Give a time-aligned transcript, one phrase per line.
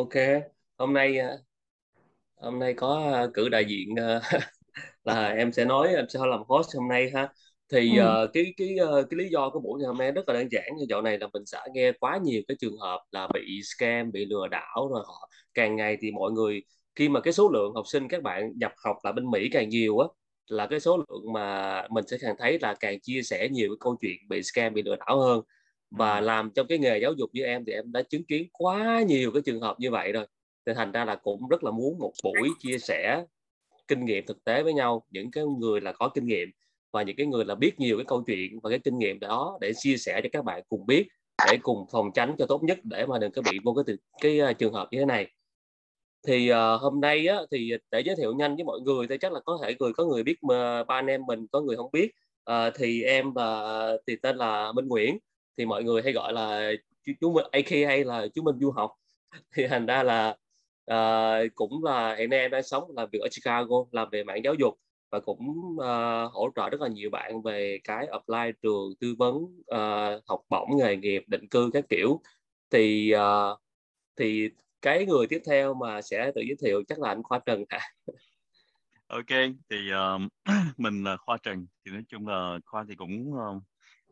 [0.00, 0.14] Ok,
[0.78, 1.38] hôm nay à,
[2.36, 4.20] hôm nay có à, cử đại diện à,
[5.04, 7.28] là em sẽ nói em sẽ làm host hôm nay ha.
[7.72, 8.76] Thì ừ cái cái
[9.10, 11.18] cái lý do của buổi ngày hôm nay rất là đơn giản như dạo này
[11.18, 14.88] là mình sẽ nghe quá nhiều cái trường hợp là bị scam, bị lừa đảo
[14.92, 16.62] rồi họ càng ngày thì mọi người
[16.96, 19.68] khi mà cái số lượng học sinh các bạn nhập học là bên Mỹ càng
[19.68, 20.08] nhiều á
[20.48, 23.76] là cái số lượng mà mình sẽ càng thấy là càng chia sẻ nhiều cái
[23.80, 25.40] câu chuyện bị scam, bị lừa đảo hơn.
[25.90, 29.02] Và làm trong cái nghề giáo dục như em thì em đã chứng kiến quá
[29.06, 30.26] nhiều cái trường hợp như vậy rồi.
[30.66, 33.24] Thì thành ra là cũng rất là muốn một buổi chia sẻ
[33.88, 36.50] kinh nghiệm thực tế với nhau những cái người là có kinh nghiệm
[36.92, 39.58] và những cái người là biết nhiều cái câu chuyện và cái kinh nghiệm đó
[39.60, 41.08] để chia sẻ cho các bạn cùng biết
[41.46, 44.38] để cùng phòng tránh cho tốt nhất để mà đừng có bị vô cái cái,
[44.40, 45.26] cái trường hợp như thế này.
[46.26, 49.32] Thì uh, hôm nay á, thì để giới thiệu nhanh với mọi người thì chắc
[49.32, 51.90] là có thể người có người biết mà ba anh em mình có người không
[51.92, 52.10] biết.
[52.50, 53.62] Uh, thì em và
[54.06, 55.18] thì tên là Minh Nguyễn
[55.56, 56.72] thì mọi người hay gọi là
[57.04, 58.94] chú, chú mình AKA là chú Minh du học
[59.54, 60.36] thì thành ra là
[60.90, 64.40] uh, cũng là hiện nay em đang sống làm việc ở Chicago làm về mạng
[64.44, 64.74] giáo dục
[65.10, 69.34] và cũng uh, hỗ trợ rất là nhiều bạn về cái apply trường tư vấn
[69.44, 72.20] uh, học bổng nghề nghiệp định cư các kiểu
[72.70, 73.60] thì uh,
[74.16, 74.50] thì
[74.82, 77.80] cái người tiếp theo mà sẽ tự giới thiệu chắc là anh Khoa Trần hả?
[79.10, 79.26] Ok,
[79.70, 80.22] thì uh,
[80.78, 81.66] mình là Khoa Trần.
[81.84, 83.62] Thì nói chung là Khoa thì cũng uh,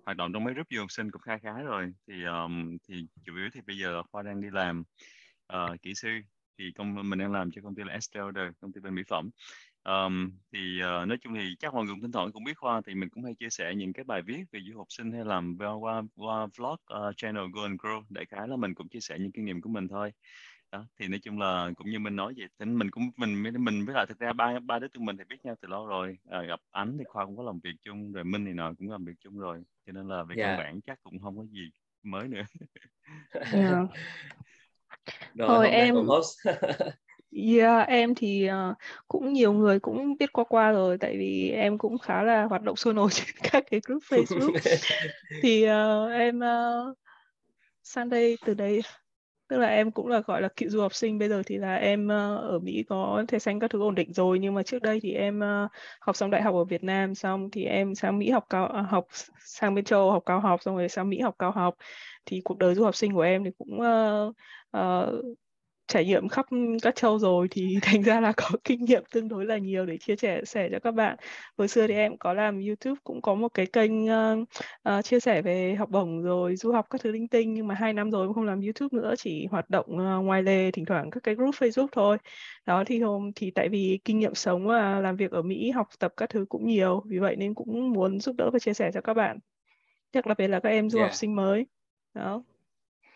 [0.09, 1.93] hoạt động trong mấy group du học sinh cũng khá khá rồi.
[2.07, 4.83] Thì um, thì chủ yếu thì bây giờ Khoa đang đi làm
[5.53, 6.09] uh, kỹ sư.
[6.59, 9.31] Thì công mình đang làm cho công ty là Estelder công ty bên mỹ phẩm.
[9.85, 12.81] Um, thì uh, nói chung thì chắc mọi người cũng thỉnh thoảng cũng biết Khoa
[12.87, 15.25] thì mình cũng hay chia sẻ những cái bài viết về du học sinh hay
[15.25, 18.03] làm qua, qua vlog uh, channel Go and Grow.
[18.11, 20.13] Đại khái là mình cũng chia sẻ những kinh nghiệm của mình thôi
[20.73, 23.85] đó thì nói chung là cũng như mình nói vậy thì mình cũng mình mình
[23.87, 26.19] với lại thực ra ba ba đứa tụi mình thì biết nhau từ lâu rồi
[26.31, 28.91] à, gặp ánh thì khoa cũng có làm việc chung rồi minh thì nào cũng
[28.91, 30.49] làm việc chung rồi cho nên là về yeah.
[30.49, 30.65] căn dạ.
[30.65, 31.71] bản chắc cũng không có gì
[32.03, 32.43] mới nữa
[33.33, 33.53] yeah.
[33.53, 33.87] Dạ.
[35.35, 35.95] rồi Thôi, em
[37.31, 38.77] Yeah, em thì uh,
[39.09, 42.63] cũng nhiều người cũng biết qua qua rồi tại vì em cũng khá là hoạt
[42.63, 44.59] động sôi nổi trên các cái group Facebook
[45.43, 46.99] thì uh, em uh,
[47.83, 48.83] sang đây từ đây
[49.49, 51.75] tức là em cũng là gọi là cựu du học sinh bây giờ thì là
[51.75, 54.83] em ờ, ở Mỹ có thẻ xanh các thứ ổn định rồi nhưng mà trước
[54.83, 55.69] đây thì em ờ,
[56.01, 58.83] học xong đại học ở Việt Nam xong thì em sang Mỹ học cao à,
[58.83, 59.07] học
[59.45, 61.75] sang bên châu học cao học xong rồi sang Mỹ học cao học.
[62.27, 64.35] Thì cuộc đời du học sinh của em thì cũng uh,
[64.77, 65.39] uh,
[65.89, 66.47] trải nghiệm khắp
[66.83, 69.97] các châu rồi thì thành ra là có kinh nghiệm tương đối là nhiều để
[69.97, 71.17] chia sẻ sẻ cho các bạn.
[71.59, 74.49] Hồi xưa thì em có làm YouTube cũng có một cái kênh uh,
[74.89, 77.75] uh, chia sẻ về học bổng rồi du học các thứ linh tinh nhưng mà
[77.75, 80.85] hai năm rồi em không làm YouTube nữa chỉ hoạt động uh, ngoài lề thỉnh
[80.85, 82.19] thoảng các cái group Facebook thôi.
[82.67, 85.89] Đó thì hôm thì tại vì kinh nghiệm sống và làm việc ở Mỹ học
[85.99, 88.91] tập các thứ cũng nhiều vì vậy nên cũng muốn giúp đỡ và chia sẻ
[88.95, 89.39] cho các bạn.
[90.15, 91.11] Đặc biệt là các em du yeah.
[91.11, 91.67] học sinh mới.
[92.15, 92.43] Đó.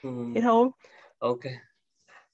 [0.02, 0.10] Ừ.
[0.34, 0.68] Thế thôi.
[1.18, 1.40] Ok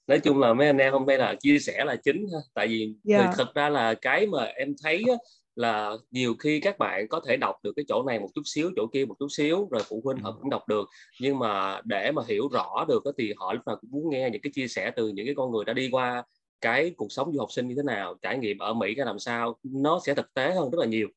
[0.09, 2.67] nói chung là mấy anh em hôm nay là chia sẻ là chính ha tại
[2.67, 3.25] vì yeah.
[3.25, 3.33] Dạ.
[3.37, 5.15] thật ra là cái mà em thấy á,
[5.55, 8.71] là nhiều khi các bạn có thể đọc được cái chỗ này một chút xíu
[8.75, 10.35] chỗ kia một chút xíu rồi phụ huynh họ ừ.
[10.39, 10.89] cũng đọc được
[11.21, 14.41] nhưng mà để mà hiểu rõ được thì họ lúc nào cũng muốn nghe những
[14.41, 16.23] cái chia sẻ từ những cái con người đã đi qua
[16.61, 19.19] cái cuộc sống du học sinh như thế nào trải nghiệm ở Mỹ ra làm
[19.19, 21.07] sao nó sẽ thực tế hơn rất là nhiều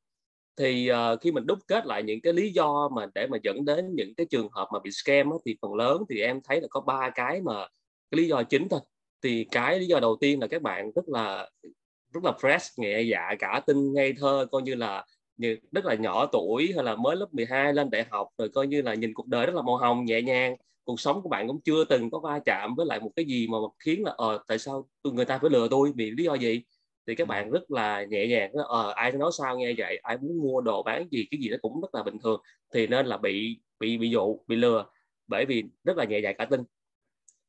[0.57, 3.65] thì uh, khi mình đúc kết lại những cái lý do mà để mà dẫn
[3.65, 6.61] đến những cái trường hợp mà bị scam á, thì phần lớn thì em thấy
[6.61, 7.67] là có ba cái mà
[8.13, 8.81] cái lý do chính thôi.
[9.23, 11.51] Thì cái lý do đầu tiên là các bạn rất là
[12.13, 15.05] rất là fresh nhẹ dạ cả tin ngây thơ coi như là
[15.37, 18.67] như rất là nhỏ tuổi hay là mới lớp 12 lên đại học rồi coi
[18.67, 20.57] như là nhìn cuộc đời rất là màu hồng nhẹ nhàng.
[20.85, 23.49] Cuộc sống của bạn cũng chưa từng có va chạm với lại một cái gì
[23.49, 26.35] mà khiến là ờ tại sao tôi người ta phải lừa tôi vì lý do
[26.35, 26.63] gì?
[27.07, 30.39] Thì các bạn rất là nhẹ nhàng ờ ai nói sao nghe vậy ai muốn
[30.43, 32.41] mua đồ bán gì cái gì nó cũng rất là bình thường.
[32.75, 34.87] Thì nên là bị bị bị dụ bị lừa
[35.27, 36.61] bởi vì rất là nhẹ dạ cả tin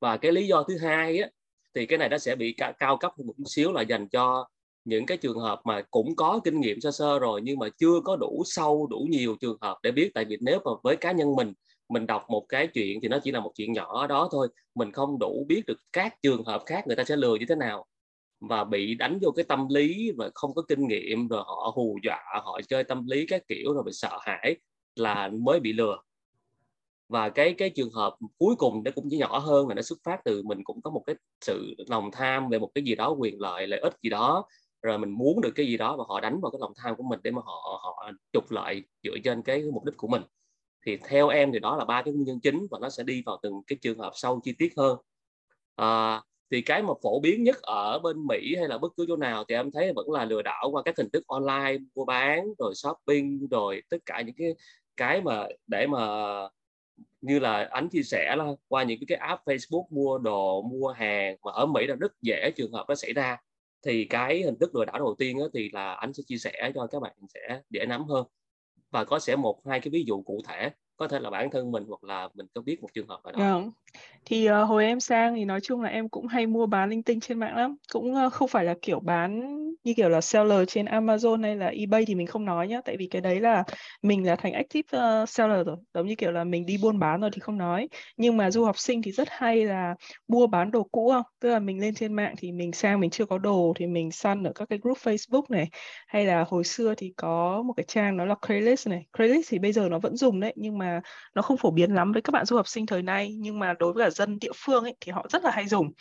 [0.04, 1.30] và cái lý do thứ hai á,
[1.76, 4.48] thì cái này nó sẽ bị cao cấp một chút xíu là dành cho
[4.86, 8.00] những cái trường hợp mà cũng có kinh nghiệm sơ sơ rồi nhưng mà chưa
[8.04, 10.12] có đủ sâu đủ nhiều trường hợp để biết.
[10.14, 11.54] Tại vì nếu mà với cá nhân mình
[11.90, 14.48] mình đọc một cái chuyện thì nó chỉ là một chuyện nhỏ đó thôi.
[14.76, 17.56] Mình không đủ biết được các trường hợp khác người ta sẽ lừa như thế
[17.56, 17.86] nào.
[18.50, 21.98] Và bị đánh vô cái tâm lý và không có kinh nghiệm rồi họ hù
[22.04, 24.56] dọa họ chơi tâm lý các kiểu rồi bị sợ hãi
[24.96, 25.98] là mới bị lừa
[27.10, 30.00] và cái cái trường hợp cuối cùng nó cũng chỉ nhỏ hơn là nó xuất
[30.04, 33.10] phát từ mình cũng có một cái sự lòng tham về một cái gì đó
[33.12, 34.46] quyền lợi lợi ích gì đó.
[34.82, 37.04] Rồi mình muốn được cái gì đó và họ đánh vào cái lòng tham của
[37.04, 40.22] mình để mà họ họ trục lợi dựa trên cái mục đích của mình.
[40.86, 43.24] Thì theo em thì đó là ba cái nguyên nhân chính và nó sẽ đi
[43.26, 44.98] vào từng cái trường hợp sâu chi tiết hơn.
[45.76, 46.22] À,
[46.52, 49.44] thì cái mà phổ biến nhất ở bên Mỹ hay là bất cứ chỗ nào
[49.50, 52.76] thì em thấy vẫn là lừa đảo qua các hình thức online mua bán rồi
[52.76, 54.56] shopping rồi tất cả những cái
[54.98, 56.00] cái mà để mà
[57.24, 61.38] như là anh chia sẻ là qua những cái app Facebook mua đồ, mua hàng
[61.46, 63.38] mà ở Mỹ là rất dễ trường hợp nó xảy ra.
[63.86, 66.88] Thì cái hình thức lừa đảo đầu tiên thì là anh sẽ chia sẻ cho
[66.88, 68.26] các bạn sẽ dễ nắm hơn.
[68.92, 71.72] Và có sẽ một, hai cái ví dụ cụ thể có thể là bản thân
[71.72, 73.40] mình hoặc là mình có biết một trường hợp nào đó.
[73.40, 73.74] Yeah.
[74.26, 77.04] Thì uh, hồi em sang thì nói chung là em cũng hay mua bán linh
[77.04, 80.68] tinh trên mạng lắm, cũng uh, không phải là kiểu bán như kiểu là seller
[80.68, 83.64] trên Amazon hay là eBay thì mình không nói nhá, tại vì cái đấy là
[84.02, 87.22] mình là thành active uh, seller rồi, giống như kiểu là mình đi buôn bán
[87.22, 87.90] rồi thì không nói.
[88.18, 89.96] Nhưng mà du học sinh thì rất hay là
[90.28, 91.24] mua bán đồ cũ không?
[91.40, 94.12] Tức là mình lên trên mạng thì mình sang mình chưa có đồ thì mình
[94.12, 95.70] săn ở các cái group Facebook này,
[96.08, 99.06] hay là hồi xưa thì có một cái trang nó là Craigslist này.
[99.18, 100.83] Craigslist thì bây giờ nó vẫn dùng đấy, nhưng mà
[101.36, 103.74] nó không phổ biến lắm với các bạn du học sinh thời nay, nhưng mà
[103.80, 105.92] đối với cả dân địa phương ấy thì họ rất là hay dùng.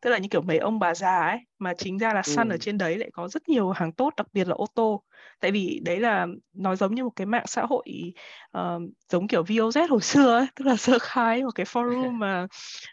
[0.00, 2.54] Tức là như kiểu mấy ông bà già ấy mà chính ra là săn ừ.
[2.54, 5.02] ở trên đấy lại có rất nhiều hàng tốt đặc biệt là ô tô
[5.42, 8.12] tại vì đấy là nó giống như một cái mạng xã hội
[8.58, 12.46] uh, giống kiểu VOZ hồi xưa ấy, tức là sơ khai một cái forum mà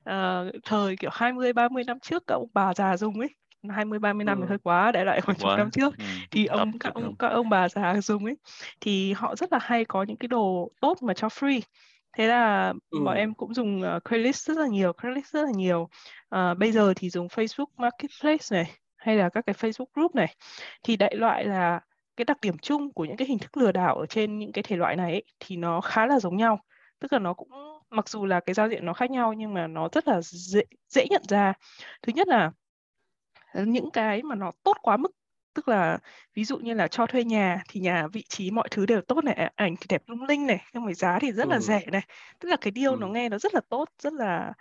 [0.09, 3.29] uh, thời kiểu 20 30 năm trước các ông bà già dùng ấy
[3.69, 4.41] 20 30 năm ừ.
[4.41, 5.97] thì hơi quá để lại khoảng chục năm trước.
[5.97, 6.03] Ừ.
[6.31, 8.37] thì ông các ông các ông bà già dùng ấy
[8.81, 11.61] thì họ rất là hay có những cái đồ tốt mà cho free.
[12.17, 12.99] Thế là ừ.
[13.05, 15.89] bọn em cũng dùng uh, Craigslist rất là nhiều Craigslist rất là nhiều.
[16.35, 20.35] Uh, bây giờ thì dùng Facebook Marketplace này hay là các cái Facebook group này.
[20.83, 21.79] Thì đại loại là
[22.17, 24.63] cái đặc điểm chung của những cái hình thức lừa đảo ở trên những cái
[24.63, 26.59] thể loại này ấy, thì nó khá là giống nhau.
[26.99, 27.49] Tức là nó cũng
[27.89, 30.61] mặc dù là cái giao diện nó khác nhau nhưng mà nó rất là dễ
[30.87, 31.53] dễ nhận ra.
[32.01, 32.51] Thứ nhất là
[33.53, 35.11] những cái mà nó tốt quá mức
[35.53, 35.97] tức là
[36.35, 39.23] ví dụ như là cho thuê nhà thì nhà vị trí mọi thứ đều tốt
[39.23, 41.59] này ảnh thì đẹp lung linh này nhưng mà giá thì rất là ừ.
[41.59, 42.01] rẻ này.
[42.39, 42.97] Tức là cái điều ừ.
[42.99, 44.53] nó nghe nó rất là tốt rất là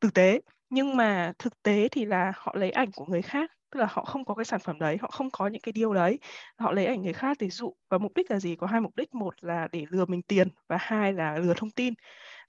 [0.00, 0.40] tử tế.
[0.70, 4.04] Nhưng mà thực tế thì là họ lấy ảnh của người khác tức là họ
[4.04, 6.18] không có cái sản phẩm đấy họ không có những cái điều đấy.
[6.58, 8.56] Họ lấy ảnh người khác để dụ và mục đích là gì?
[8.56, 9.14] Có hai mục đích.
[9.14, 11.94] Một là để lừa mình tiền và hai là lừa thông tin.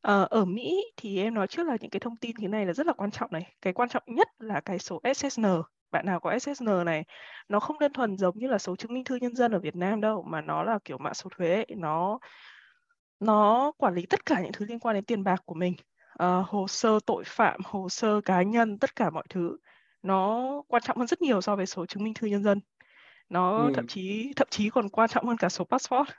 [0.02, 2.74] Ờ, ở Mỹ thì em nói trước là những cái thông tin thế này là
[2.74, 3.54] rất là quan trọng này.
[3.62, 5.46] Cái quan trọng nhất là cái số SSN
[5.92, 7.04] bạn nào có SSN này
[7.50, 9.76] nó không đơn thuần giống như là số chứng minh thư nhân dân ở Việt
[9.76, 11.66] Nam đâu mà nó là kiểu mã số thuế ấy.
[11.78, 12.20] nó
[13.20, 15.74] nó quản lý tất cả những thứ liên quan đến tiền bạc của mình
[16.24, 19.58] uh, hồ sơ tội phạm hồ sơ cá nhân tất cả mọi thứ
[20.04, 22.60] nó quan trọng hơn rất nhiều so với số chứng minh thư nhân dân
[23.30, 23.72] nó ừ.
[23.76, 26.10] thậm chí thậm chí còn quan trọng hơn cả số passport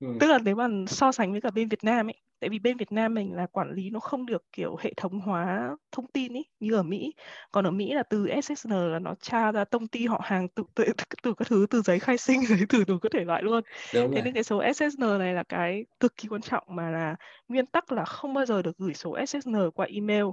[0.00, 0.06] ừ.
[0.20, 2.76] tức là nếu mà so sánh với cả bên Việt Nam ấy tại vì bên
[2.76, 6.32] Việt Nam mình là quản lý nó không được kiểu hệ thống hóa thông tin
[6.32, 7.14] ý như ở Mỹ.
[7.52, 10.62] Còn ở Mỹ là từ SSN là nó tra ra công ty họ hàng từ
[10.74, 10.84] từ,
[11.22, 13.62] từ, các thứ từ giấy khai sinh giấy từ đủ các thể loại luôn.
[13.94, 17.16] Đúng thế nên cái số SSN này là cái cực kỳ quan trọng mà là
[17.48, 20.24] nguyên tắc là không bao giờ được gửi số SSN qua email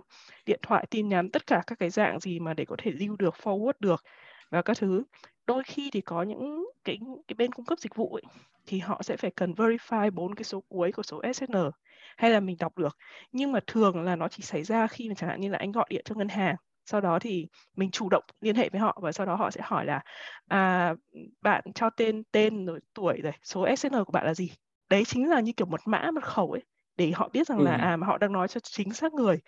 [0.45, 3.15] điện thoại tin nhắn tất cả các cái dạng gì mà để có thể lưu
[3.19, 4.03] được forward được
[4.49, 5.03] và các thứ.
[5.47, 6.97] Đôi khi thì có những cái
[7.27, 8.23] cái bên cung cấp dịch vụ ấy,
[8.65, 11.71] thì họ sẽ phải cần verify bốn cái số cuối của số SSN
[12.17, 12.97] hay là mình đọc được.
[13.31, 15.71] Nhưng mà thường là nó chỉ xảy ra khi mà chẳng hạn như là anh
[15.71, 16.55] gọi điện cho ngân hàng
[16.85, 19.61] sau đó thì mình chủ động liên hệ với họ và sau đó họ sẽ
[19.63, 20.01] hỏi là
[20.47, 20.95] à,
[21.41, 24.51] bạn cho tên tên rồi tuổi rồi số SSN của bạn là gì?
[24.89, 26.61] Đấy chính là như kiểu một mã mật khẩu ấy
[26.99, 27.63] để họ biết rằng ừ.
[27.63, 29.39] là à mà họ đang nói cho chính xác người.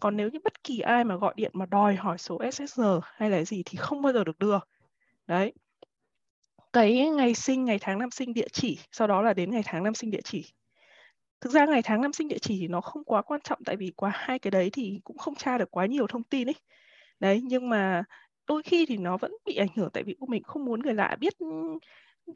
[0.00, 3.30] Còn nếu như bất kỳ ai mà gọi điện mà đòi hỏi số SSN hay
[3.30, 4.58] là gì thì không bao giờ được đưa.
[5.26, 5.52] Đấy.
[6.72, 9.82] Cái ngày sinh ngày tháng năm sinh địa chỉ sau đó là đến ngày tháng
[9.84, 10.52] năm sinh địa chỉ.
[11.40, 13.76] Thực ra ngày tháng năm sinh địa chỉ thì nó không quá quan trọng tại
[13.76, 16.56] vì qua hai cái đấy thì cũng không tra được quá nhiều thông tin ấy.
[17.20, 18.02] Đấy nhưng mà
[18.46, 21.16] đôi khi thì nó vẫn bị ảnh hưởng tại vì mình không muốn người lạ
[21.20, 21.34] biết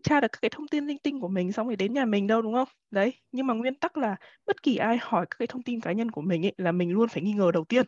[0.03, 2.27] tra được các cái thông tin linh tinh của mình xong rồi đến nhà mình
[2.27, 5.47] đâu đúng không đấy nhưng mà nguyên tắc là bất kỳ ai hỏi các cái
[5.47, 7.87] thông tin cá nhân của mình ấy là mình luôn phải nghi ngờ đầu tiên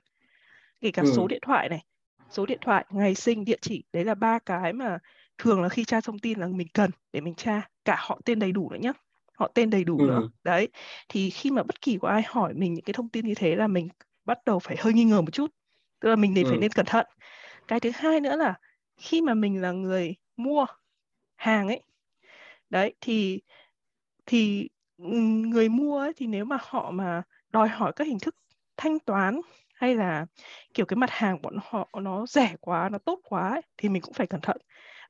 [0.81, 1.13] kể cả ừ.
[1.17, 1.85] số điện thoại này
[2.31, 4.99] số điện thoại ngày sinh địa chỉ đấy là ba cái mà
[5.39, 8.39] thường là khi tra thông tin là mình cần để mình tra cả họ tên
[8.39, 8.93] đầy đủ nữa nhé
[9.39, 10.07] họ tên đầy đủ ừ.
[10.07, 10.69] nữa đấy
[11.09, 13.57] thì khi mà bất kỳ có ai hỏi mình những cái thông tin như thế
[13.57, 13.89] là mình
[14.25, 15.51] bắt đầu phải hơi nghi ngờ một chút
[16.01, 16.51] tức là mình nên ừ.
[16.51, 17.07] phải nên cẩn thận
[17.69, 18.55] cái thứ hai nữa là
[18.97, 20.67] khi mà mình là người mua
[21.37, 21.83] hàng ấy
[22.71, 23.41] đấy thì
[24.27, 24.69] thì
[25.49, 28.37] người mua ấy, thì nếu mà họ mà đòi hỏi các hình thức
[28.77, 29.41] thanh toán
[29.75, 30.27] hay là
[30.75, 34.03] kiểu cái mặt hàng bọn họ nó rẻ quá nó tốt quá ấy, thì mình
[34.03, 34.57] cũng phải cẩn thận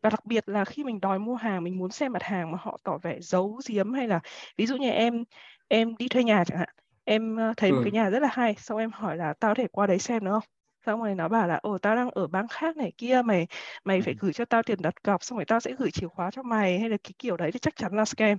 [0.02, 2.58] và đặc biệt là khi mình đòi mua hàng mình muốn xem mặt hàng mà
[2.60, 4.20] họ tỏ vẻ giấu giếm hay là
[4.56, 5.24] ví dụ như em
[5.68, 6.68] em đi thuê nhà chẳng hạn
[7.04, 7.74] em thấy ừ.
[7.74, 9.98] một cái nhà rất là hay xong em hỏi là tao có thể qua đấy
[9.98, 10.55] xem được không
[10.86, 13.46] xong rồi nó bảo là ồ tao đang ở bang khác này kia mày
[13.84, 16.30] mày phải gửi cho tao tiền đặt cọc xong rồi tao sẽ gửi chìa khóa
[16.30, 18.38] cho mày hay là cái kiểu đấy thì chắc chắn là scam.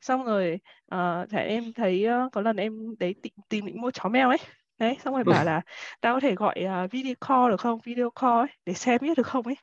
[0.00, 0.58] Xong rồi
[0.94, 4.38] uh, em thấy uh, có lần em đấy tìm, tìm định mua chó mèo ấy.
[4.78, 5.60] Đấy xong rồi bảo là
[6.00, 7.78] tao có thể gọi uh, video call được không?
[7.84, 9.56] Video call ấy, để xem biết được không ấy.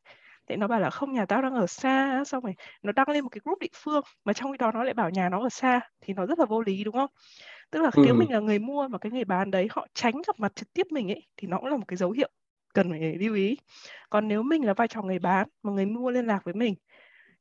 [0.47, 2.23] Thì nó bảo là không nhà tao đang ở xa.
[2.25, 4.83] Xong rồi nó đăng lên một cái group địa phương mà trong khi đó nó
[4.83, 7.09] lại bảo nhà nó ở xa thì nó rất là vô lý đúng không
[7.73, 10.39] tức là nếu mình là người mua mà cái người bán đấy họ tránh gặp
[10.39, 12.29] mặt trực tiếp mình ấy thì nó cũng là một cái dấu hiệu
[12.73, 13.57] cần phải lưu ý.
[14.09, 16.75] Còn nếu mình là vai trò người bán mà người mua liên lạc với mình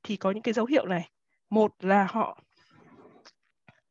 [0.02, 1.10] thì có những cái dấu hiệu này.
[1.50, 2.38] Một là họ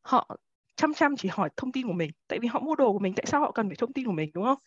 [0.02, 0.38] họ
[0.76, 3.14] chăm chăm chỉ hỏi thông tin của mình tại vì họ mua đồ của mình
[3.16, 4.60] tại sao họ cần phải thông tin của mình đúng không?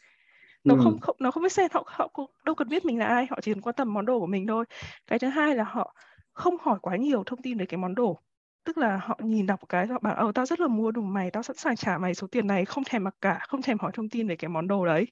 [0.64, 0.81] Nó ừ.
[0.85, 2.11] không, không nó không biết xem họ họ
[2.45, 4.47] đâu cần biết mình là ai họ chỉ cần quan tâm món đồ của mình
[4.47, 4.64] thôi.
[5.07, 5.95] Cái thứ hai là họ
[6.33, 8.21] không hỏi quá nhiều thông tin về cái món đồ
[8.64, 11.30] tức là họ nhìn đọc cái họ bảo ờ tao rất là mua đồ mày
[11.30, 13.92] tao sẵn sàng trả mày số tiền này không thèm mặc cả không thèm hỏi
[13.94, 15.06] thông tin về cái món đồ đấy.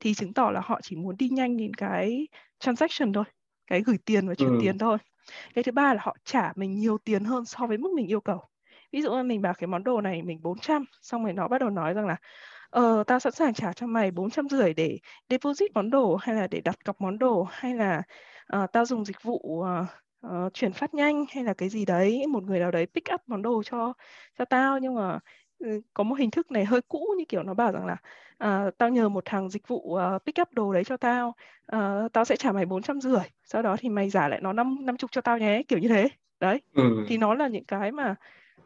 [0.00, 2.28] Thì chứng tỏ là họ chỉ muốn đi nhanh đến cái
[2.60, 3.24] transaction thôi
[3.66, 4.58] cái gửi tiền và chuyển ừ.
[4.62, 4.98] tiền thôi.
[5.54, 8.20] Cái thứ ba là họ trả mình nhiều tiền hơn so với mức mình yêu
[8.20, 8.40] cầu.
[8.92, 11.58] Ví dụ như mình bảo cái món đồ này mình 400 xong rồi nó bắt
[11.58, 12.16] đầu nói rằng là
[12.70, 14.98] ờ tao sẵn sàng trả cho mày bốn trăm rưỡi để
[15.30, 18.02] deposit món đồ hay là để đặt cọc món đồ hay là
[18.56, 19.66] uh, tao dùng dịch vụ uh,
[20.26, 22.26] uh, chuyển phát nhanh hay là cái gì đấy?
[22.28, 23.92] Một người nào đấy pick up món đồ cho
[24.38, 24.78] cho tao.
[24.78, 25.18] Nhưng mà
[25.64, 27.96] uh, có một hình thức này hơi cũ như kiểu nó bảo rằng là
[28.44, 31.34] uh, tao nhờ một thằng dịch vụ uh, pick up đồ đấy cho tao.
[31.76, 34.52] Uh, tao sẽ trả mày bốn trăm rưỡi sau đó thì mày giả lại nó
[34.52, 36.08] năm năm chục cho tao nhé kiểu như thế.
[36.40, 37.04] Đấy ừ.
[37.08, 38.14] thì nó là những cái mà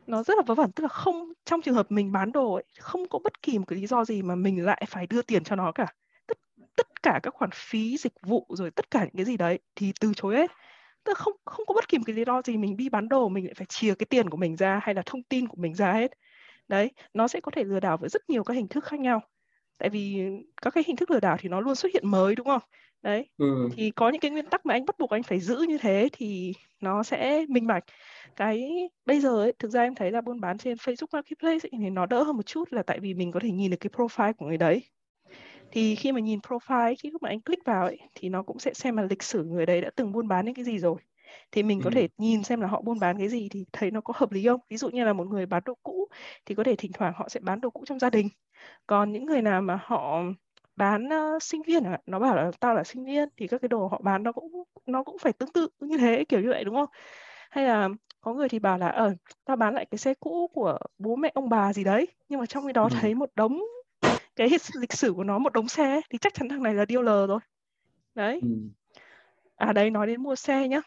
[0.06, 0.72] nó rất là vớ vẩn.
[0.72, 3.64] Tức là không trong trường hợp mình bán đồ ấy, không có bất kỳ một
[3.68, 5.86] cái lý do gì mà mình lại phải đưa tiền cho nó cả.
[6.26, 6.38] Tất
[6.76, 9.92] tất cả các khoản phí dịch vụ rồi tất cả những cái gì đấy thì
[10.00, 10.50] từ chối hết
[11.04, 13.28] tức không không có bất kỳ một cái lý do gì mình đi bán đồ
[13.28, 15.74] mình lại phải chia cái tiền của mình ra hay là thông tin của mình
[15.74, 16.10] ra hết.
[16.68, 19.20] Đấy nó sẽ có thể lừa đảo với rất nhiều các hình thức khác nhau.
[19.78, 20.22] Tại vì
[20.62, 22.62] các cái hình thức lừa đảo thì nó luôn xuất hiện mới đúng không?
[23.02, 23.68] Đấy ừ.
[23.76, 26.08] thì có những cái nguyên tắc mà anh bắt buộc anh phải giữ như thế
[26.12, 27.84] thì nó sẽ minh bạch.
[28.36, 28.70] Cái
[29.06, 31.90] bây giờ ấy thực ra em thấy là buôn bán trên Facebook Marketplace ấy, thì
[31.90, 34.32] nó đỡ hơn một chút là tại vì mình có thể nhìn được cái profile
[34.32, 34.82] của người đấy
[35.72, 38.74] thì khi mà nhìn profile khi mà anh click vào ấy, thì nó cũng sẽ
[38.74, 40.96] xem là lịch sử người đấy đã từng buôn bán những cái gì rồi.
[41.52, 44.00] Thì mình có thể nhìn xem là họ buôn bán cái gì thì thấy nó
[44.00, 44.60] có hợp lý không?
[44.68, 46.08] Ví dụ như là một người bán đồ cũ
[46.46, 48.28] thì có thể thỉnh thoảng họ sẽ bán đồ cũ trong gia đình.
[48.86, 50.22] Còn những người nào mà họ
[50.76, 53.68] bán uh, sinh viên à, nó bảo là tao là sinh viên thì các cái
[53.68, 56.64] đồ họ bán nó cũng nó cũng phải tương tự như thế kiểu như vậy
[56.64, 56.88] đúng không?
[57.50, 57.88] Hay là
[58.20, 59.14] có người thì bảo là ờ
[59.44, 62.46] tao bán lại cái xe cũ của bố mẹ ông bà gì đấy nhưng mà
[62.46, 62.96] trong cái đó ừ.
[63.00, 63.62] thấy một đống
[64.36, 64.48] cái
[64.80, 67.40] lịch sử của nó một đống xe thì chắc chắn thằng này là dealer rồi.
[68.14, 68.40] Đấy.
[68.42, 68.48] Ừ.
[69.56, 70.80] à đây nói đến mua xe nhá.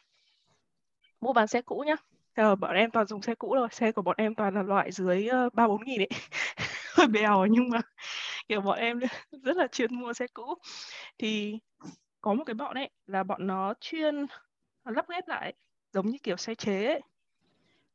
[1.21, 1.95] Mua bán xe cũ nhá.
[2.35, 4.91] Ờ, bọn em toàn dùng xe cũ rồi xe của bọn em toàn là loại
[4.91, 6.09] dưới ờ, ba bốn nghìn ấy.
[6.95, 7.81] Hơi bèo nhưng mà
[8.47, 8.99] kiểu bọn em
[9.43, 10.55] rất là chuyên mua xe cũ.
[11.17, 11.59] Thì
[12.21, 14.25] có một cái bọn ấy là bọn nó chuyên
[14.85, 15.53] lắp ghép lại
[15.93, 17.01] giống như kiểu xe chế ấy.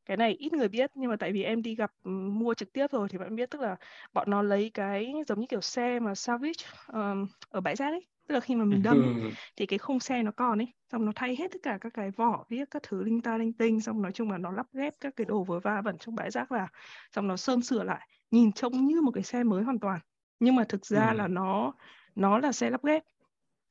[0.05, 2.87] Cái này ít người biết nhưng mà tại vì em đi gặp mua trực tiếp
[2.91, 3.75] rồi thì bạn biết tức là
[4.13, 8.07] bọn nó lấy cái giống như kiểu xe mà salvage um, ở bãi rác ấy.
[8.27, 11.05] Tức là khi mà mình đâm ấy, thì cái khung xe nó còn ấy xong
[11.05, 13.81] nó thay hết tất cả các cái vỏ viết các thứ linh ta linh tinh
[13.81, 16.31] xong nói chung là nó lắp ghép các cái đồ vớ va vẩn trong bãi
[16.31, 16.67] rác vào
[17.11, 19.99] xong nó sơn sửa lại nhìn trông như một cái xe mới hoàn toàn.
[20.39, 21.17] Nhưng mà thực ra ừ.
[21.17, 21.73] là nó
[22.15, 23.03] nó là xe lắp ghép.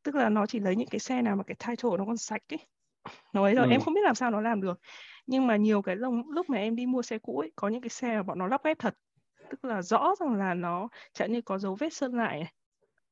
[0.02, 2.42] Tức là nó chỉ lấy những cái xe nào mà cái title nó còn sạch
[2.49, 2.58] ấy
[3.33, 3.71] nó ấy rồi ừ.
[3.71, 4.80] em không biết làm sao nó làm được.
[5.26, 7.80] Nhưng mà nhiều cái lúc, lúc mà em đi mua xe cũ ấy có những
[7.80, 8.95] cái xe mà bọn nó lắp ghép thật.
[9.50, 12.38] Tức là rõ rằng là nó chẳng như có dấu vết sơn lại.
[12.38, 12.52] Này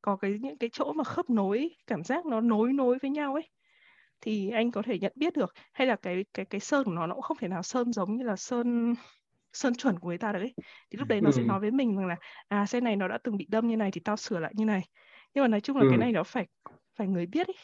[0.01, 3.35] có cái những cái chỗ mà khớp nối cảm giác nó nối nối với nhau
[3.35, 3.51] ấy
[4.21, 5.55] thì anh có thể nhận biết được.
[5.73, 8.17] Hay là cái cái cái sơn của nó nó cũng không thể nào sơn giống
[8.17, 8.95] như là sơn
[9.53, 10.55] sơn chuẩn của người ta được ấy.
[10.91, 11.33] Thì lúc đấy nó ừ.
[11.37, 12.17] sẽ nói với mình rằng là
[12.49, 14.65] à xe này nó đã từng bị đâm như này thì tao sửa lại như
[14.65, 14.83] này.
[15.35, 15.89] Nhưng mà nói chung là ừ.
[15.91, 16.47] cái này nó phải
[16.97, 17.57] phải người biết ấy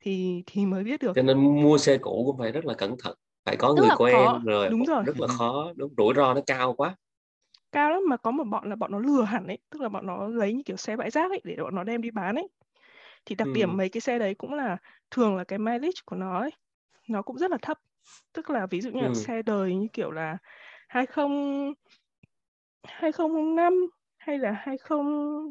[0.00, 2.96] thì thì mới biết được cho nên mua xe cũ cũng phải rất là cẩn
[2.98, 4.40] thận phải có Tức người quen có.
[4.44, 6.96] rồi đúng rồi rất là khó đúng rủi ro nó cao quá
[7.72, 10.06] cao lắm mà có một bọn là bọn nó lừa hẳn ấy tức là bọn
[10.06, 12.48] nó lấy như kiểu xe bãi rác ấy để bọn nó đem đi bán ấy
[13.24, 13.52] thì đặc ừ.
[13.54, 14.76] điểm mấy cái xe đấy cũng là
[15.10, 16.50] thường là cái mileage của nó ấy
[17.08, 17.78] nó cũng rất là thấp
[18.32, 19.08] tức là ví dụ như ừ.
[19.08, 20.38] là xe đời như kiểu là
[20.88, 21.72] 20
[22.84, 23.86] 2005
[24.20, 24.98] hay là 20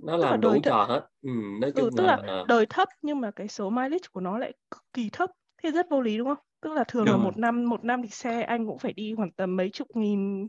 [0.04, 1.02] nó làm đủ trò hết.
[1.22, 1.30] Ừ,
[1.62, 2.18] nói chung ừ, tức là...
[2.24, 5.30] là đời thấp nhưng mà cái số mileage của nó lại cực kỳ thấp
[5.64, 6.46] thế rất vô lý đúng không?
[6.62, 9.14] Tức là thường đúng là một năm một năm thì xe anh cũng phải đi
[9.18, 10.48] khoảng tầm mấy chục nghìn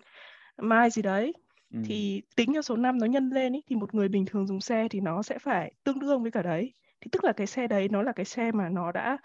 [0.56, 1.32] mai gì đấy.
[1.74, 1.80] Ừ.
[1.84, 4.60] thì tính cho số năm nó nhân lên ý, thì một người bình thường dùng
[4.60, 6.72] xe thì nó sẽ phải tương đương với cả đấy.
[7.00, 9.18] Thì tức là cái xe đấy nó là cái xe mà nó đã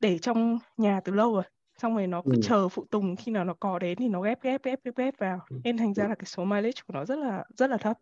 [0.00, 1.44] để trong nhà từ lâu rồi.
[1.78, 2.40] Xong rồi nó cứ ừ.
[2.42, 5.18] chờ phụ tùng khi nào nó có đến thì nó ghép ghép ghép ghép ghép
[5.18, 5.40] vào.
[5.50, 5.56] Ừ.
[5.64, 7.98] nên thành ra là cái số mileage của nó rất là rất là thấp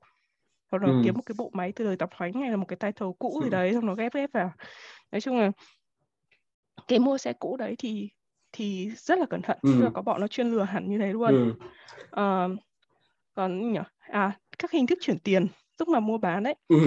[0.71, 1.01] hoặc là ừ.
[1.05, 3.39] kiếm một cái bộ máy từ đời tập hoánh hay là một cái title cũ
[3.41, 3.45] ừ.
[3.45, 4.53] gì đấy xong nó ghép ghép vào
[5.13, 5.51] nói chung là
[6.89, 8.09] cái mua xe cũ đấy thì
[8.53, 9.71] thì rất là cẩn thận ừ.
[9.75, 11.55] tức là có bọn nó chuyên lừa hẳn như thế luôn ừ.
[12.11, 12.49] à,
[13.35, 15.47] còn nhỉ à các hình thức chuyển tiền
[15.79, 16.79] lúc mà mua bán đấy ừ.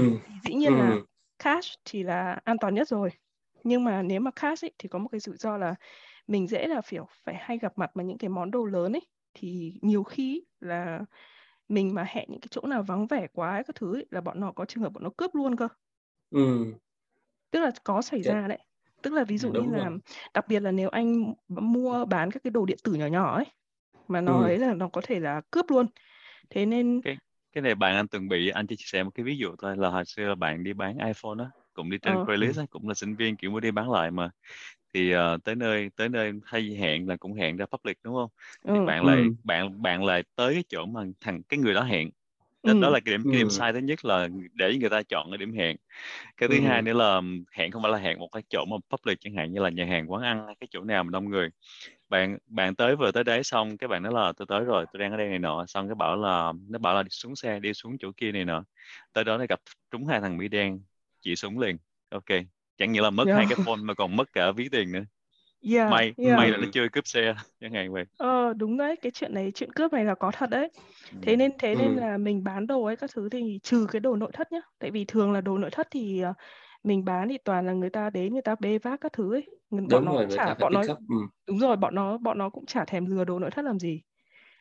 [0.43, 0.79] dĩ nhiên ừ.
[0.79, 0.95] là
[1.39, 3.09] cash thì là an toàn nhất rồi
[3.63, 5.75] nhưng mà nếu mà cash ấy, thì có một cái rủi ro là
[6.27, 9.07] mình dễ là phải phải hay gặp mặt mà những cái món đồ lớn ấy
[9.33, 10.99] thì nhiều khi là
[11.67, 14.21] mình mà hẹn những cái chỗ nào vắng vẻ quá ấy, các thứ ấy, là
[14.21, 15.67] bọn nó có trường hợp bọn nó cướp luôn cơ
[16.31, 16.73] ừ.
[17.51, 18.33] tức là có xảy Dạ.
[18.33, 18.57] ra đấy
[19.01, 19.99] tức là ví dụ đúng như là rồi
[20.33, 23.45] đặc biệt là nếu anh mua bán các cái đồ điện tử nhỏ nhỏ ấy
[24.07, 24.43] mà nó ừ.
[24.43, 25.87] ấy là nó có thể là cướp luôn
[26.49, 27.17] thế nên cái
[27.53, 29.77] cái này bạn anh từng bị anh chỉ chia sẻ một cái ví dụ thôi
[29.77, 32.65] là hồi xưa là bạn đi bán iPhone á cũng đi trên ờ, Craigslist á
[32.69, 34.29] cũng là sinh viên kiểu mới đi bán lại mà
[34.93, 38.29] thì ờ, tới nơi tới nơi hay hẹn là cũng hẹn ra public đúng không?
[38.73, 39.23] Thì ừ, bạn lại ừ.
[39.43, 42.09] bạn bạn lại tới cái chỗ mà thằng cái người đó hẹn.
[42.63, 43.51] Đó, ừ, đó là cái điểm cái điểm ừ.
[43.51, 45.75] sai thứ nhất là để người ta chọn cái điểm hẹn.
[46.37, 46.85] Cái thứ hai ừ.
[46.85, 47.21] nữa là
[47.51, 49.85] hẹn không phải là hẹn một cái chỗ mà public chẳng hạn như là nhà
[49.85, 51.49] hàng quán ăn hay cái chỗ nào mà đông người.
[52.09, 54.99] Bạn bạn tới vừa tới đấy xong cái bạn nói là tôi tới rồi tôi
[54.99, 55.65] đang ở đây này nọ.
[55.67, 58.45] Xong cái bảo là nó bảo là đi xuống xe đi xuống chỗ kia này
[58.45, 58.63] nọ.
[59.13, 59.59] Tới đó nó gặp
[59.91, 60.81] trúng hai thằng Mỹ đen
[61.21, 61.77] chỉ súng liền.
[62.09, 62.25] Ok
[62.77, 63.33] chẳng những là mất yeah.
[63.33, 65.03] hai cái phone mà còn mất cả ví tiền nữa
[65.61, 66.37] yeah, may yeah.
[66.37, 66.71] may là nó Ừ.
[66.73, 70.05] chưa cướp xe chẳng hạn vậy Ờ đúng đấy, cái chuyện này chuyện cướp này
[70.05, 70.69] là có thật đấy.
[71.11, 71.17] ừ.
[71.21, 71.99] Thế nên thế nên Ừ.
[71.99, 74.59] là mình bán đồ ấy các thứ thì trừ cái đồ nội thất nhá.
[74.79, 76.33] Tại vì thường là đồ nội thất thì ờ,
[76.83, 79.45] mình bán thì toàn là người ta đến người ta bê vác các thứ ấy.
[79.69, 81.15] Người- Bọn đúng nó rồi chả bọn nó ừ.
[81.47, 84.01] đúng rồi, bọn nó bọn nó cũng chả thèm lừa đồ nội thất làm gì.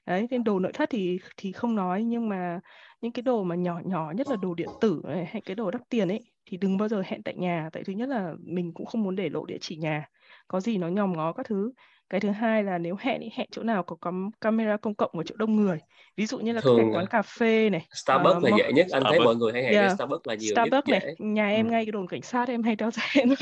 [0.06, 2.60] Đấy, nên đồ nội thất thì thì không nói nhưng mà
[3.00, 5.70] những cái đồ mà nhỏ nhỏ nhất là đồ điện tử này hay cái đồ
[5.70, 7.68] đắt tiền ấy thì đừng bao giờ hẹn tại nhà.
[7.72, 10.08] Tại thứ nhất là mình cũng không muốn để lộ địa chỉ nhà.
[10.48, 11.72] Có gì nó nhòm ngó các thứ.
[12.10, 15.10] Cái thứ hai là nếu hẹn ý, hẹn chỗ nào có cắm camera công cộng
[15.18, 15.78] ở chỗ đông người.
[16.16, 18.86] Ví dụ như là thường quán à, cà phê này Starbucks uh, là dễ nhất.
[18.92, 21.14] Anh thấy mọi người hay hẹn yeah, Starbucks là nhiều nhất Starbucks này dễ.
[21.18, 21.52] nhà ừ.
[21.52, 23.28] em ngay cái đồn cảnh sát em hay đeo ra hẹn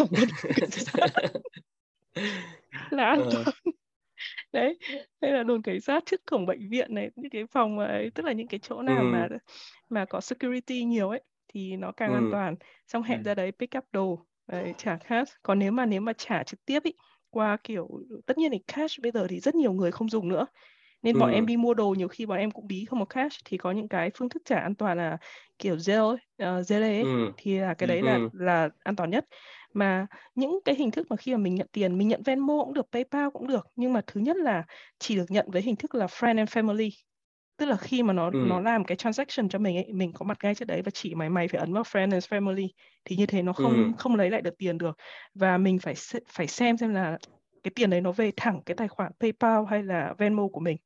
[2.90, 3.44] là an Ờ, toàn.
[4.52, 4.78] Đấy
[5.20, 8.10] đây là đồn cảnh sát trước cổng bệnh viện này những cái phòng mà ấy,
[8.14, 9.36] tức là những cái chỗ nào mà ừ.
[9.88, 12.30] mà có security nhiều ấy thì nó càng an Ừ.
[12.32, 13.06] toàn xong ừ.
[13.08, 16.42] hẹn ra đấy pick up đồ đấy, trả cash còn nếu mà nếu mà trả
[16.42, 16.92] trực tiếp ý
[17.30, 17.88] qua kiểu
[18.26, 20.46] tất nhiên thì cash bây giờ thì rất nhiều người không dùng nữa
[21.02, 21.48] nên bọn em Ừ.
[21.48, 23.88] đi mua đồ nhiều khi bọn em cũng bí không có cash thì có những
[23.88, 25.18] cái phương thức trả an toàn là
[25.58, 27.32] kiểu Zelle ấy, uh, ấy Ừ.
[27.36, 27.92] thì là cái ừ.
[27.92, 28.28] đấy là Ừ.
[28.32, 29.26] là an toàn nhất
[29.72, 32.74] mà những cái hình thức mà khi mà mình nhận tiền mình nhận Venmo cũng
[32.74, 34.64] được PayPal cũng được nhưng mà thứ nhất là
[34.98, 36.90] chỉ được nhận với hình thức là friend and family
[37.60, 38.62] tức là khi mà nó nó Ừ.
[38.62, 41.30] làm cái transaction cho mình ấy mình có mặt ngay trước đấy và chỉ mày
[41.30, 42.68] mày phải ấn vào friend and family
[43.04, 43.92] thì như thế nó không Ừ.
[43.98, 44.96] không lấy lại được tiền được
[45.34, 45.94] và mình phải
[46.28, 47.18] phải xem xem là
[47.62, 50.76] cái tiền đấy nó về thẳng cái tài khoản PayPal hay là Venmo của mình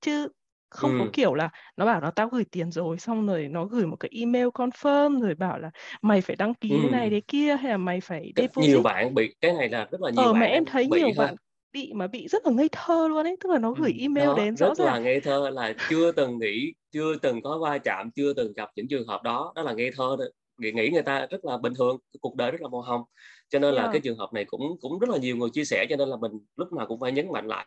[0.00, 0.28] chứ
[0.70, 1.10] không có Ừ.
[1.12, 4.10] kiểu là nó bảo nó tao gửi tiền rồi xong rồi nó gửi một cái
[4.14, 5.70] email confirm rồi bảo là
[6.02, 7.10] mày phải đăng ký cái này Ừ.
[7.10, 10.00] thế kia hay là mày phải Rất nhiều deposit bạn bị cái này là rất
[10.00, 11.34] là nhiều ờ mà bạn em đang thấy bị nhiều bạn
[11.74, 14.34] bị mà bị rất là ngây thơ luôn ấy tức là nó gửi email đó
[14.36, 15.02] đến rõ rất là ràng.
[15.02, 18.88] ngây thơ là chưa từng nghĩ chưa từng có va chạm chưa từng gặp những
[18.88, 20.24] trường hợp đó đó là ngây thơ đó.
[20.58, 23.02] nghĩ nghĩ người ta rất là bình thường cuộc đời rất là màu hồng.
[23.48, 23.92] Cho nên là yeah.
[23.92, 26.16] cái trường hợp này cũng cũng rất là nhiều người chia sẻ cho nên là
[26.16, 27.66] mình lúc nào cũng phải nhấn mạnh lại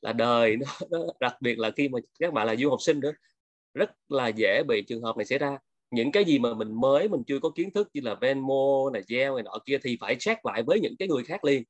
[0.00, 3.00] là đời nó, nó đặc biệt là khi mà các bạn là du học sinh
[3.00, 3.12] nữa
[3.74, 5.58] rất là dễ bị trường hợp này xảy ra.
[5.90, 9.02] Những cái gì mà mình mới mình chưa có kiến thức như là Venmo này
[9.02, 11.62] Zelle này nọ kia thì phải check lại với những cái người khác liền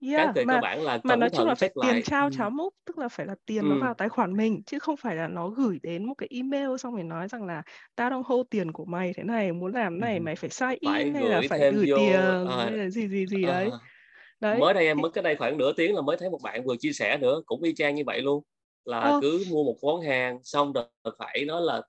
[0.00, 2.30] cái Yeah, về cơ mà bản là mà nói chung là phải tiền lại trao
[2.30, 2.34] ừ.
[2.38, 3.80] cháo múc tức là phải là tiền nó Ừ.
[3.80, 6.94] vào tài khoản mình chứ không phải là nó gửi đến một cái email xong
[6.94, 7.62] rồi nói rằng là
[7.96, 10.00] tao đang hold tiền của mày thế này muốn làm Ừ.
[10.00, 12.88] này mày phải sign phải in hay là phải gửi vô tiền à, hay là
[12.88, 13.70] gì gì gì à, đấy
[14.40, 16.64] đấy mới đây em mới cái đây khoảng nửa tiếng là mới thấy một bạn
[16.64, 18.44] vừa chia sẻ nữa cũng y chang như vậy luôn
[18.84, 20.84] là ờ cứ mua một món hàng xong rồi
[21.18, 21.82] phải nói là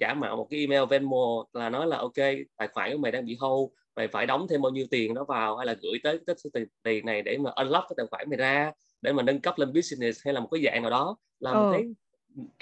[0.00, 2.14] giả mạo một cái email Venmo là nói là ok
[2.56, 5.24] tài khoản của mày đang bị hold mày phải đóng thêm bao nhiêu tiền đó
[5.28, 8.06] vào hay là gửi tới cái số tiền tiền này để mà unlock cái tài
[8.10, 10.90] khoản mày ra để mà nâng cấp lên business hay là một cái dạng nào
[10.90, 11.16] đó.
[11.40, 11.72] Là mình ờ.
[11.72, 11.94] thấy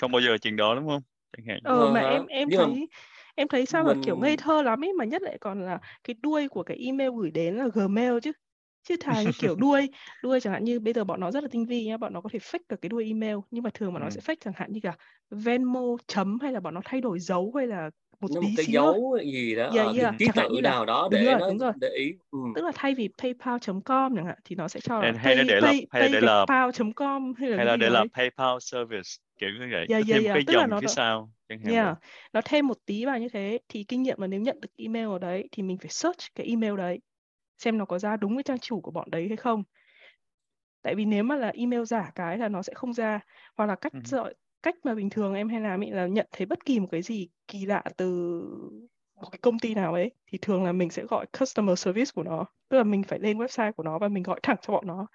[0.00, 1.02] không bao giờ chuyện đó đúng không?
[1.36, 1.58] Chẳng hạn.
[1.64, 2.88] Ờ ờ mà hả em em nhưng mà thấy
[3.34, 5.78] em thấy sao mà kiểu ngây mình thơ lắm ấy mà nhất lại còn là
[6.04, 8.32] cái đuôi của cái email gửi đến là Gmail chứ.
[8.82, 9.88] Chứ thà như kiểu đuôi
[10.22, 12.20] đuôi chẳng hạn như bây giờ bọn nó rất là tinh vi nhá bọn nó
[12.20, 14.10] có thể fake được cái đuôi email nhưng mà thường bọn nó ừ.
[14.10, 14.96] sẽ fake chẳng hạn như cả
[15.30, 17.90] Venmo chấm hay là bọn nó thay đổi dấu hay là
[18.20, 20.86] một nó một tí cái xíu dấu gì đó yeah cái yeah ký tự nào
[20.86, 22.38] đó đúng để rồi nó đúng rồi để ý ừ.
[22.54, 25.60] tức là thay vì paypal.com chẳng hạn thì nó sẽ cho là hay pay để
[25.60, 29.50] là pay hay để là pal.com hay là hay là để là PayPal service kiểu
[29.60, 31.74] như vậy yeah yeah thêm một yeah cái tức dòng nó phía sau chẳng hạn
[31.74, 31.96] Yeah,
[32.32, 35.08] nó thêm một tí vào như thế thì kinh nghiệm là nếu nhận được email
[35.08, 37.00] ở đấy thì mình phải search cái email đấy
[37.58, 39.62] xem nó có ra đúng cái trang chủ của bọn đấy hay không.
[40.82, 43.20] Tại vì nếu mà là email giả cái là nó sẽ không ra
[43.56, 43.98] hoặc là cách ừ.
[44.62, 47.02] Cách mà bình thường em hay làm ấy là nhận thấy bất kỳ một cái
[47.02, 48.06] gì kỳ lạ từ
[49.20, 52.22] một cái công ty nào ấy thì thường là mình sẽ gọi customer service của
[52.22, 52.44] nó.
[52.68, 55.06] Tức là mình phải lên website của nó và mình gọi thẳng cho bọn nó.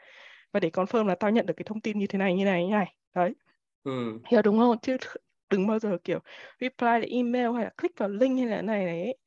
[0.51, 2.65] Và để confirm là tao nhận được cái thông tin như thế này như này
[2.65, 2.95] như này.
[3.15, 3.35] Đấy.
[3.83, 4.19] Ừ.
[4.27, 4.77] hiểu đúng không?
[4.81, 4.97] Chứ
[5.49, 6.19] đừng bao giờ kiểu
[6.61, 9.17] reply lại email hay là click vào link hay là này này ấy.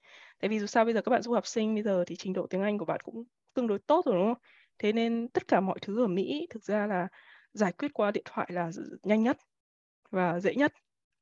[0.41, 2.33] tại vì dù sao bây giờ các bạn du học sinh bây giờ thì trình
[2.33, 4.43] độ tiếng Anh của bạn cũng tương đối tốt rồi đúng không?
[4.79, 7.09] Thế nên tất cả mọi thứ ở Mỹ thực ra là
[7.53, 8.71] giải quyết qua điện thoại là
[9.03, 9.39] nhanh nhất
[10.11, 10.73] và dễ nhất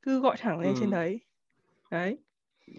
[0.03, 0.77] cứ gọi thẳng lên ừ.
[0.81, 1.21] trên đấy.
[1.91, 2.19] Đấy.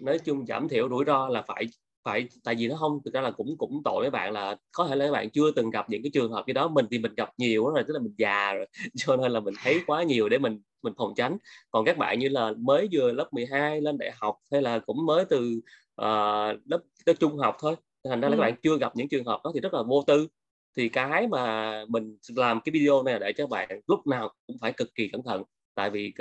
[0.02, 1.66] Nói chung giảm thiểu rủi ro là phải
[2.04, 4.86] phải tại vì nó không thực ra là cũng cũng tội mấy bạn là có
[4.86, 6.68] thể là các bạn chưa từng gặp những cái trường hợp như đó.
[6.68, 9.54] Mình thì mình gặp nhiều rồi tức là mình già rồi cho nên là mình
[9.62, 11.36] thấy quá nhiều để mình mình phòng tránh.
[11.70, 15.06] Còn các bạn như là mới vừa lớp 12 lên đại học hay là cũng
[15.06, 15.60] mới từ
[16.00, 18.30] uh, lớp tới trung học thôi thành ra ừ.
[18.30, 20.28] là các bạn chưa gặp những trường hợp đó thì rất là vô tư.
[20.76, 24.72] Thì cái mà mình làm cái video này để cho bạn lúc nào cũng phải
[24.72, 25.42] cực kỳ cẩn thận
[25.78, 26.12] tại vì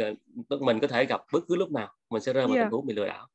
[0.59, 2.65] mình có thể gặp bất cứ lúc nào mình sẽ rơi vào yeah.
[2.65, 3.27] tình huống bị lừa đảo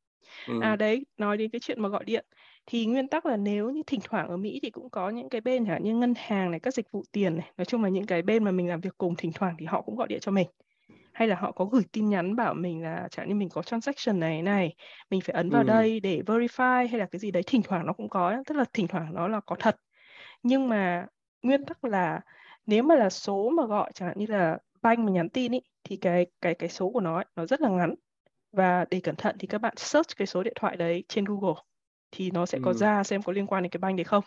[0.49, 0.61] ừ.
[0.63, 2.25] à đấy nói đến cái chuyện mà gọi điện
[2.67, 5.41] thì nguyên tắc là nếu như thỉnh thoảng ở Mỹ thì cũng có những cái
[5.41, 8.07] bên chẳng như ngân hàng này các dịch vụ tiền này nói chung là những
[8.07, 10.33] cái bên mà mình làm việc cùng thỉnh thoảng thì họ cũng gọi điện cho
[10.33, 10.47] mình
[11.13, 14.21] hay là họ có gửi tin nhắn bảo mình là chẳng như mình có transaction
[14.21, 14.75] này này
[15.11, 15.67] mình phải ấn vào ừ.
[15.67, 18.65] đây để verify hay là cái gì đấy thỉnh thoảng nó cũng có tức là
[18.73, 19.77] thỉnh thoảng nó là có thật
[20.43, 21.07] nhưng mà
[21.43, 22.21] nguyên tắc là
[22.67, 25.61] nếu mà là số mà gọi chẳng hạn như là bank mà nhắn tin ý,
[25.85, 27.95] thì cái cái cái số của nó ấy, nó rất là ngắn
[28.53, 31.63] và để cẩn thận thì các bạn search cái số điện thoại đấy trên Google
[32.11, 32.75] thì nó sẽ có ừ.
[32.75, 34.25] ra xem có liên quan đến cái bank đấy không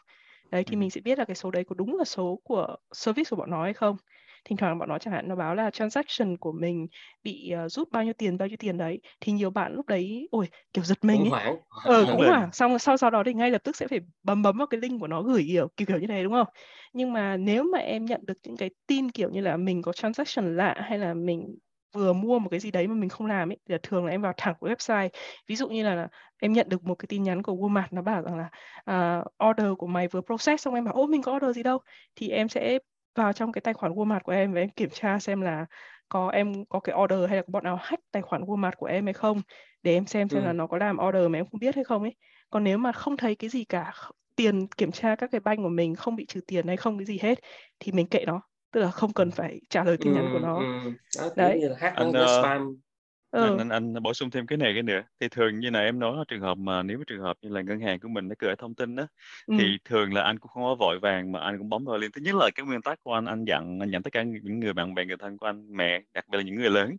[0.52, 0.80] đấy thì ừ.
[0.80, 3.50] mình sẽ biết là cái số đấy có đúng là số của service của bọn
[3.52, 3.98] nó hay không
[4.46, 6.88] thỉnh thoảng bọn nó chẳng hạn nó báo là transaction của mình
[7.24, 9.00] bị uh, rút bao nhiêu tiền bao nhiêu tiền đấy.
[9.22, 11.30] Thì nhiều bạn lúc đấy ôi kiểu giật mình ấy.
[11.30, 11.56] hoảng.
[11.84, 12.50] ờ cũng hoảng.
[12.54, 15.00] Xong sau sau đó thì ngay lập tức sẽ phải bấm bấm vào cái link
[15.00, 16.48] của nó gửi kiểu kiểu kiểu như thế đúng không?
[16.94, 19.94] Nhưng mà nếu mà em nhận được những cái tin kiểu như là mình có
[19.94, 21.56] transaction lạ hay là mình
[21.94, 24.22] vừa mua một cái gì đấy mà mình không làm ấy thì thường là em
[24.22, 25.10] vào thẳng của website.
[25.48, 26.08] Ví dụ như là
[26.42, 28.50] em nhận được một cái tin nhắn của Walmart nó bảo rằng là
[29.20, 31.80] uh, order của mày vừa process xong em bảo ô mình có order gì đâu?
[32.16, 32.80] Thì em sẽ
[33.16, 35.66] vào trong cái tài khoản Walmart của em và em kiểm tra xem là
[36.10, 38.86] có em có cái order hay là có bọn nào hack tài khoản Walmart của
[38.86, 39.42] em hay không
[39.84, 40.46] để em xem xem ừ.
[40.46, 42.16] là nó có làm order mà em không biết hay không ấy.
[42.50, 43.94] Còn nếu mà không thấy cái gì cả
[44.36, 47.06] tiền kiểm tra các cái banh của mình không bị trừ tiền hay không cái
[47.06, 47.40] gì hết
[47.80, 48.42] thì mình kệ nó.
[48.72, 50.60] Tức là không cần phải trả lời tin nhắn của nó.
[50.60, 51.60] ừ, Đó, đấy.
[51.60, 52.78] như là hack anh, uh, spam
[53.36, 53.58] ừ.
[53.58, 56.18] anh, anh, bổ sung thêm cái này cái nữa thì thường như này em nói
[56.18, 58.56] là trường hợp mà nếu trường hợp như là ngân hàng của mình nó gửi
[58.56, 59.08] thông tin đó
[59.46, 59.56] ừ.
[59.60, 62.12] thì thường là anh cũng không có vội vàng mà anh cũng bấm vào liền
[62.12, 64.60] thứ nhất là cái nguyên tắc của anh anh dặn anh dặn tất cả những
[64.60, 66.96] người bạn bè người thân của anh mẹ đặc biệt là những người lớn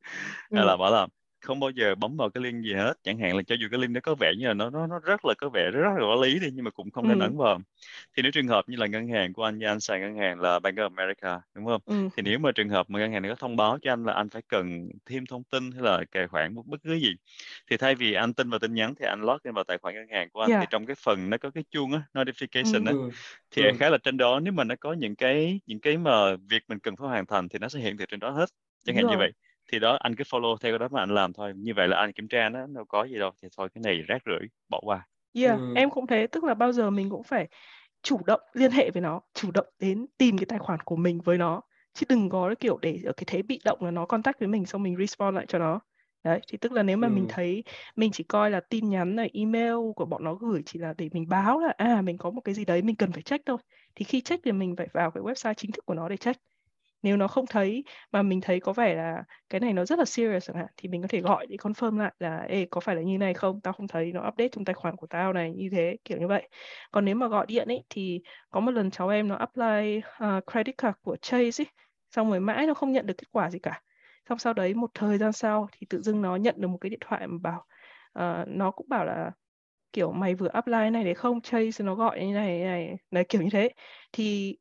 [0.51, 0.65] ừ.
[0.65, 1.07] là bảo là
[1.41, 3.81] không bao giờ bấm vào cái link gì hết chẳng hạn là cho dù cái
[3.81, 6.01] link nó có vẻ như là nó nó nó rất là có vẻ rất là
[6.01, 7.23] có lý đi nhưng mà cũng không nên ừ.
[7.23, 7.61] ấn vào
[8.17, 10.41] thì nếu trường hợp như là ngân hàng của anh như anh xài ngân hàng
[10.41, 12.09] là Bank of America đúng không ừ.
[12.17, 14.13] thì nếu mà trường hợp mà ngân hàng này có thông báo cho anh là
[14.13, 17.15] anh phải cần thêm thông tin hay là tài khoản bất cứ gì
[17.71, 19.95] thì thay vì anh tin vào tin nhắn thì anh log in vào tài khoản
[19.95, 20.61] ngân hàng của anh yeah.
[20.61, 23.11] thì trong cái phần nó có cái chuông á notification á ừ.
[23.51, 23.71] thì ừ.
[23.79, 26.79] khá là trên đó nếu mà nó có những cái những cái mà việc mình
[26.79, 28.47] cần phải hoàn thành thì nó sẽ hiện thị trên đó hết
[28.85, 29.33] chẳng hạn như vậy
[29.73, 31.53] thì đó anh cứ follow theo cái đó mà anh làm thôi.
[31.57, 33.31] Như vậy là anh kiểm tra nó đâu có gì đâu.
[33.43, 35.07] Thì thôi cái này rác rưởi bỏ qua.
[35.35, 35.73] Yeah ừ.
[35.77, 36.27] em cũng thế.
[36.27, 37.49] Tức là bao giờ mình cũng phải
[38.03, 41.21] chủ động liên hệ với nó chủ động đến tìm cái tài khoản của mình
[41.21, 41.61] với nó.
[41.95, 44.67] Chứ đừng có kiểu để ở cái thế bị động là nó contact với mình
[44.67, 45.81] xong mình respond lại cho nó.
[46.25, 47.13] Đấy thì tức là nếu mà ừ.
[47.13, 47.65] mình thấy
[47.97, 51.09] mình chỉ coi là tin nhắn này email của bọn nó gửi chỉ là để
[51.13, 53.59] mình báo là à mình có một cái gì đấy mình cần phải check thôi.
[53.95, 56.43] Thì khi check thì mình phải vào cái website chính thức của nó để check
[57.07, 60.05] nếu nó không thấy mà mình thấy có vẻ là cái này nó rất là
[60.05, 62.97] serious chẳng hạn thì mình có thể gọi để confirm lại là ê có phải
[62.97, 63.61] là như này không?
[63.61, 66.29] Tao không thấy nó update trong tài khoản của tao này như thế kiểu như
[66.29, 66.49] vậy.
[66.91, 70.45] Còn nếu mà gọi điện ấy thì có một lần cháu em nó apply uh,
[70.53, 71.67] credit card của Chase ấy
[72.11, 73.83] xong rồi mãi nó không nhận được kết quả gì cả.
[74.29, 76.91] Xong sau đấy một thời gian sau thì tự dưng nó nhận được một cái
[76.91, 77.67] điện thoại mà bảo
[78.19, 79.31] uh, nó cũng bảo là
[79.93, 81.41] kiểu mày vừa apply này để không?
[81.41, 83.71] Chase nó gọi như này, như này này kiểu như thế.
[84.13, 84.57] Thì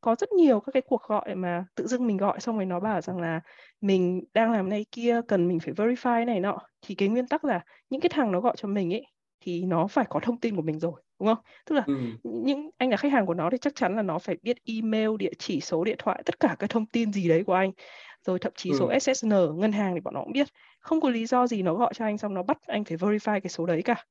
[0.00, 2.80] có rất nhiều các cái cuộc gọi mà tự dưng mình gọi xong rồi nó
[2.80, 3.40] bảo rằng là
[3.80, 6.58] mình đang làm này kia cần mình phải verify này nọ.
[6.82, 9.06] Thì cái nguyên tắc là những cái thằng nó gọi cho mình ấy
[9.40, 11.38] thì nó phải có thông tin của mình rồi đúng không?
[11.66, 11.94] Tức là ừ.
[12.22, 15.10] những anh là khách hàng của nó thì chắc chắn là nó phải biết email
[15.18, 17.70] địa chỉ số điện thoại tất cả các thông tin gì đấy của anh.
[18.26, 18.76] Rồi thậm chí ừ.
[18.78, 20.46] số SSN ngân hàng thì bọn nó cũng biết.
[20.80, 23.40] Không có lý do gì nó gọi cho anh xong nó bắt anh phải verify
[23.40, 24.04] cái số đấy cả.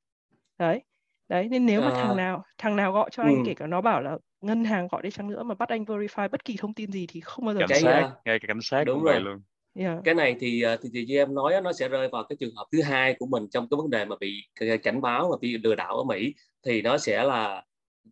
[0.58, 0.82] Đấy
[1.28, 1.94] đấy nên nếu mà à.
[1.94, 3.42] thằng nào thằng nào gọi cho anh ừ.
[3.46, 6.28] kể cả nó bảo là ngân hàng gọi đi chăng nữa mà bắt anh verify
[6.28, 8.84] bất kỳ thông tin gì thì không bao giờ cảnh sát ngay cả cảnh sát
[8.84, 9.42] đúng rồi luôn
[9.74, 9.98] yeah.
[10.04, 12.54] cái này thì ờ, thì, thì như em nói nó sẽ rơi vào cái trường
[12.56, 14.42] hợp thứ hai của mình trong cái vấn đề mà bị
[14.82, 16.34] cảnh báo mà bị lừa đảo ở Mỹ
[16.66, 17.62] thì nó sẽ là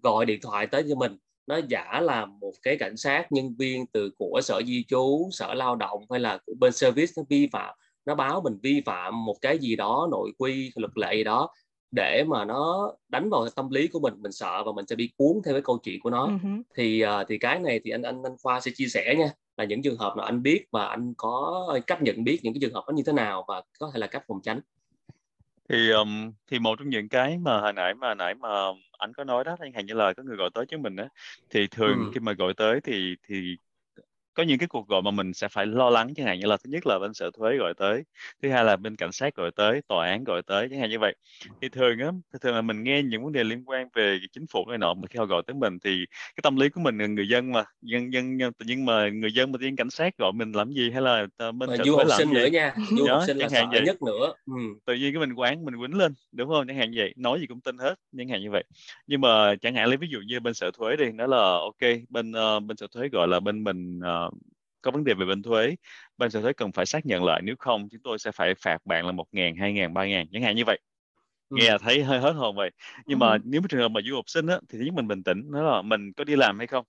[0.03, 3.87] gọi điện thoại tới cho mình nó giả là một cái cảnh sát nhân viên
[3.87, 7.49] từ của sở di trú sở lao động hay là của bên service nó vi
[7.53, 7.75] phạm
[8.07, 11.51] nó báo mình vi phạm một cái gì đó nội quy luật lệ gì đó
[11.95, 15.13] để mà nó đánh vào tâm lý của mình mình sợ và mình sẽ bị
[15.17, 16.63] cuốn theo cái câu chuyện của nó uh-huh.
[16.75, 19.65] thì uh, thì cái này thì anh anh anh khoa sẽ chia sẻ nha là
[19.65, 22.75] những trường hợp nào anh biết và anh có cách nhận biết những cái trường
[22.75, 24.61] hợp đó như thế nào và có thể là cách phòng tránh
[25.69, 28.49] thì um, thì một trong những cái mà hồi nãy mà hồi nãy mà
[28.99, 31.09] anh có nói đó anh hàng như lời có người gọi tới cho mình á
[31.51, 32.11] thì thường ừ.
[32.15, 33.57] khi mà gọi tới thì thì
[34.35, 36.57] có những cái cuộc gọi mà mình sẽ phải lo lắng chẳng hạn như là
[36.57, 38.03] thứ nhất là bên sở thuế gọi tới
[38.43, 40.99] thứ hai là bên cảnh sát gọi tới tòa án gọi tới chẳng hạn như
[40.99, 41.15] vậy
[41.63, 44.65] thì thường á thường là mình nghe những vấn đề liên quan về chính phủ
[44.69, 47.07] này nọ mà khi họ gọi tới mình thì cái tâm lý của mình là
[47.07, 50.33] người dân mà dân dân tự nhiên mà người dân mà tiên cảnh sát gọi
[50.33, 53.37] mình làm gì hay là bên mà du học sinh nữa nha du học sinh
[53.37, 53.83] là sợ vậy.
[53.85, 54.53] nhất nữa ừ.
[54.85, 57.41] tự nhiên cái mình quán mình quýnh lên đúng không chẳng hạn như vậy nói
[57.41, 58.65] gì cũng tin hết chẳng hạn như vậy
[59.07, 61.91] nhưng mà chẳng hạn lấy ví dụ như bên sở thuế đi nó là ok
[62.09, 64.24] bên uh, bên sở thuế gọi là bên mình uh,
[64.83, 65.77] có vấn đề về bên thuế
[66.19, 67.41] bên sở thuế cần phải xác nhận lại.
[67.45, 70.27] Nếu không chúng tôi sẽ phải phạt bạn là một ngàn hai ngàn ba ngàn
[70.33, 70.81] chẳng hạn như vậy.
[71.49, 71.57] Ừ.
[71.61, 72.71] nghe thấy hơi hết hồn vậy.
[73.07, 73.25] Nhưng ừ.
[73.25, 75.43] mà nếu trường hợp mà du học sinh á thì thứ nhất mình bình tĩnh
[75.51, 76.85] nó là mình có đi làm hay không?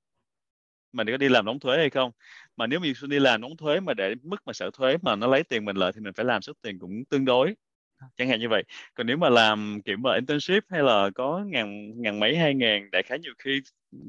[0.93, 2.11] Mình có đi làm đóng thuế hay không?
[2.55, 5.27] Mà nếu mình đi làm đóng thuế mà để mức mà sở thuế mà nó
[5.27, 7.55] lấy tiền mình lợi thì mình phải làm số tiền cũng tương đối
[8.17, 8.63] chẳng hạn như vậy.
[8.93, 12.91] Còn nếu mà làm kiểu mà internship hay là có ngàn ngàn mấy hai ngàn
[12.91, 13.61] đại khái nhiều khi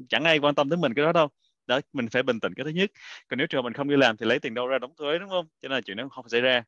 [0.09, 1.27] chẳng ai quan tâm tới mình cái đó đâu
[1.67, 2.91] đó, mình phải bình tĩnh cái thứ nhất.
[3.27, 5.29] Còn nếu trường mình không đi làm thì lấy tiền đâu ra đóng thuế, đúng
[5.29, 5.47] không?
[5.61, 6.63] Cho nên chuyện đó không xảy ra.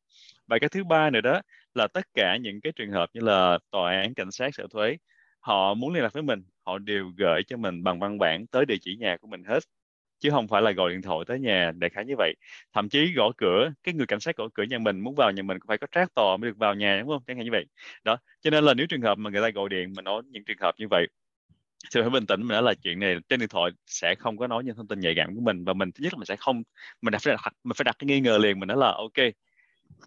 [0.48, 1.42] Và cái thứ ba nữa đó
[1.76, 4.98] là tất cả những cái trường hợp như là tòa án, cảnh sát, sở thuế,
[5.40, 8.66] họ muốn liên lạc với mình, họ đều gửi cho mình bằng văn bản tới
[8.66, 9.60] địa chỉ nhà của mình hết,
[10.20, 12.34] chứ không phải là gọi điện thoại tới nhà, đại khái như vậy.
[12.74, 15.44] Thậm chí gõ cửa, cái người cảnh sát gõ cửa nhà mình, muốn vào nhà
[15.44, 17.24] mình cũng phải có trác tòa mới được vào nhà, đúng không?
[17.28, 17.66] Chẳng hạn như vậy.
[18.04, 20.44] Đó, cho nên là nếu trường hợp mà người ta gọi điện mà nói những
[20.46, 21.08] trường hợp như vậy
[21.96, 24.48] thì phải bình tĩnh, mình nói là chuyện này, trên điện thoại sẽ không có
[24.48, 26.36] nói những thông tin nhạy cảm của mình và mình, thứ nhất là mình sẽ
[26.36, 26.64] không,
[27.02, 29.28] mình phải đặt, mình phải đặt cái nghi ngờ liền, mình nói là ok,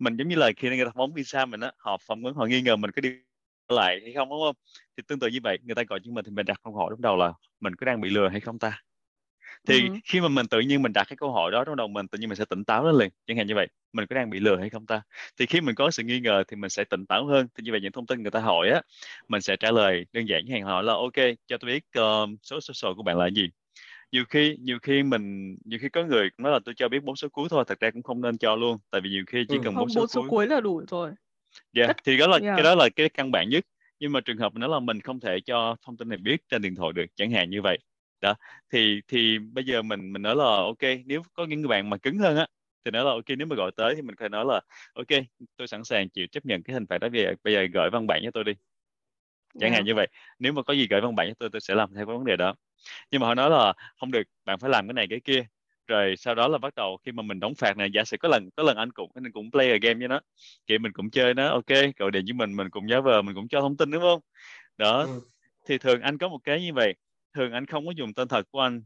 [0.00, 2.46] mình giống như là khi người ta phóng visa mình á, họ phỏng vấn, họ
[2.46, 3.10] nghi ngờ mình có đi
[3.68, 4.56] lại hay không đúng không?
[4.96, 6.88] Thì tương tự như vậy, người ta gọi cho mình thì mình đặt câu hỏi
[6.90, 8.80] lúc đầu là mình có đang bị lừa hay không ta?
[9.68, 9.94] Thì ừ.
[10.04, 12.18] khi mà mình tự nhiên mình đặt cái câu hỏi đó trong đầu mình tự
[12.18, 14.40] nhiên mình sẽ tỉnh táo lên liền chẳng hạn như vậy mình có đang bị
[14.40, 15.02] lừa hay không ta?
[15.38, 17.70] Thì khi mình có sự nghi ngờ thì mình sẽ tỉnh táo hơn thì như
[17.70, 18.82] vậy những thông tin người ta hỏi á
[19.28, 22.60] mình sẽ trả lời đơn giản hàng hỏi là ok cho tôi biết uh, số
[22.60, 23.50] social của bạn là gì?
[24.12, 27.16] Nhiều khi nhiều khi mình nhiều khi có người nói là tôi cho biết bốn
[27.16, 27.64] số cuối thôi.
[27.66, 29.88] Thật ra cũng không nên cho luôn tại vì nhiều khi chỉ ừ, cần bốn
[29.88, 31.10] số, số cuối là đủ rồi.
[31.72, 32.56] Dạ yeah, thì đó là yeah.
[32.56, 33.64] cái đó là cái căn bản nhất.
[34.00, 36.62] Nhưng mà trường hợp nó là mình không thể cho thông tin này biết trên
[36.62, 37.78] điện thoại được chẳng hạn như vậy
[38.22, 38.34] đó
[38.72, 41.96] thì thì bây giờ mình mình nói là ok nếu có những người bạn mà
[41.96, 42.46] cứng hơn á
[42.84, 44.60] thì nói là ok nếu mà gọi tới thì mình phải nói là
[44.94, 45.22] ok
[45.56, 47.90] tôi sẵn sàng chịu chấp nhận cái hình phạt đó bây giờ bây giờ gửi
[47.92, 48.52] văn bản cho tôi đi.
[49.58, 49.74] Chẳng yeah.
[49.74, 50.08] hạn như vậy
[50.38, 52.24] nếu mà có gì gửi văn bản cho tôi tôi sẽ làm theo cái vấn
[52.24, 52.54] đề đó.
[53.10, 55.44] Nhưng mà họ nói là không được bạn phải làm cái này cái kia.
[55.86, 58.28] Rồi sau đó là bắt đầu khi mà mình đóng phạt này giả sử có
[58.28, 60.20] lần có lần anh cũng anh cũng play a game với nó
[60.66, 63.34] kiểu mình cũng chơi nó ok gọi điện với mình mình cũng nhớ vờ mình
[63.34, 64.20] cũng cho thông tin đúng không?
[64.78, 65.20] Đó ừ.
[65.68, 66.94] thì thường anh có một cái như vậy
[67.34, 68.82] thường anh không có dùng tên thật của anh.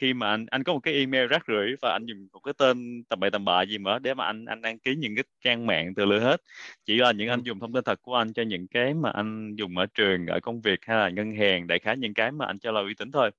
[0.00, 2.54] Khi mà anh anh có một cái email rác rưởi và anh dùng một cái
[2.58, 5.24] tên tầm bậy tầm bạ gì mà để mà anh anh đăng ký những cái
[5.44, 6.40] trang mạng từ lừa hết.
[6.84, 7.42] Chỉ là những anh ừ.
[7.44, 10.40] dùng thông tin thật của anh cho những cái mà anh dùng ở trường ở
[10.40, 12.94] công việc hay là ngân hàng đại khái những cái mà anh cho là uy
[12.94, 13.30] tín thôi.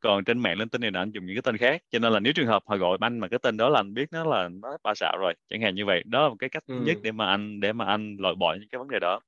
[0.00, 1.82] Còn trên mạng linh tinh này là anh dùng những cái tên khác.
[1.90, 3.94] Cho nên là nếu trường hợp họ gọi anh mà cái tên đó là anh
[3.94, 6.02] biết nó là nó ba xạo rồi chẳng hạn như vậy.
[6.06, 6.80] Đó là một cái cách ừ.
[6.84, 9.20] nhất để mà anh để mà anh loại bỏ những cái vấn đề đó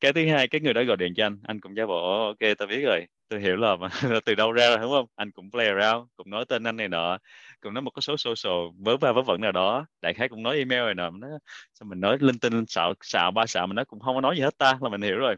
[0.00, 2.38] cái thứ hai cái người đó gọi điện cho anh anh cũng giả bộ ok
[2.58, 3.76] tao biết rồi tôi hiểu là
[4.24, 5.06] từ đâu ra rồi đúng không?
[5.16, 7.18] Anh cũng play around cũng nói tên anh này nọ
[7.60, 10.42] cũng nói một cái số social vớ va vớ vẩn nào đó đại khái cũng
[10.42, 11.28] nói email này nọ nó
[11.74, 14.36] sao mình nói linh tinh xạo xạo ba xạo mà nó cũng không có nói
[14.36, 15.36] gì hết ta là mình hiểu rồi.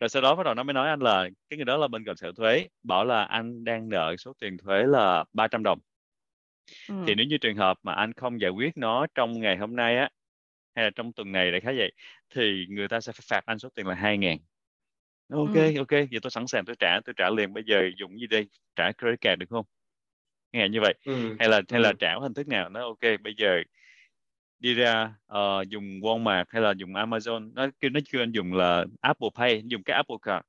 [0.00, 2.04] Rồi sau đó bắt đầu nó mới nói anh là cái người đó là bên
[2.04, 5.78] cạnh sở thuế bảo là anh đang nợ số tiền thuế là 300 đồng.
[6.88, 6.94] Ừ.
[7.06, 9.96] thì nếu như trường hợp mà anh không giải quyết nó trong ngày hôm nay
[9.96, 10.10] á
[10.74, 11.92] hay là trong tuần này đại khái vậy
[12.34, 14.38] thì người ta sẽ phạt anh số tiền là hai ngàn
[15.30, 15.78] ok ừ.
[15.78, 18.48] ok vậy tôi sẵn sàng tôi trả tôi trả liền bây giờ dùng gì đây
[18.76, 19.66] trả credit card được không
[20.52, 21.36] nghe như vậy ừ.
[21.38, 21.94] hay là hay là ừ.
[21.98, 23.62] trả hình thức nào nó ok bây giờ
[24.58, 28.52] đi ra uh, dùng Walmart hay là dùng Amazon nó kêu nó kêu anh dùng
[28.52, 30.44] là Apple Pay dùng cái Apple Card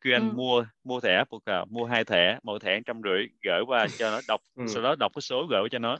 [0.00, 0.34] kêu anh ừ.
[0.34, 4.10] mua mua thẻ Apple Card mua hai thẻ mỗi thẻ trăm rưỡi gửi qua cho
[4.10, 4.64] nó đọc ừ.
[4.68, 5.98] sau đó đọc cái số gửi cho nó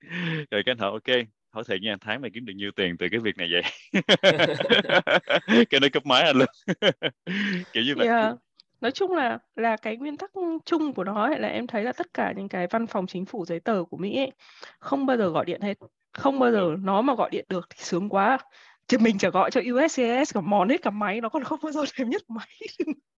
[0.50, 1.16] rồi cái anh hỏi ok
[1.50, 3.62] hỏi thiệt nha tháng mày kiếm được nhiêu tiền từ cái việc này vậy?
[5.70, 6.48] Cái nó cấp máy anh luôn.
[7.72, 8.08] Kiểu như vậy.
[8.08, 8.34] Yeah.
[8.80, 10.30] nói chung là là cái nguyên tắc
[10.64, 13.44] chung của nó là em thấy là tất cả những cái văn phòng chính phủ
[13.44, 14.32] giấy tờ của Mỹ ấy,
[14.78, 15.74] không bao giờ gọi điện hết.
[16.12, 18.38] Không bao giờ nó mà gọi điện được thì sướng quá.
[18.86, 21.72] Chứ mình chỉ gọi cho USCIS cả mòn hết cả máy nó còn không bao
[21.72, 22.58] giờ thèm nhất máy.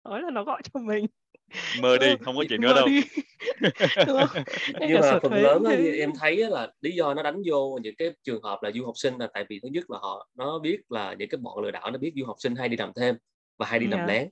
[0.04, 1.06] Nói là nó gọi cho mình
[1.82, 2.86] mơ đi không có chuyện nữa đâu.
[4.80, 8.10] nhưng mà phần lớn đó, em thấy là lý do nó đánh vô những cái
[8.24, 10.78] trường hợp là du học sinh là tại vì thứ nhất là họ nó biết
[10.88, 13.14] là những cái bọn lừa đảo nó biết du học sinh hay đi làm thêm
[13.58, 13.98] và hay đi yeah.
[13.98, 14.14] làm dạ.
[14.14, 14.28] lén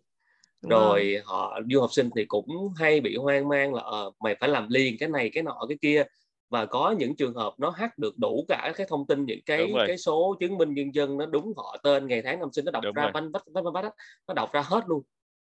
[0.70, 1.20] rồi wow.
[1.24, 4.68] họ du học sinh thì cũng hay bị hoang mang là ờ, mày phải làm
[4.68, 6.04] liền cái này cái nọ cái kia.
[6.50, 9.72] Và có những trường hợp nó hack được đủ cả cái thông tin những cái
[9.86, 12.70] cái số chứng minh nhân dân nó đúng họ tên ngày tháng năm sinh nó
[12.70, 13.94] đọc đúng ra banh bách bách bách
[14.28, 15.02] nó đọc ra hết luôn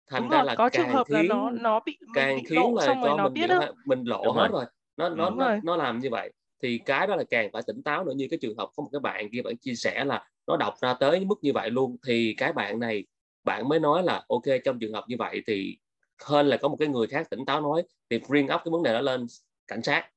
[0.06, 2.42] thành Đúng ra rồi, là có trường hợp khiến, là nó nó bị càng bị
[2.48, 3.50] khiến lộ, là cho mình biết
[3.84, 4.64] mình lộ đúng hết rồi.
[4.64, 4.64] rồi
[4.96, 6.32] nó nó nó, nó làm như vậy.
[6.62, 8.88] Thì cái đó là càng phải tỉnh táo nữa như cái trường hợp có một
[8.92, 11.96] cái bạn kia bạn chia sẻ là nó đọc ra tới mức như vậy luôn
[12.06, 13.04] thì cái bạn này
[13.44, 15.78] bạn mới nói là ok trong trường hợp như vậy thì
[16.22, 18.82] hơn là có một cái người khác tỉnh táo nói thì bring up cái vấn
[18.82, 19.26] đề đó lên
[19.66, 20.10] cảnh sát.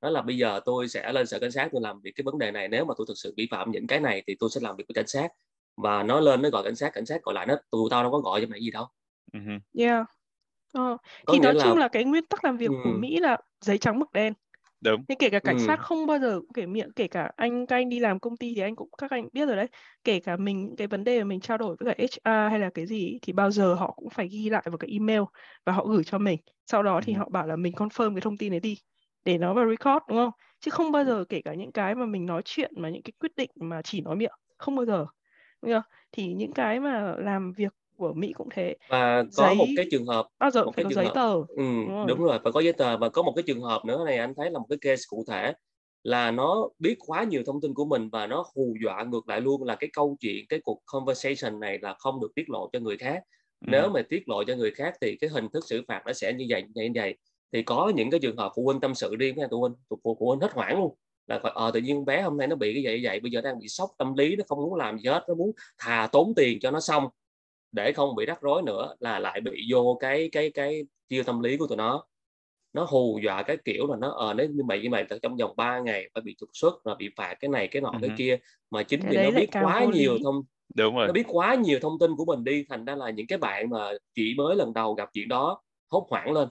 [0.00, 2.38] Đó là bây giờ tôi sẽ lên sở cảnh sát tôi làm việc cái vấn
[2.38, 4.60] đề này nếu mà tôi thực sự vi phạm những cái này thì tôi sẽ
[4.60, 5.28] làm việc với cảnh sát
[5.82, 8.12] và nói lên nó gọi cảnh sát cảnh sát gọi lại nó tụi tao đâu
[8.12, 8.86] có gọi cho mày gì đâu
[9.32, 9.58] uh-huh.
[9.78, 10.06] yeah
[10.72, 10.96] ờ.
[11.32, 11.64] thì nói là...
[11.64, 12.76] chung là cái nguyên tắc làm việc ừ.
[12.84, 14.32] của Mỹ là giấy trắng mực đen
[14.80, 15.64] đúng thế kể cả cảnh ừ.
[15.66, 18.54] sát không bao giờ kể miệng kể cả anh các anh đi làm công ty
[18.54, 19.66] thì anh cũng các anh biết rồi đấy
[20.04, 22.70] kể cả mình cái vấn đề mà mình trao đổi với cả HR hay là
[22.74, 25.22] cái gì thì bao giờ họ cũng phải ghi lại vào cái email
[25.64, 27.18] và họ gửi cho mình sau đó thì ừ.
[27.18, 28.78] họ bảo là mình confirm cái thông tin đấy đi
[29.24, 32.06] để nó vào record đúng không chứ không bao giờ kể cả những cái mà
[32.06, 35.06] mình nói chuyện mà những cái quyết định mà chỉ nói miệng không bao giờ
[35.62, 35.82] đúng không?
[36.12, 39.54] thì những cái mà làm việc của Mỹ cũng thế và có giấy...
[39.54, 41.12] một cái trường hợp bao giờ một cái có giấy hợp.
[41.14, 42.06] tờ ừ, đúng, rồi.
[42.08, 44.34] đúng rồi phải có giấy tờ và có một cái trường hợp nữa này anh
[44.34, 45.52] thấy là một cái case cụ thể
[46.02, 49.40] là nó biết quá nhiều thông tin của mình và nó hù dọa ngược lại
[49.40, 52.80] luôn là cái câu chuyện cái cuộc conversation này là không được tiết lộ cho
[52.80, 53.22] người khác
[53.60, 53.66] ừ.
[53.70, 56.32] nếu mà tiết lộ cho người khác thì cái hình thức xử phạt nó sẽ
[56.32, 57.16] như vậy như vậy, như vậy.
[57.52, 60.16] thì có những cái trường hợp phụ huynh tâm sự riêng với phụ huynh phụ,
[60.18, 60.94] phụ huynh hết hoảng luôn
[61.30, 63.20] là ờ tự nhiên bé hôm nay nó bị cái vậy vậy?
[63.20, 65.52] Bây giờ đang bị sốc tâm lý nó không muốn làm gì hết nó muốn
[65.78, 67.08] thà tốn tiền cho nó xong
[67.72, 71.40] để không bị rắc rối nữa là lại bị vô cái cái cái chiêu tâm
[71.40, 72.04] lý của tụi nó.
[72.72, 75.56] Nó hù dọa cái kiểu là nó ờ nếu như mày như mày trong vòng
[75.56, 78.00] 3 ngày phải bị trục xuất và bị phạt cái này cái nọ uh-huh.
[78.00, 78.38] cái kia
[78.70, 80.42] mà chính vì nó biết quá nhiều thông
[80.74, 81.06] đúng rồi.
[81.06, 83.70] nó biết quá nhiều thông tin của mình đi thành ra là những cái bạn
[83.70, 86.48] mà chỉ mới lần đầu gặp chuyện đó hốt hoảng lên.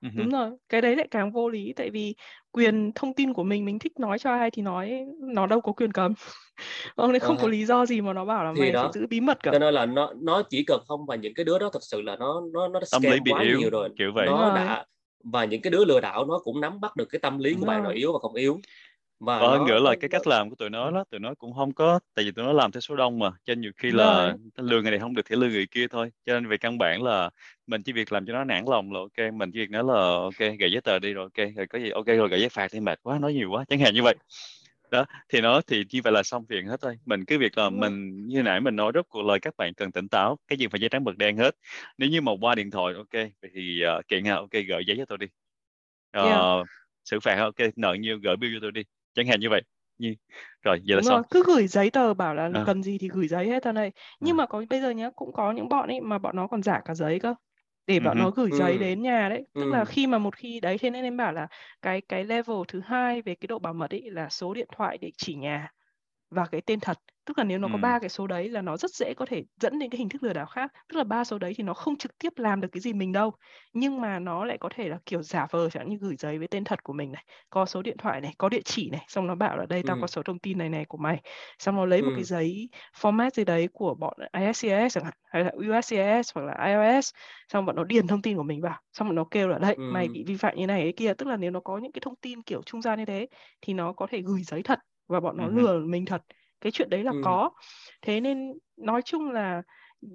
[0.00, 2.14] Đúng rồi, cái đấy lại càng vô lý tại vì
[2.56, 5.72] quyền thông tin của mình mình thích nói cho ai thì nói, nó đâu có
[5.72, 6.14] quyền cấm.
[6.96, 8.90] Ông ấy không có lý do gì mà nó bảo là Thì mày phải đó,
[8.94, 9.52] giữ bí mật cả.
[9.52, 12.02] cho nên là nó nó chỉ cần không và những cái đứa đó thật sự
[12.02, 13.88] là nó nó nó Tâm lý bị quá yếu, nhiều rồi.
[13.98, 14.26] kiểu vậy.
[14.26, 14.84] Nó đã
[15.24, 17.66] và những cái đứa lừa đảo nó cũng nắm bắt được cái tâm lý của
[17.66, 17.94] bạn rồi.
[17.94, 18.60] yếu và không yếu.
[19.20, 21.54] Và Và hơn nữa là cái cách làm của tụi nó đó, tụi nó cũng
[21.54, 23.90] không có tại vì tụi nó làm theo số đông mà, cho nên nhiều khi
[23.90, 23.98] rồi.
[24.00, 26.10] là lừa người này không được thì lừa người kia thôi.
[26.26, 27.30] Cho nên về căn bản là
[27.66, 29.94] mình chỉ việc làm cho nó nản lòng là ok, mình chỉ việc nói là
[29.94, 32.68] ok, gửi giấy tờ đi rồi ok, rồi có gì ok rồi gửi giấy phạt
[32.72, 34.14] thì mệt quá, nói nhiều quá, chẳng hạn như vậy.
[34.90, 36.98] Đó, thì nó thì như vậy là xong chuyện hết thôi.
[37.06, 39.92] Mình cứ việc là mình như nãy mình nói rất cuộc lời các bạn cần
[39.92, 41.56] tỉnh táo, cái gì phải giấy trắng mực đen hết.
[41.98, 45.04] Nếu như mà qua điện thoại ok, thì uh, kiện ha, ok gửi giấy cho
[45.04, 45.26] tôi đi.
[46.12, 46.38] Yeah.
[46.38, 46.64] Ờ,
[47.04, 48.82] xử phạt ok, nợ nhiêu gửi bill cho tôi đi
[49.16, 49.62] chẳng hạn như vậy
[49.98, 50.14] như
[50.62, 52.62] rồi vậy là xong rồi, cứ gửi giấy tờ bảo là à.
[52.66, 53.92] cần gì thì gửi giấy hết ra đây.
[54.20, 54.38] Nhưng à.
[54.38, 56.80] mà có bây giờ nhá, cũng có những bọn ấy mà bọn nó còn giả
[56.84, 57.34] cả giấy cơ
[57.86, 58.20] để bọn uh-huh.
[58.20, 58.78] nó gửi giấy ừ.
[58.78, 59.46] đến nhà đấy.
[59.54, 59.84] Tức là Ừ.
[59.88, 61.46] khi mà một khi đấy thế nên em bảo là
[61.82, 64.98] cái cái level thứ hai về cái độ bảo mật ấy là số điện thoại
[64.98, 65.72] địa chỉ nhà
[66.30, 67.78] và cái tên thật tức là nếu nó có Ừm.
[67.78, 70.22] ba cái số đấy là nó rất dễ có thể dẫn đến cái hình thức
[70.22, 72.68] lừa đảo khác tức là ba số đấy thì nó không trực tiếp làm được
[72.72, 73.32] cái gì mình đâu
[73.72, 76.48] nhưng mà nó lại có thể là kiểu giả vờ chẳng như gửi giấy với
[76.48, 79.26] tên thật của mình này có số điện thoại này có địa chỉ này xong
[79.26, 79.98] nó bảo là đây tao Ừ.
[79.98, 81.22] có số thông tin này này của mày
[81.58, 82.24] xong nó lấy một cái Ừ.
[82.24, 82.68] giấy
[83.00, 87.10] format gì đấy của bọn ISCIS chẳng hạn hay là USCIS hoặc là iOS
[87.52, 90.08] xong bọn nó điền thông tin của mình vào xong bọn nó kêu là mày
[90.08, 90.12] Ừ.
[90.12, 92.16] bị vi phạm như này cái kia tức là nếu nó có những cái thông
[92.16, 93.26] tin kiểu trung gian như thế
[93.60, 95.48] thì nó có thể gửi giấy thật và bọn nó Uh-huh.
[95.48, 96.22] lừa mình thật
[96.60, 97.18] cái chuyện đấy là Ừ.
[97.22, 97.50] có
[98.02, 99.62] thế nên nói chung là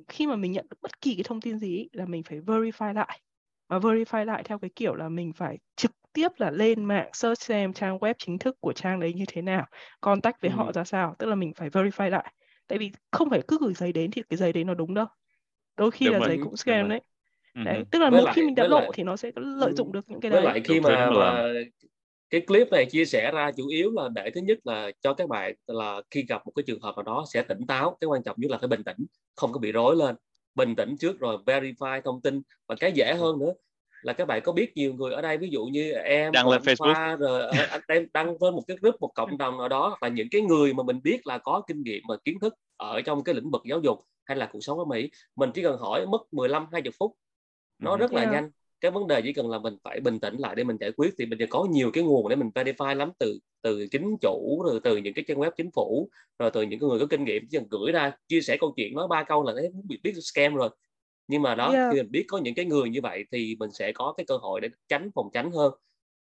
[0.07, 2.39] khi mà mình nhận được bất kỳ cái thông tin gì ý, là mình phải
[2.39, 3.21] verify lại
[3.67, 7.41] và verify lại theo cái kiểu là mình phải trực tiếp là lên mạng search
[7.41, 9.65] xem trang web chính thức của trang đấy như thế nào
[10.01, 10.55] contact với Ừ.
[10.57, 12.33] họ ra sao tức là mình phải verify lại
[12.67, 15.05] tại vì không phải cứ gửi giấy đến thì cái giấy đấy nó đúng đâu
[15.77, 16.43] đôi khi đúng là rồi giấy Ừ.
[16.43, 17.01] cũng scam đấy
[17.53, 17.63] uh-huh.
[17.65, 19.75] đấy tức là Với khi lại mình đã lộ lại thì nó sẽ lợi Ừ.
[19.77, 21.43] dụng được những cái với đấy lại khi mà mà
[22.31, 25.29] cái clip này chia sẻ ra chủ yếu là để thứ nhất là cho các
[25.29, 28.23] bạn là khi gặp một cái trường hợp nào đó sẽ tỉnh táo cái quan
[28.23, 28.97] trọng nhất là phải bình tĩnh
[29.35, 30.15] không có bị rối lên.
[30.55, 32.41] Bình tĩnh trước rồi verify thông tin.
[32.67, 33.53] Và cái dễ hơn nữa
[34.01, 36.61] là các bạn có biết nhiều người ở đây ví dụ như em đăng lên
[36.61, 39.69] Facebook Khoa rồi ờ, anh em đăng lên một cái group một cộng đồng nào
[39.69, 42.53] đó là những cái người mà mình biết là có kinh nghiệm và kiến thức
[42.77, 45.63] ở trong cái lĩnh vực giáo dục hay là cuộc sống ở Mỹ mình chỉ
[45.63, 47.15] cần hỏi mất 15 20 phút.
[47.79, 47.97] Nó uh-huh.
[47.97, 48.33] rất là yeah.
[48.33, 50.91] nhanh cái vấn đề chỉ cần là mình phải bình tĩnh lại để mình giải
[50.91, 54.17] quyết thì mình จะ có nhiều cái nguồn để mình verify lắm từ từ chính
[54.21, 57.05] chủ rồi từ những cái trang web chính phủ rồi từ những cái người có
[57.05, 57.43] kinh nghiệm.
[57.49, 60.13] Chỉ cần gửi ra chia sẻ câu chuyện nói ba câu là thấy biết biết
[60.21, 60.69] scam rồi.
[61.27, 61.93] Nhưng mà đó Yeah.
[61.93, 64.37] khi mình biết có những cái người như vậy thì mình sẽ có cái cơ
[64.37, 65.73] hội để tránh phòng tránh hơn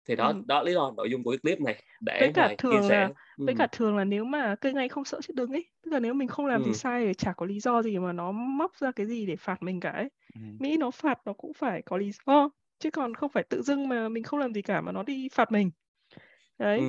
[0.06, 0.42] thì đó Ừ.
[0.46, 1.82] đó lý do nội dung của cái clip này
[2.20, 3.54] với để cả mà chia thường là với ừ.
[3.58, 6.14] cả thường là nếu mà cây ngay không sợ chết đứng ấy tức là nếu
[6.14, 6.74] mình không làm gì Ừ.
[6.74, 9.62] sai thì chả có lý do gì mà nó móc ra cái gì để phạt
[9.62, 10.56] mình cả ấy Uh-huh.
[10.58, 13.88] Mỹ nó phạt nó cũng phải có lý do chứ còn không phải tự dưng
[13.88, 15.70] mà mình không làm gì cả mà nó đi phạt mình
[16.58, 16.84] đấy Ừ.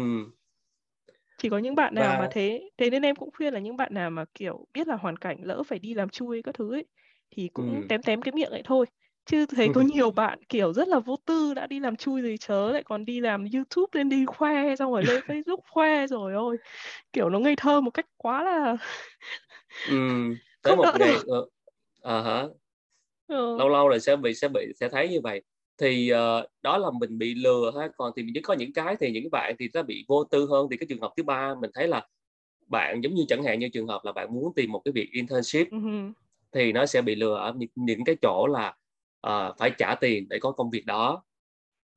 [1.38, 3.78] chỉ có những bạn nào mà và thế thế nên em cũng khuyên là những
[3.78, 6.74] bạn nào mà kiểu biết là hoàn cảnh lỡ phải đi làm chui các thứ
[6.74, 6.86] ấy
[7.32, 7.86] thì cũng ừ.
[7.89, 8.86] tém tém cái miệng ấy thôi
[9.26, 12.38] chứ thấy có nhiều bạn kiểu rất là vô tư đã đi làm chui rồi
[12.40, 16.34] chớ lại còn đi làm YouTube lên đi khoe xong rồi lên Facebook khoe rồi
[16.34, 16.58] ôi
[17.14, 18.78] kiểu nó ngây thơ một cách quá là
[19.90, 19.98] ừ,
[20.62, 21.48] tới một ngày uh,
[22.02, 22.48] uh, hả?
[23.32, 23.58] Ừ.
[23.58, 25.42] lâu lâu rồi sẽ bị sẽ bị sẽ thấy như vậy.
[25.78, 29.12] Thì uh, đó là mình bị lừa ha còn thì mình có những cái thì
[29.12, 30.68] những bạn thì nó bị vô tư hơn.
[30.72, 32.08] Thì cái trường hợp thứ ba mình thấy là
[32.68, 35.10] bạn giống như chẳng hạn như trường hợp là bạn muốn tìm một cái việc
[35.12, 36.12] internship uh-huh.
[36.52, 38.76] thì nó sẽ bị lừa ở những, những cái chỗ là
[39.28, 41.24] uh, phải trả tiền để có công việc đó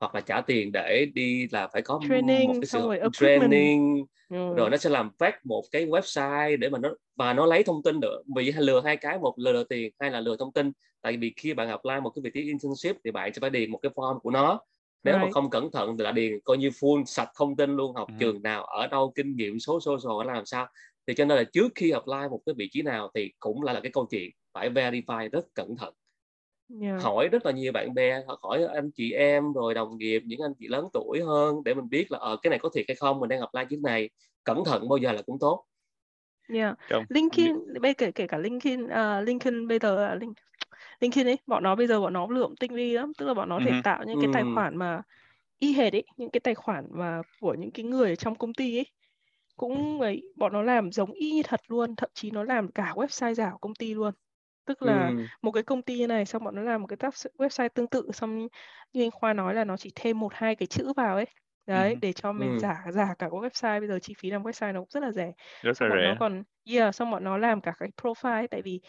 [0.01, 4.55] hoặc là trả tiền để đi là phải có training, một cái sự training ừ.
[4.55, 7.83] rồi nó sẽ làm phát một cái website để mà nó và nó lấy thông
[7.83, 10.73] tin được vì lừa hai cái một lừa tiền hay là lừa thông tin
[11.03, 13.71] tại vì khi bạn apply một cái vị trí internship thì bạn sẽ phải điền
[13.71, 14.61] một cái form của nó
[15.05, 15.25] nếu right.
[15.25, 18.09] mà không cẩn thận thì là điền coi như full sạch thông tin luôn học
[18.09, 18.15] ừ.
[18.21, 20.67] trường nào ở đâu kinh nghiệm số số số làm sao
[21.07, 23.73] thì cho nên là trước khi apply một cái vị trí nào thì cũng là,
[23.73, 25.95] là cái câu chuyện phải verify rất cẩn thận
[26.83, 27.03] yeah.
[27.03, 30.55] hỏi rất là nhiều bạn bè hỏi anh chị em rồi đồng nghiệp những anh
[30.59, 32.95] chị lớn tuổi hơn để mình biết là ở ờ, cái này có thiệt hay
[32.95, 34.11] không mình đang apply cái này
[34.45, 35.65] cẩn thận bao giờ là cũng tốt
[36.49, 36.77] Yeah.
[37.09, 40.37] LinkedIn bây kể kể cả LinkedIn uh, LinkedIn bây giờ uh, link,
[41.01, 43.49] LinkedIn ấy bọn nó bây giờ bọn nó lượm tinh vi lắm tức là bọn
[43.49, 43.65] nó uh-huh.
[43.65, 45.03] thể tạo những cái tài khoản mà
[45.59, 48.79] y hệt ấy những cái tài khoản mà của những cái người trong công ty
[48.79, 48.87] ấy
[49.57, 52.93] cũng ấy bọn nó làm giống y như thật luôn thậm chí nó làm cả
[52.95, 54.15] website giả của công ty luôn
[54.67, 55.17] tức là ừ.
[55.43, 58.11] một cái công ty như này xong bọn nó làm một cái website tương tự
[58.13, 58.49] xong
[58.93, 61.27] như anh Khoa nói là nó chỉ thêm một hai cái chữ vào ấy
[61.67, 61.99] đấy ừ.
[62.03, 62.59] để cho mình ừ.
[62.59, 65.13] giả giả cả cái website bây giờ chi phí làm website nó cũng rất là
[65.13, 68.63] rẻ rất là rẻ nó còn yeah xong bọn nó làm cả cái profile tại
[68.63, 68.81] vì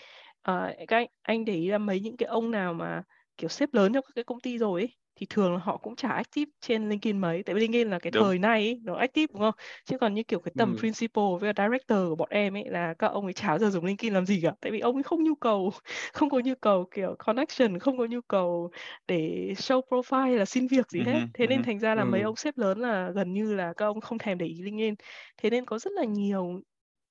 [0.51, 3.03] uh, các anh, anh để ý là mấy những cái ông nào mà
[3.37, 5.95] kiểu sếp lớn trong các cái công ty rồi ấy, thì thường là họ cũng
[5.95, 8.23] chả active trên LinkedIn mấy tại vì LinkedIn là cái đúng.
[8.23, 9.53] thời này ấy, nó active đúng không
[9.85, 10.79] chứ còn như kiểu cái tầm ừ.
[10.79, 14.13] principal với director của bọn em ấy là các ông ấy chả giờ dùng LinkedIn
[14.13, 15.73] làm gì cả tại vì ông ấy không nhu cầu
[16.13, 18.71] không có nhu cầu kiểu connection không có nhu cầu
[19.07, 21.65] để show profile là xin việc gì hết uh-huh, thế nên uh-huh.
[21.65, 22.11] thành ra là uh-huh.
[22.11, 24.95] mấy ông sếp lớn là gần như là các ông không thèm để ý LinkedIn
[25.37, 26.61] thế nên có rất là nhiều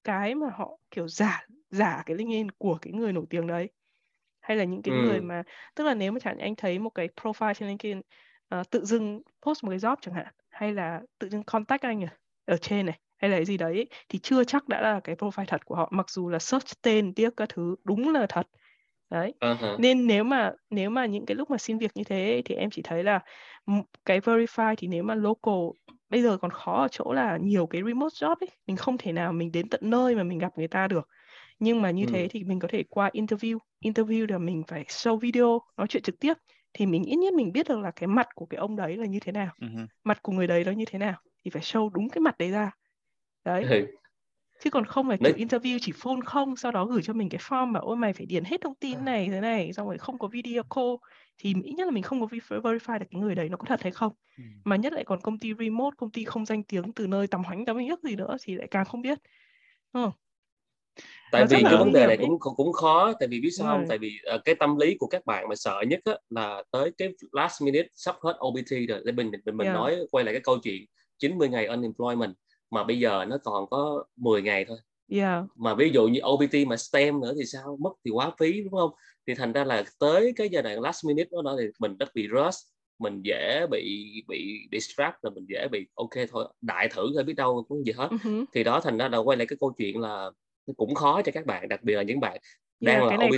[0.04, 3.70] cái mà họ kiểu giả giả cái LinkedIn của cái người nổi tiếng đấy
[4.44, 5.02] hay là những cái ừ.
[5.02, 5.42] người mà
[5.74, 8.00] tức là nếu mà chẳng anh thấy một cái profile trên LinkedIn
[8.60, 12.06] uh, tự dưng post một cái job chẳng hạn hay là tự dưng contact anh
[12.44, 15.44] ở trên này hay là cái gì đấy thì chưa chắc đã là cái profile
[15.44, 18.46] thật của họ mặc dù là search tên tiếc các thứ đúng là thật
[19.10, 19.76] đấy uh-huh.
[19.78, 22.70] nên nếu mà nếu mà những cái lúc mà xin việc như thế thì em
[22.70, 23.20] chỉ thấy là
[24.04, 25.54] cái verify thì nếu mà local
[26.08, 29.12] bây giờ còn khó ở chỗ là nhiều cái remote job ấy mình không thể
[29.12, 31.08] nào mình đến tận nơi mà mình gặp người ta được
[31.58, 32.10] nhưng mà như ừ.
[32.12, 33.58] thế thì mình có thể qua interview.
[33.84, 36.34] Interview là mình phải show video nói chuyện trực tiếp.
[36.72, 39.06] Thì mình ít nhất mình biết được là cái mặt của cái ông đấy là
[39.06, 39.52] như thế nào.
[39.60, 39.86] Uh-huh.
[40.04, 41.20] mặt của người đấy nó như thế nào.
[41.44, 42.70] Thì phải show đúng cái mặt đấy ra.
[43.44, 43.64] Đấy.
[43.64, 43.86] Ừ.
[44.60, 45.46] chứ còn không phải kiểu đấy.
[45.46, 48.26] interview chỉ phone không sau đó gửi cho mình cái form mà ôi mày phải
[48.26, 49.72] điền hết thông tin này thế này.
[49.72, 50.94] Xong rồi không có video call.
[51.38, 53.82] Thì ít nhất là mình không có verify được cái người đấy nó có thật
[53.82, 54.12] hay không.
[54.38, 54.44] Ừ.
[54.64, 57.44] mà nhất lại còn công ty remote công ty không danh tiếng từ nơi tầm
[57.44, 59.18] hoánh tầm nhất gì nữa thì lại càng không biết.
[59.92, 60.10] Ừ
[61.32, 63.98] tại vì cái vấn đề này cũng cũng khó tại vì biết sao không tại
[63.98, 67.08] vì uh, cái tâm lý của các bạn mà sợ nhất á, là tới cái
[67.32, 69.74] last minute sắp hết OPT rồi để mình mình mình yeah.
[69.74, 70.84] nói quay lại cái câu chuyện
[71.18, 72.34] 90 ngày unemployment
[72.70, 74.78] mà bây giờ nó còn có 10 ngày thôi
[75.08, 75.44] yeah.
[75.56, 78.72] mà ví dụ như OPT mà STEM nữa thì sao mất thì quá phí đúng
[78.72, 78.90] không
[79.26, 82.14] thì thành ra là tới cái giai đoạn last minute đó, đó thì mình rất
[82.14, 82.58] bị rush
[82.98, 87.34] mình dễ bị bị distract rồi mình dễ bị ok thôi đại thử thôi biết
[87.36, 88.44] đâu cũng gì hết uh-huh.
[88.54, 90.30] thì đó thành ra là quay lại cái câu chuyện là
[90.76, 92.38] cũng khó cho các bạn đặc biệt là những bạn
[92.80, 93.28] đang yeah, là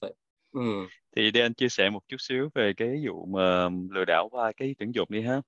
[0.00, 0.12] phải
[0.52, 0.86] ừ.
[1.16, 4.52] thì để anh chia sẻ một chút xíu về cái vụ mà lừa đảo qua
[4.56, 5.40] cái tuyển dụng đi ha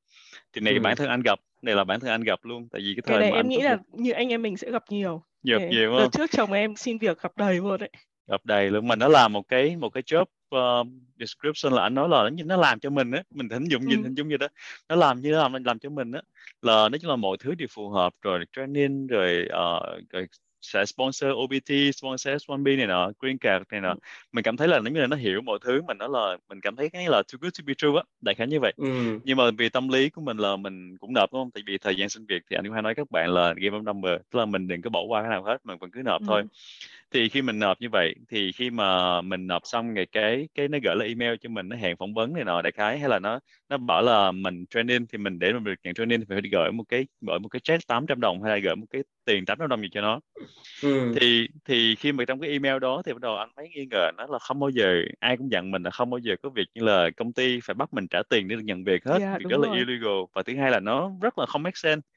[0.52, 0.80] thì này ừ.
[0.80, 3.20] bản thân anh gặp này là bản thân anh gặp luôn tại vì cái thời
[3.20, 5.94] cái này em nghĩ là như anh em mình sẽ gặp nhiều gặp Để, nhiều
[5.98, 6.10] không?
[6.10, 7.90] trước chồng em xin việc gặp đầy luôn đấy
[8.26, 10.24] gặp đầy luôn mà nó làm một cái một cái job
[10.56, 10.86] uh,
[11.18, 13.98] description là anh nói là nó, nó làm cho mình á mình hình dung nhìn
[13.98, 14.02] ừ.
[14.02, 14.48] hình dung như đó
[14.88, 16.22] nó làm như làm làm cho mình á
[16.62, 20.26] là nói chung là mọi thứ đều phù hợp rồi training rồi uh, rồi
[20.64, 23.90] sẽ sponsor OPT, sponsor S1B này nọ, green card này nọ.
[23.90, 23.98] Ừ.
[24.32, 26.60] Mình cảm thấy là giống như là nó hiểu mọi thứ mình nó là mình
[26.60, 28.72] cảm thấy cái là too good to be true á, đại khái như vậy.
[28.76, 29.18] Ừ.
[29.24, 31.50] Nhưng mà vì tâm lý của mình là mình cũng nộp đúng không?
[31.50, 33.78] Tại vì thời gian xin việc thì anh cũng hay nói các bạn là game
[33.78, 36.02] of number, tức là mình đừng có bỏ qua cái nào hết, mình vẫn cứ
[36.04, 36.24] nộp ừ.
[36.28, 36.42] thôi.
[37.14, 40.68] Thì khi mình nộp như vậy thì khi mà mình nộp xong ngày cái cái
[40.68, 43.08] nó gửi là email cho mình nó hẹn phỏng vấn này nọ đại khái hay
[43.08, 46.26] là nó nó bảo là mình training thì mình để mình được nhận training thì
[46.28, 49.02] phải gửi một cái gửi một cái check 800 đồng hay là gửi một cái
[49.24, 50.20] tiền 800 đồng gì cho nó
[50.82, 51.12] ừ.
[51.20, 54.10] thì thì khi mà trong cái email đó thì bắt đầu anh mới nghi ngờ
[54.16, 56.66] nó là không bao giờ ai cũng dặn mình là không bao giờ có việc
[56.74, 59.32] như là công ty phải bắt mình trả tiền để được nhận việc hết yeah,
[59.32, 59.66] dạ, việc đó rồi.
[59.66, 62.08] là illegal và thứ hai là nó rất là không make sense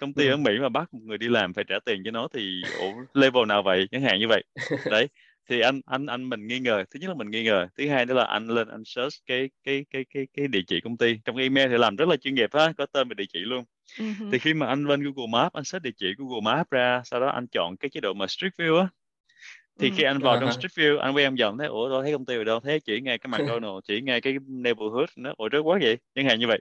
[0.00, 0.30] công ty ừ.
[0.30, 2.92] ở Mỹ mà bắt một người đi làm phải trả tiền cho nó thì ủa,
[3.14, 3.88] level nào vậy?
[3.90, 4.44] Chẳng hạn như vậy.
[4.90, 5.08] Đấy
[5.48, 6.84] thì anh anh anh mình nghi ngờ.
[6.90, 9.50] Thứ nhất là mình nghi ngờ thứ hai nữa là anh lên anh search cái
[9.64, 11.18] cái cái cái cái địa chỉ công ty.
[11.24, 13.64] Trong email thì làm rất là chuyên nghiệp ha có tên và địa chỉ luôn.
[13.98, 14.30] Uh-huh.
[14.32, 17.20] thì khi mà anh lên Google Maps anh search địa chỉ Google Maps ra sau
[17.20, 18.88] đó anh chọn cái chế độ mà Street View á.
[19.78, 20.40] Thì khi anh vào uh-huh.
[20.40, 22.60] trong Street View anh quay em vòng thấy ủa đâu thấy công ty ở đâu?
[22.60, 25.98] Thấy chỉ ngay cái McDonald chỉ ngay cái neighborhood nó ủa rất quá vậy?
[26.14, 26.60] Chẳng hạn như vậy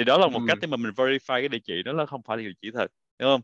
[0.00, 0.44] thì đó là một ừ.
[0.48, 2.70] cách để mà mình verify cái địa chỉ đó là không phải là địa chỉ
[2.70, 2.86] thật
[3.18, 3.40] đúng không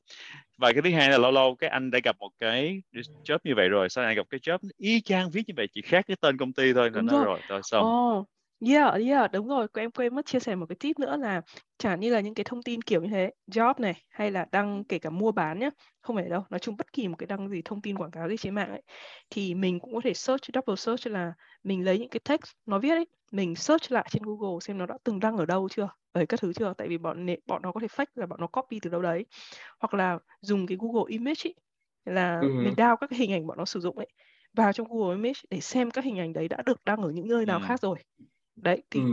[0.58, 2.82] và cái thứ hai là lâu lâu cái anh đã gặp một cái
[3.24, 5.82] job như vậy rồi sau này gặp cái job y chang viết như vậy chỉ
[5.82, 8.28] khác cái tên công ty thôi là nó rồi rồi xong oh.
[8.60, 9.66] Yeah, yeah, đúng rồi.
[9.74, 11.42] Em quên mất chia sẻ một cái tip nữa là
[11.78, 14.84] chẳng như là những cái thông tin kiểu như thế, job này hay là đăng
[14.84, 17.48] kể cả mua bán nhá, không phải đâu, nói chung bất kỳ một cái đăng
[17.48, 18.82] gì thông tin quảng cáo gì trên mạng ấy
[19.30, 21.32] thì mình cũng có thể search double search là
[21.62, 24.86] mình lấy những cái text nó viết ấy, mình search lại trên Google xem nó
[24.86, 27.72] đã từng đăng ở đâu chưa, ở các thứ chưa, tại vì bọn bọn nó
[27.72, 29.24] có thể fake là bọn nó copy từ đâu đấy.
[29.80, 31.54] Hoặc là dùng cái Google Image ấy
[32.04, 32.48] là ừ.
[32.64, 34.08] mình download các cái hình ảnh bọn nó sử dụng ấy
[34.54, 37.28] vào trong Google Image để xem các hình ảnh đấy đã được đăng ở những
[37.28, 37.64] nơi nào ừ.
[37.66, 37.98] khác rồi
[38.56, 39.06] đấy thì ừ.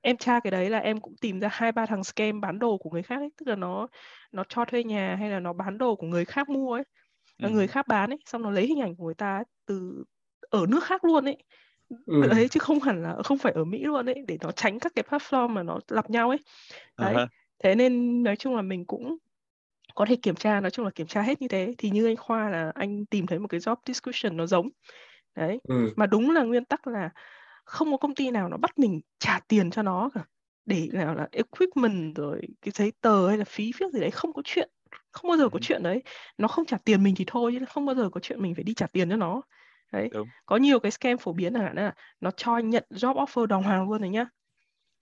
[0.00, 2.78] em tra cái đấy là em cũng tìm ra hai ba thằng scam bán đồ
[2.78, 3.86] của người khác ấy tức là nó
[4.32, 6.84] nó cho thuê nhà hay là nó bán đồ của người khác mua ấy
[7.42, 7.48] ừ.
[7.48, 10.04] người khác bán ấy xong nó lấy hình ảnh của người ta ấy, từ
[10.50, 11.36] ở nước khác luôn ấy
[12.06, 12.22] ừ.
[12.30, 14.92] đấy chứ không hẳn là không phải ở Mỹ luôn ấy để nó tránh các
[14.94, 16.38] cái platform mà nó lặp nhau ấy
[16.98, 17.26] đấy uh-huh.
[17.58, 19.16] thế nên nói chung là mình cũng
[19.94, 22.16] có thể kiểm tra nói chung là kiểm tra hết như thế thì như anh
[22.16, 24.68] khoa là anh tìm thấy một cái job description nó giống
[25.36, 25.92] đấy ừ.
[25.96, 27.10] mà đúng là nguyên tắc là
[27.72, 30.24] không có công ty nào nó bắt mình trả tiền cho nó cả
[30.66, 34.32] để nào là equipment rồi cái giấy tờ hay là phí phiếc gì đấy không
[34.32, 34.70] có chuyện
[35.10, 36.02] không bao giờ có chuyện đấy
[36.38, 38.64] nó không trả tiền mình thì thôi chứ không bao giờ có chuyện mình phải
[38.64, 39.42] đi trả tiền cho nó
[39.92, 40.28] đấy Đúng.
[40.46, 43.62] có nhiều cái scam phổ biến là là nó cho anh nhận job offer đồng
[43.62, 44.26] hoàng luôn rồi nhá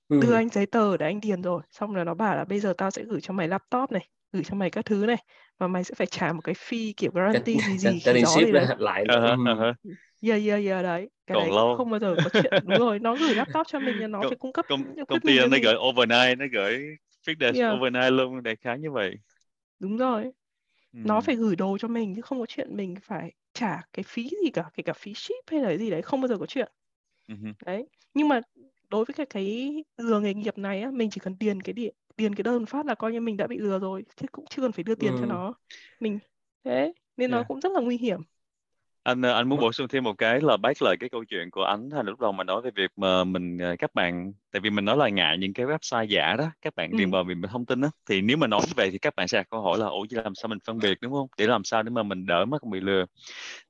[0.09, 0.21] ừ.
[0.23, 2.75] đưa anh giấy tờ để anh điền rồi xong rồi nó bảo là bây giờ
[2.79, 5.25] tao sẽ gửi cho mày laptop này gửi cho mày các thứ này
[5.59, 8.53] và mày sẽ phải trả một cái fee kiểu guarantee gì gì gì đó gì
[8.53, 8.67] đấy.
[8.79, 9.75] lại uh-huh, uh-huh.
[10.23, 11.09] Yeah, yeah, yeah, đấy.
[11.27, 11.77] Cái Còn đấy lâu.
[11.77, 12.65] không bao giờ có chuyện.
[12.67, 15.57] Đúng rồi, nó gửi laptop cho mình, nó phải cung cấp công, công ty nó
[15.63, 16.97] gửi overnight, nó gửi
[17.27, 17.75] fixed yeah.
[17.75, 19.15] overnight luôn, đại khái như vậy.
[19.79, 20.23] Đúng rồi.
[20.93, 21.07] Hmm.
[21.07, 24.29] Nó phải gửi đồ cho mình chứ không có chuyện mình phải trả cái phí
[24.45, 26.73] gì cả, kể cả phí ship hay là gì đấy, không bao giờ có chuyện.
[27.29, 27.53] Uh-huh.
[27.67, 27.87] Đấy.
[28.15, 28.41] Nhưng mà
[28.89, 31.95] đối với cái cái lừa nghề nghiệp này á, mình chỉ cần tiền cái điện
[32.17, 34.63] tiền cái đơn phát là coi như mình đã bị lừa rồi, chứ cũng chưa
[34.63, 35.17] cần phải đưa tiền ừ.
[35.21, 35.55] cho nó.
[36.01, 36.19] Mình
[36.65, 37.41] thế nên yeah.
[37.41, 38.21] nó cũng rất là nguy hiểm
[39.03, 41.51] anh ờ, anh muốn bổ sung thêm một cái là bác lời cái câu chuyện
[41.51, 44.61] của anh thành lúc đầu mà nói về việc mà mình ờ, các bạn tại
[44.61, 47.13] vì mình nói là ngại những cái website giả đó các bạn điền ừ.
[47.13, 49.47] vào mình thông tin đó thì nếu mà nói vậy thì các bạn sẽ đặt
[49.51, 50.99] câu hỏi là ủa làm sao mình phân biệt?
[51.01, 51.27] Đúng không?
[51.39, 53.07] Để làm sao để mà mình đỡ mất bị lừa?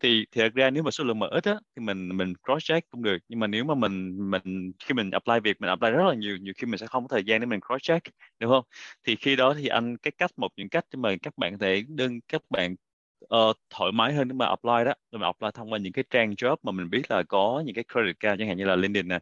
[0.01, 2.91] Thì thật ra nếu mà số lượng mà ít á thì mình mình cross check
[2.91, 6.05] cũng được nhưng mà nếu mà mình mình khi mình apply việc mình apply rất
[6.09, 8.07] là nhiều nhiều khi mình sẽ không có thời gian để mình cross check
[8.41, 8.65] đúng không?
[9.05, 11.85] Thì khi đó thì anh cái cách một những cách để mà các bạn thể
[11.89, 12.77] đơn các bạn
[13.35, 14.95] uh, thoải mái hơn nếu mà apply đó.
[15.13, 17.75] Nếu mà apply thông qua những cái trang job mà mình biết là có những
[17.75, 19.19] cái credit cao chẳng hạn như là LinkedIn nè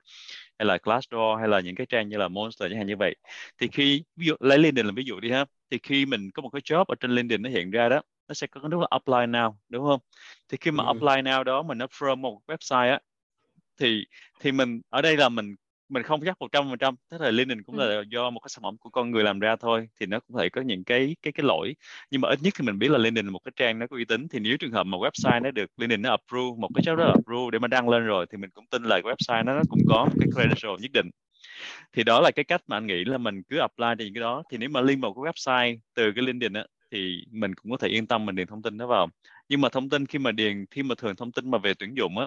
[0.58, 3.16] hay là Glassdoor hay là những cái trang như là Monster chẳng hạn như vậy.
[3.58, 5.44] Thì khi ví dụ lấy LinkedIn làm ví dụ đi ha.
[5.70, 8.34] Thì khi mình có một cái job ở trên LinkedIn nó hiện ra đó nó
[8.34, 10.00] sẽ có cái nút là apply now đúng không?
[10.48, 10.86] Thì khi mà ừ.
[10.86, 13.00] apply now đó mình nó from một website á
[13.78, 14.04] thì
[14.40, 15.54] thì mình ở đây là mình
[15.88, 18.48] mình không chắc một trăm phần trăm thế là LinkedIn cũng là do một cái
[18.48, 21.16] sản phẩm của con người làm ra thôi thì nó cũng thể có những cái
[21.22, 21.74] cái cái lỗi.
[22.10, 23.96] Nhưng mà ít nhất thì mình biết là LinkedIn là một cái trang nó có
[23.96, 26.82] uy tín thì nếu trường hợp một website nó được LinkedIn nó approve một cái
[26.82, 29.54] job đó approve để mà đăng lên rồi thì mình cũng tin là website nó,
[29.54, 31.10] nó cũng có một cái credential nhất định.
[31.92, 34.20] Thì đó là cái cách mà anh nghĩ là mình cứ apply cho những cái
[34.20, 34.42] đó.
[34.50, 37.76] Thì nếu mà link vào cái website từ cái LinkedIn á thì mình cũng có
[37.76, 39.08] thể yên tâm mình điền thông tin đó vào.
[39.48, 41.94] Nhưng mà thông tin khi mà điền khi mà thường thông tin mà về tuyển
[41.96, 42.26] dụng á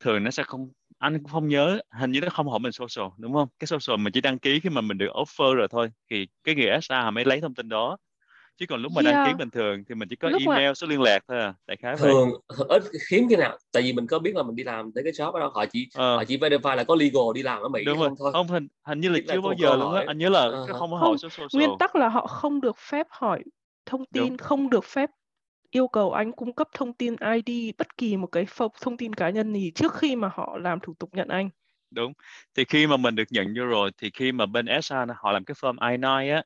[0.00, 0.68] thường nó sẽ không
[1.02, 4.00] anh cũng không nhớ hình như nó không hỏi mình social đúng không cái social
[4.00, 7.10] mình chỉ đăng ký khi mà mình được offer rồi thôi thì cái người SA
[7.10, 7.96] mới lấy thông tin đó
[8.56, 9.14] chứ còn lúc mà yeah.
[9.14, 10.74] đăng ký bình thường thì mình chỉ có lúc email mà...
[10.74, 12.66] số liên lạc thôi à đại khái thường vậy.
[12.68, 15.12] ít hiếm khi nào tại vì mình có biết là mình đi làm tới cái
[15.12, 16.16] shop đó họ chỉ ờ.
[16.16, 18.68] họ chỉ verify là có legal đi làm ở mỹ đúng không thôi không hình
[18.86, 20.72] hình như là chưa bao giờ luôn á anh nhớ là uh-huh.
[20.72, 23.42] không có hỏi số social nguyên tắc là họ không được phép hỏi
[23.86, 24.38] thông tin đúng.
[24.38, 25.10] không được phép
[25.72, 28.46] yêu cầu anh cung cấp thông tin ID bất kỳ một cái
[28.80, 31.50] thông tin cá nhân gì trước khi mà họ làm thủ tục nhận anh.
[31.90, 32.12] Đúng.
[32.54, 35.44] Thì khi mà mình được nhận vô rồi thì khi mà bên SA họ làm
[35.44, 36.42] cái form I9 á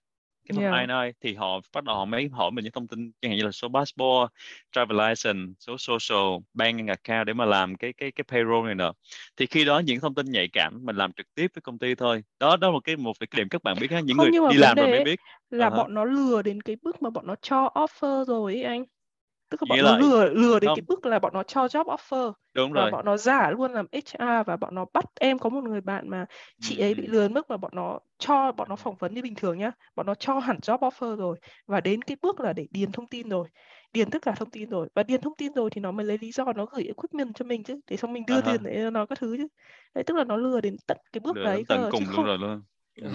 [0.48, 0.88] cái form yeah.
[0.88, 3.44] I9 thì họ bắt đầu họ mới hỏi mình những thông tin chẳng hạn như
[3.44, 4.32] là số passport,
[4.72, 8.92] travel license, số social, bank account để mà làm cái cái cái payroll này nè.
[9.36, 11.94] Thì khi đó những thông tin nhạy cảm mình làm trực tiếp với công ty
[11.94, 12.22] thôi.
[12.40, 14.52] Đó đó là một cái một cái điểm các bạn biết ha, những Không, người
[14.52, 15.20] đi làm rồi mới biết.
[15.50, 15.76] Là uh-huh.
[15.76, 18.84] bọn nó lừa đến cái bước mà bọn nó cho offer rồi ấy anh
[19.48, 20.76] tức là bọn nó lừa lừa đến không.
[20.76, 22.90] cái bước là bọn nó cho job offer đúng và rồi.
[22.90, 26.08] bọn nó giả luôn làm HR và bọn nó bắt em có một người bạn
[26.08, 26.26] mà
[26.60, 29.34] chị ấy bị lừa mức mà bọn nó cho bọn nó phỏng vấn như bình
[29.34, 29.70] thường nhá.
[29.96, 33.06] Bọn nó cho hẳn job offer rồi và đến cái bước là để điền thông
[33.06, 33.48] tin rồi.
[33.92, 36.18] Điền tất cả thông tin rồi và điền thông tin rồi thì nó mới lấy
[36.20, 37.80] lý do nó gửi equipment cho mình chứ.
[37.90, 38.52] Để xong mình đưa uh-huh.
[38.52, 39.46] tiền để nó các thứ chứ.
[39.94, 42.16] Đấy tức là nó lừa đến tận cái bước lừa đấy tận cơ, cùng luôn
[42.16, 42.24] không...
[42.24, 42.62] rồi luôn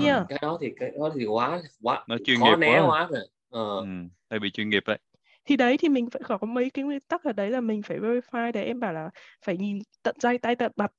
[0.05, 0.25] yeah.
[0.29, 3.27] cái đó thì cái đó thì quá quá nó chuyên nghiệp né quá, quá rồi.
[3.49, 3.79] Ờ.
[3.79, 3.85] ừ,
[4.29, 4.97] hơi bị chuyên nghiệp đấy
[5.45, 7.99] thì đấy thì mình phải có mấy cái nguyên tắc ở đấy là mình phải
[7.99, 9.09] verify để em bảo là
[9.45, 10.91] phải nhìn tận dây tay tận mặt.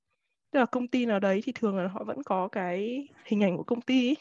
[0.51, 3.57] Tức là công ty nào đấy thì thường là họ vẫn có cái hình ảnh
[3.57, 4.16] của công ty ấy.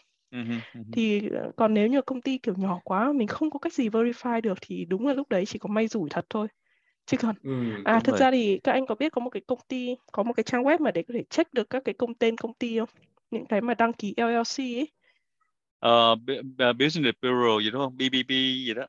[0.92, 3.90] thì ờ, còn nếu như công ty kiểu nhỏ quá mình không có cách gì
[3.90, 6.48] verify được thì đúng là lúc đấy chỉ có may rủi thật thôi.
[7.06, 7.52] Chứ còn ừ,
[7.86, 8.20] à thực rồi.
[8.20, 10.64] ra thì các anh có biết có một cái công ty có một cái trang
[10.64, 12.90] web mà để có thể check được các cái công tên công ty không?
[13.32, 14.88] Những cái mà đăng ký LLC ấy.
[15.86, 16.20] Uh,
[16.80, 17.98] business bureau gì đúng không?
[17.98, 18.30] BBB
[18.66, 18.86] gì đó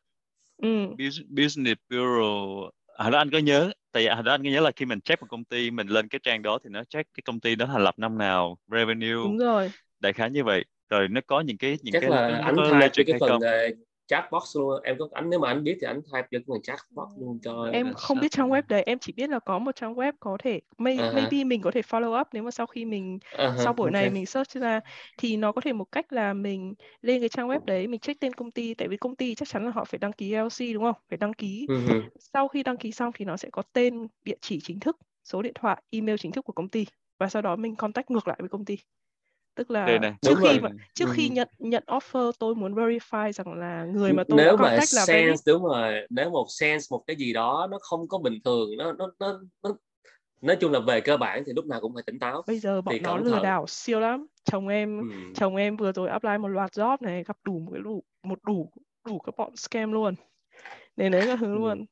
[0.63, 0.97] ừ.
[1.29, 4.87] business bureau hồi đó anh có nhớ tại hồi đó anh có nhớ là khi
[4.87, 7.41] mình check một công ty mình lên cái trang đó thì nó check cái công
[7.41, 11.21] ty đó thành lập năm nào revenue đúng rồi đại khái như vậy rồi nó
[11.27, 13.41] có những cái những chắc cái là anh thay cái, cái phần không?
[14.07, 16.61] Chat box luôn em có anh nếu mà anh biết thì anh type cho cái
[16.63, 19.59] chat box luôn cho em không biết trang web đấy em chỉ biết là có
[19.59, 21.15] một trang web có thể may, uh-huh.
[21.15, 23.57] maybe mình có thể follow up nếu mà sau khi mình uh-huh.
[23.65, 24.03] sau buổi okay.
[24.03, 24.81] này mình search ra
[25.19, 28.21] thì nó có thể một cách là mình lên cái trang web đấy mình check
[28.21, 30.75] tên công ty tại vì công ty chắc chắn là họ phải đăng ký LC
[30.75, 32.03] đúng không phải đăng ký uh-huh.
[32.19, 35.43] sau khi đăng ký xong thì nó sẽ có tên địa chỉ chính thức số
[35.43, 36.87] điện thoại email chính thức của công ty
[37.19, 38.79] và sau đó mình contact ngược lại với công ty
[39.55, 40.13] tức là này.
[40.23, 41.13] trước khi mà, trước ừ.
[41.15, 44.87] khi nhận nhận offer tôi muốn verify rằng là người mà tôi nếu mà là
[44.87, 48.77] sense đúng rồi nếu một sense một cái gì đó nó không có bình thường
[48.79, 49.77] nó nó nó, nó
[50.41, 52.81] nói chung là về cơ bản thì lúc nào cũng phải tỉnh táo bây giờ
[52.81, 55.17] bọn thì nó lừa đảo siêu lắm chồng em ừ.
[55.35, 58.73] chồng em vừa rồi apply một loạt job này gặp đủ một đủ một đủ
[59.07, 60.15] đủ các bọn scam luôn
[60.97, 61.59] để đấy các thứ ừ.
[61.59, 61.85] luôn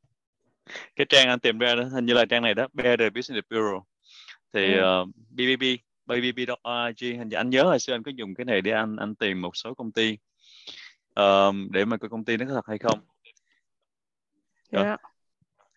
[0.96, 3.86] cái trang anh tìm ra đó hình như là trang này đó Better Business Bureau
[4.52, 5.02] thì ừ.
[5.02, 5.62] uh, BBB
[6.10, 9.14] babyb.org hình như anh nhớ hồi xưa anh có dùng cái này để anh anh
[9.14, 10.18] tìm một số công ty
[11.14, 13.00] um, để mà coi công ty nó có thật hay không
[14.70, 14.86] yeah.
[14.86, 15.00] Yeah.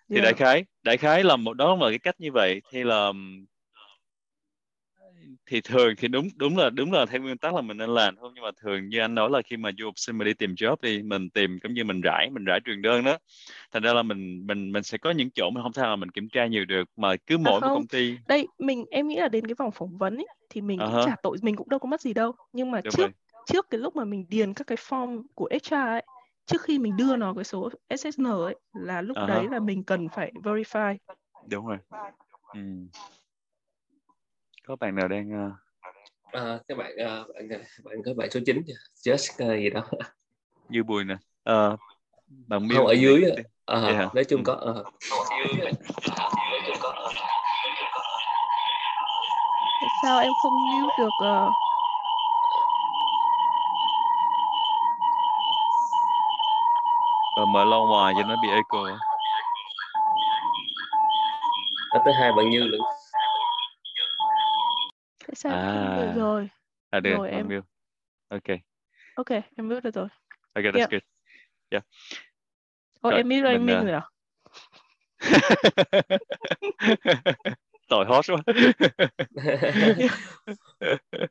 [0.09, 3.11] thì đại khái đại khái là một đó là cái cách như vậy thì là
[5.45, 8.15] thì thường thì đúng đúng là đúng là theo nguyên tắc là mình nên làm
[8.15, 10.33] thôi nhưng mà thường như anh nói là khi mà du học sinh mà đi
[10.33, 13.17] tìm job đi mình tìm cũng như mình rải mình rải truyền đơn đó
[13.71, 16.11] thành ra là mình mình mình sẽ có những chỗ mình không thể nào mình
[16.11, 19.07] kiểm tra nhiều được mà cứ à, mỗi à một công ty đây mình em
[19.07, 20.95] nghĩ là đến cái vòng phỏng vấn ấy thì mình uh-huh.
[20.95, 23.11] cũng trả tội mình cũng đâu có mất gì đâu nhưng mà đúng trước rồi.
[23.45, 26.03] trước cái lúc mà mình điền các cái form của HR ấy
[26.45, 29.27] trước khi mình đưa nó cái số SSN ấy là lúc uh-huh.
[29.27, 30.97] đấy là mình cần phải verify
[31.47, 31.77] đúng rồi
[32.53, 32.59] ừ
[34.67, 35.53] có bạn nào đang uh...
[36.31, 37.49] à, các bạn uh, bạn
[37.83, 38.61] bạn có bạn số 9
[39.05, 39.81] just uh, gì đó.
[40.69, 41.13] Như bùi nè.
[41.49, 41.79] Uh,
[42.47, 43.23] bạn không ở dưới
[43.65, 44.43] à, uh, nói chung ừ.
[44.45, 44.87] có uh.
[50.03, 51.53] sao em không mute được uh...
[57.35, 58.97] Ờ, mở lâu ngoài cho nó bị echo
[61.93, 62.81] Nó tới hai bạn như lận
[65.43, 66.05] sao à.
[66.05, 66.49] được rồi.
[66.89, 67.67] À được rồi em mute
[68.27, 68.59] ok.
[69.15, 70.07] Ok em mute được rồi.
[70.53, 70.91] Ok that's yeah.
[70.91, 71.01] good.
[71.69, 71.85] Yeah.
[73.01, 73.85] Ồ, rồi, em mute rồi Minh uh...
[73.85, 74.01] rồi à
[77.89, 78.37] tội hot quá.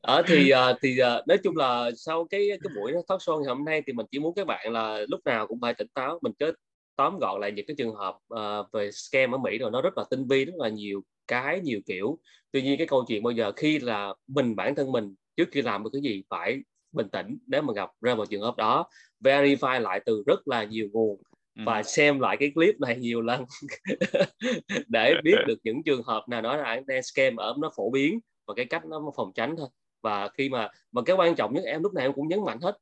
[0.00, 3.48] Ở thì uh, thì uh, nói chung là sau cái cái buổi talk show ngày
[3.48, 6.18] hôm nay thì mình chỉ muốn các bạn là lúc nào cũng phải tỉnh táo
[6.22, 6.52] mình chứ
[6.96, 9.98] tóm gọn lại những cái trường hợp uh, về scam ở Mỹ rồi nó rất
[9.98, 12.18] là tinh vi rất là nhiều cái nhiều kiểu.
[12.50, 15.62] Tuy nhiên cái câu chuyện bây giờ khi là mình bản thân mình trước khi
[15.62, 16.60] làm một cái gì phải
[16.92, 18.86] bình tĩnh nếu mà gặp ra một trường hợp đó
[19.20, 21.22] verify lại từ rất là nhiều nguồn
[21.58, 21.62] ừ.
[21.66, 23.44] và xem lại cái clip này nhiều lần
[24.88, 28.20] để biết được những trường hợp nào đó là đang scam ở nó phổ biến
[28.46, 29.68] và cái cách nó phòng tránh thôi.
[30.02, 32.58] Và khi mà mà cái quan trọng nhất em lúc nào em cũng nhấn mạnh
[32.60, 32.78] hết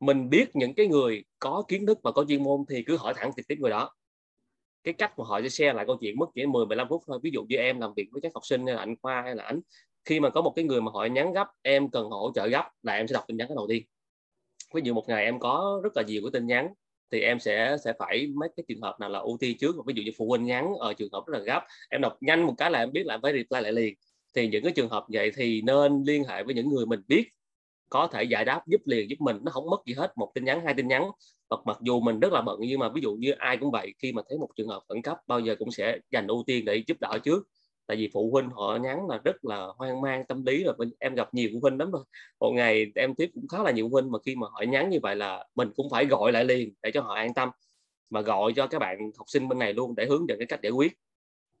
[0.00, 3.14] mình biết những cái người có kiến thức và có chuyên môn thì cứ hỏi
[3.16, 3.94] thẳng trực tiếp người đó.
[4.84, 7.18] Cái cách mà họ sẽ share lại câu chuyện mất chỉ 10 15 phút thôi.
[7.22, 9.34] Ví dụ như em làm việc với các học sinh hay là anh khoa hay
[9.34, 9.60] là anh
[10.04, 12.68] khi mà có một cái người mà họ nhắn gấp, em cần hỗ trợ gấp
[12.82, 13.82] là em sẽ đọc tin nhắn cái đầu tiên.
[14.74, 16.68] Ví dụ một ngày em có rất là nhiều cái tin nhắn
[17.12, 19.76] thì em sẽ sẽ phải mấy cái trường hợp nào là ưu tiên trước.
[19.86, 22.42] Ví dụ như phụ huynh nhắn ở trường hợp rất là gấp, em đọc nhanh
[22.42, 23.94] một cái là em biết là em phải reply lại liền.
[24.34, 27.30] Thì những cái trường hợp vậy thì nên liên hệ với những người mình biết
[27.88, 30.44] có thể giải đáp giúp liền giúp mình, nó không mất gì hết, một tin
[30.44, 31.04] nhắn, hai tin nhắn.
[31.50, 33.94] Hoặc mặc dù mình rất là bận, nhưng mà ví dụ như ai cũng vậy,
[34.02, 36.64] khi mà thấy một trường hợp khẩn cấp, bao giờ cũng sẽ dành ưu tiên
[36.64, 37.44] để giúp đỡ trước.
[37.86, 41.14] Tại vì phụ huynh họ nhắn là rất là hoang mang tâm lý, rồi em
[41.14, 42.04] gặp nhiều phụ huynh lắm rồi.
[42.40, 44.90] Một ngày em tiếp cũng khá là nhiều phụ huynh, mà khi mà họ nhắn
[44.90, 47.48] như vậy là mình cũng phải gọi lại liền để cho họ an tâm,
[48.10, 50.60] mà gọi cho các bạn học sinh bên này luôn để hướng dẫn cái cách
[50.62, 50.92] giải quyết.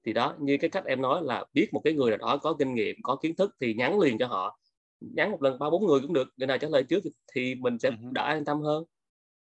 [0.06, 2.54] Thì đó, như cái cách em nói là biết một cái người nào đó có
[2.58, 4.58] kinh nghiệm, có kiến thức thì nhắn liền cho họ
[5.00, 7.00] nhắn một lần ba bốn người cũng được người nào trả lời trước
[7.34, 8.84] thì mình sẽ đã an tâm hơn.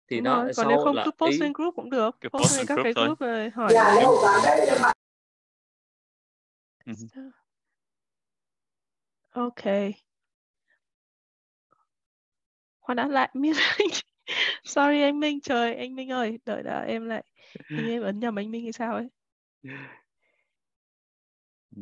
[0.08, 0.52] Thì Đúng nó rồi.
[0.58, 1.40] còn nếu không cứ post ý...
[1.40, 3.96] trên group cũng được cứ post lên các cái group rồi hỏi dạ,
[6.86, 6.94] ừ.
[9.32, 9.64] ok.
[12.80, 13.56] Khoan đã lại miết
[14.64, 17.24] sorry anh Minh trời anh Minh ơi đợi đã em lại
[17.70, 19.08] nhưng em ấn nhầm anh Minh hay sao ấy.
[21.76, 21.82] Ừ.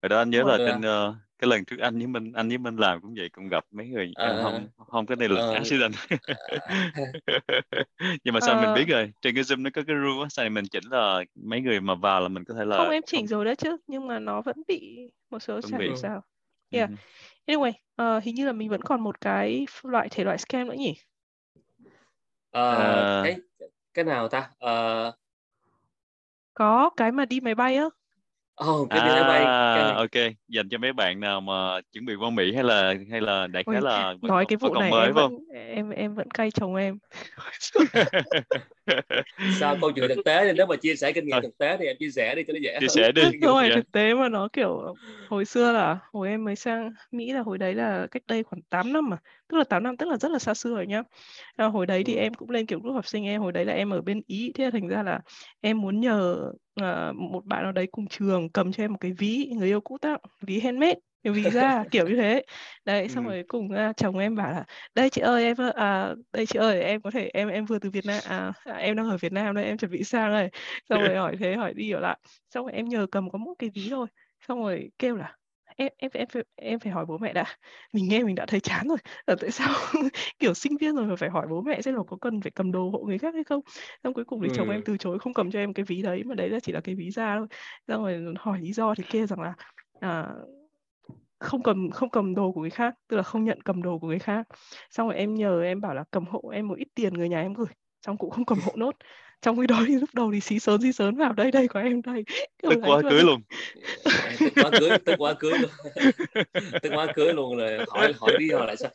[0.00, 2.58] ở đó anh nhớ là trên uh, cái lần trước anh với Minh anh với
[2.58, 5.54] Minh làm cũng vậy cũng gặp mấy người à, không không cái này là uh,
[5.62, 5.94] accident.
[8.24, 10.28] Nhưng mà sao uh, mình biết rồi trên cái zoom nó có cái rule á
[10.30, 13.02] sao mình chỉnh là mấy người mà vào là mình có thể là không em
[13.06, 13.26] chỉnh không...
[13.26, 15.90] rồi đấy chứ nhưng mà nó vẫn bị một số sai bị.
[15.96, 16.22] sao.
[16.70, 16.90] Yeah.
[16.90, 16.96] Uh-huh.
[17.46, 17.72] anyway
[18.18, 20.94] uh, hình như là mình vẫn còn một cái loại thể loại scam nữa nhỉ?
[22.58, 23.36] Uh, uh, cái
[23.94, 24.50] cái nào ta?
[24.64, 25.14] Uh...
[26.54, 27.88] có cái mà đi máy bay á
[28.66, 29.44] Ồ, cái à, bay.
[29.76, 30.32] Cái ok.
[30.48, 33.64] Dành cho mấy bạn nào mà chuẩn bị qua Mỹ hay là hay là đại
[33.72, 36.98] khái là nói cái vụ này mới em vẫn, em em vẫn cay chồng em
[39.60, 41.86] sao câu chuyện thực tế thì nếu mà chia sẻ kinh nghiệm thực tế thì
[41.86, 43.22] em chia sẻ đi cho nó dễ chia sẻ đi.
[43.22, 44.94] Không phải thực tế mà nó kiểu
[45.28, 48.62] hồi xưa là hồi em mới sang Mỹ là hồi đấy là cách đây khoảng
[48.62, 49.16] 8 năm mà.
[49.48, 51.02] Tức là 8 năm tức là rất là xa xưa rồi nhá.
[51.56, 52.20] À, hồi đấy thì ừ.
[52.20, 54.52] em cũng lên kiểu group học sinh em hồi đấy là em ở bên Ý.
[54.54, 55.20] Thế là thành ra là
[55.60, 59.12] em muốn nhờ uh, một bạn nào đấy cùng trường cầm cho em một cái
[59.18, 62.42] ví người yêu cũ tặng ví handmade kiểu ví ra kiểu như thế.
[62.84, 63.30] Đấy xong ừ.
[63.30, 64.64] rồi cùng uh, chồng em bảo là
[64.94, 67.90] đây chị ơi em à, đây chị ơi em có thể em em vừa từ
[67.90, 70.48] Việt Nam à, à em đang ở Việt Nam đây em chuẩn bị sang rồi
[70.88, 72.18] xong rồi hỏi thế hỏi đi ở lại.
[72.50, 74.06] Xong rồi em nhờ cầm có một cái ví thôi.
[74.48, 75.36] Xong rồi kêu là
[75.76, 77.44] em em em phải, em phải hỏi bố mẹ đã.
[77.92, 78.98] Mình nghe mình đã thấy chán rồi.
[79.26, 79.74] Là tại sao
[80.38, 82.72] kiểu sinh viên rồi mà phải hỏi bố mẹ xem là có cần phải cầm
[82.72, 83.60] đồ hộ người khác hay không?
[84.04, 84.54] Xong cuối cùng thì ừ.
[84.56, 86.72] chồng em từ chối không cầm cho em cái ví đấy mà đấy là chỉ
[86.72, 87.46] là cái ví da thôi.
[87.88, 89.54] Xong rồi hỏi lý do thì kia rằng là
[90.00, 90.26] à,
[91.42, 94.06] không cầm không cầm đồ của người khác tức là không nhận cầm đồ của
[94.06, 94.46] người khác.
[94.90, 97.40] Xong rồi em nhờ em bảo là cầm hộ em một ít tiền người nhà
[97.40, 97.66] em gửi.
[98.06, 98.96] Xong cũng không cầm hộ nốt.
[99.42, 101.80] Trong khi đó thì lúc đầu thì xí sớn xí sớn vào đây đây có
[101.80, 102.24] em đây.
[102.62, 103.40] Tức quá cưới luôn.
[104.38, 105.70] Tức quá cưới tức quá cưới luôn.
[106.82, 108.90] Tức quá cưới luôn rồi hỏi hỏi đi hỏi lại sao.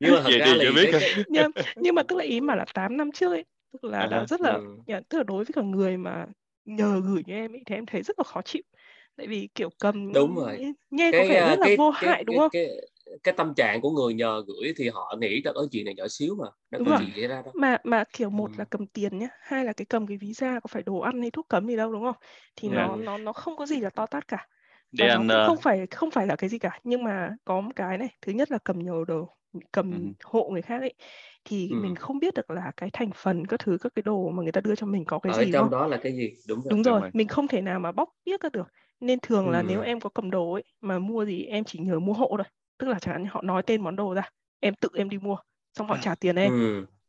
[0.00, 1.24] Nhưng mà thật ra là biết cái...
[1.28, 4.06] nhưng, nhưng mà tức là ý mà là 8 năm trước ấy tức là à,
[4.06, 5.00] đã rất là ừ.
[5.08, 6.26] tức là đối với cả người mà
[6.64, 8.62] nhờ gửi cho em ấy thì em thấy rất là khó chịu
[9.16, 12.10] tại vì kiểu cầm đúng rồi nghe cái, có vẻ rất cái, là vô cái,
[12.10, 12.68] hại đúng cái, không cái,
[13.22, 16.08] cái tâm trạng của người nhờ gửi thì họ nghĩ là có chuyện này nhỏ
[16.08, 17.06] xíu mà nó đúng có rồi.
[17.06, 18.54] gì xảy ra đâu mà mà kiểu một ừ.
[18.58, 21.30] là cầm tiền nhá hai là cái cầm cái visa có phải đồ ăn hay
[21.30, 22.16] thuốc cấm gì đâu đúng không
[22.56, 22.88] thì yeah.
[22.88, 24.48] nó nó nó không có gì là to tát cả
[24.92, 27.72] Để anh, nó không phải không phải là cái gì cả nhưng mà có một
[27.76, 29.28] cái này thứ nhất là cầm nhiều đồ
[29.72, 29.98] cầm ừ.
[30.24, 30.94] hộ người khác ấy
[31.44, 31.76] thì ừ.
[31.76, 34.52] mình không biết được là cái thành phần các thứ các cái đồ mà người
[34.52, 35.70] ta đưa cho mình có cái ở gì trong không?
[35.70, 38.40] đó là cái gì đúng rồi đúng rồi mình không thể nào mà bóc biết
[38.40, 38.66] ra được
[39.02, 41.98] nên thường là nếu em có cầm đồ ấy mà mua gì em chỉ nhớ
[41.98, 42.46] mua hộ thôi.
[42.78, 44.30] Tức là chẳng hạn họ nói tên món đồ ra
[44.60, 45.36] em tự em đi mua
[45.74, 46.52] xong họ trả tiền em.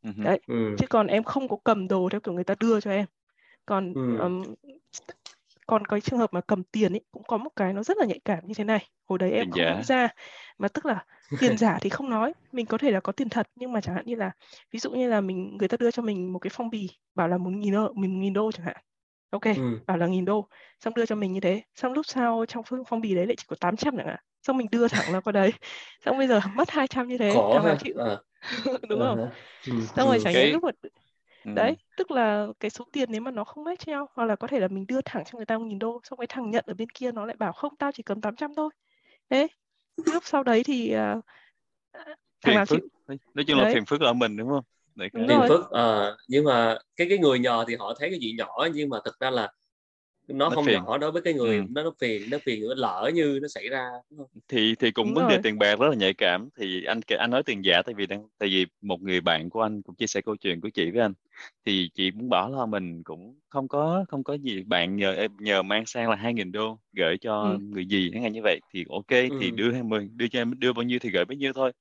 [0.03, 0.11] ừ.
[0.17, 0.75] đấy ừ.
[0.79, 3.05] chứ còn em không có cầm đồ theo kiểu người ta đưa cho em.
[3.65, 4.17] Còn ừ.
[4.17, 4.43] um,
[5.67, 8.05] còn cái trường hợp mà cầm tiền ấy cũng có một cái nó rất là
[8.05, 8.87] nhạy cảm như thế này.
[9.05, 10.09] Hồi đấy em không nghĩ ra
[10.57, 11.05] mà tức là
[11.39, 13.95] tiền giả thì không nói mình có thể là có tiền thật nhưng mà chẳng
[13.95, 14.31] hạn như là
[14.71, 17.27] ví dụ như là mình người ta đưa cho mình một cái phong bì bảo
[17.27, 18.77] là một nghìn đô mình nghìn đô chẳng hạn
[19.33, 19.79] ok ừ.
[19.87, 20.47] bảo là nghìn đô
[20.79, 23.43] xong đưa cho mình như thế xong lúc sau trong phong bì đấy lại chỉ
[23.47, 25.53] có 800 chẳng hạn xong mình đưa thẳng ra qua đấy
[26.05, 28.17] xong bây giờ mất 200 như thế Khó thằng nào chịu à.
[28.89, 29.29] đúng không uh-huh.
[29.67, 29.85] ừ.
[29.95, 30.51] xong rồi chẳng cái...
[30.51, 30.71] lúc mà
[31.45, 31.51] ừ.
[31.55, 34.47] đấy tức là cái số tiền nếu mà nó không match nhau hoặc là có
[34.47, 36.63] thể là mình đưa thẳng cho người ta một nghìn đô xong cái thằng nhận
[36.67, 38.69] ở bên kia nó lại bảo không tao chỉ cầm 800 thôi
[39.29, 39.47] thế
[40.05, 41.25] lúc sau đấy thì uh,
[42.41, 44.63] thằng nào chịu nói chung là phiền phức ở mình đúng không
[44.95, 45.47] Đấy, cái...
[45.49, 48.89] phức à, nhưng mà cái cái người nhờ thì họ thấy cái gì nhỏ nhưng
[48.89, 49.51] mà thực ra là
[50.27, 50.73] nó, nó không phiền.
[50.73, 51.63] nhỏ đối với cái người ừ.
[51.69, 53.89] nó nó phiền nó phiền nó lỡ như nó xảy ra
[54.47, 57.29] thì thì cũng đúng vấn đề tiền bạc rất là nhạy cảm thì anh anh
[57.29, 60.07] nói tiền giả tại vì đang tại vì một người bạn của anh cũng chia
[60.07, 61.13] sẻ câu chuyện của chị với anh
[61.65, 65.61] thì chị muốn bảo là mình cũng không có không có gì bạn nhờ nhờ
[65.61, 67.57] mang sang là hai nghìn đô gửi cho ừ.
[67.59, 69.37] người gì chẳng hạn như vậy thì ok ừ.
[69.41, 71.71] thì đưa hai mươi đưa cho em đưa bao nhiêu thì gửi bấy nhiêu thôi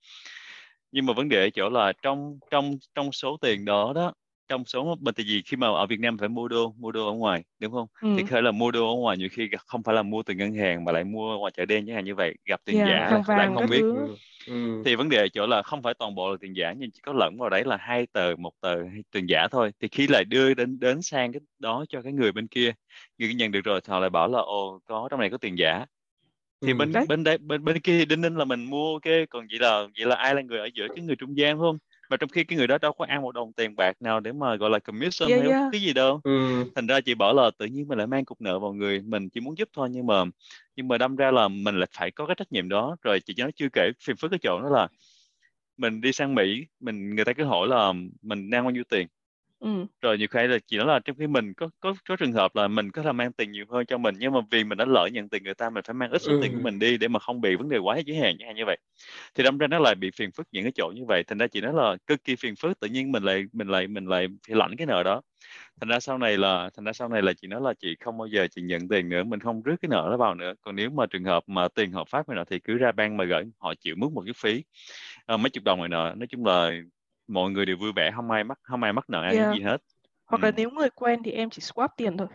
[0.92, 4.12] nhưng mà vấn đề ở chỗ là trong trong trong số tiền đó đó
[4.48, 7.06] trong số bên tại vì khi mà ở Việt Nam phải mua đô mua đô
[7.06, 8.08] ở ngoài đúng không ừ.
[8.16, 10.54] thì khởi là mua đô ở ngoài nhiều khi không phải là mua từ ngân
[10.54, 13.22] hàng mà lại mua ngoài chợ đen chẳng hạn như vậy gặp tiền yeah, giả
[13.36, 13.82] lại không biết.
[14.46, 14.82] Ừ.
[14.84, 17.00] thì vấn đề ở chỗ là không phải toàn bộ là tiền giả nhưng chỉ
[17.02, 18.76] có lẫn vào đấy là hai tờ một tờ
[19.10, 22.32] tiền giả thôi thì khi lại đưa đến đến sang cái đó cho cái người
[22.32, 22.72] bên kia
[23.18, 25.86] người nhận được rồi họ lại bảo là ồ có trong này có tiền giả
[26.62, 26.74] thì ừ.
[26.74, 27.04] bên đấy.
[27.08, 29.86] bên đây bên bên kia thì đinh ninh là mình mua cái còn vậy là
[29.98, 31.78] vậy là ai là người ở giữa cái người trung gian không
[32.10, 34.32] mà trong khi cái người đó đâu có ăn một đồng tiền bạc nào để
[34.32, 35.68] mà gọi là commission yeah, hay yeah.
[35.72, 36.64] cái gì đâu ừ.
[36.74, 39.28] thành ra chị bảo là tự nhiên mình lại mang cục nợ vào người mình
[39.28, 40.24] chỉ muốn giúp thôi nhưng mà
[40.76, 43.34] nhưng mà đâm ra là mình lại phải có cái trách nhiệm đó rồi chị
[43.38, 44.88] nói chưa kể phiền phức cái chỗ đó là
[45.76, 47.92] mình đi sang Mỹ mình người ta cứ hỏi là
[48.22, 49.06] mình đang bao nhiêu tiền
[49.62, 49.86] Ừ.
[50.00, 52.56] rồi nhiều khi là chỉ nói là trong khi mình có có có trường hợp
[52.56, 54.84] là mình có thể mang tiền nhiều hơn cho mình nhưng mà vì mình đã
[54.84, 56.38] lỡ nhận tiền người ta mình phải mang ít số ừ.
[56.42, 58.76] tiền của mình đi để mà không bị vấn đề quá giới hạn như vậy.
[59.34, 61.22] Thì đâm ra nó lại bị phiền phức những cái chỗ như vậy.
[61.26, 63.88] Thành ra chị nói là cực kỳ phiền phức tự nhiên mình lại mình lại
[63.88, 65.22] mình lại phải lãnh cái nợ đó.
[65.80, 68.18] Thành ra sau này là thành ra sau này là chị nói là chị không
[68.18, 70.52] bao giờ chị nhận tiền nữa mình không rước cái nợ đó vào nữa.
[70.62, 73.16] Còn nếu mà trường hợp mà tiền hợp pháp này nọ thì cứ ra ban
[73.16, 74.64] mà gửi họ chịu mức một cái phí
[75.26, 76.72] à, mấy chục đồng này nọ nói chung là
[77.28, 79.54] mọi người đều vui vẻ không ai mắc không ai mắc nợ ai yeah.
[79.54, 79.76] gì hết
[80.26, 80.46] hoặc ừ.
[80.46, 82.28] là nếu người quen thì em chỉ swap tiền thôi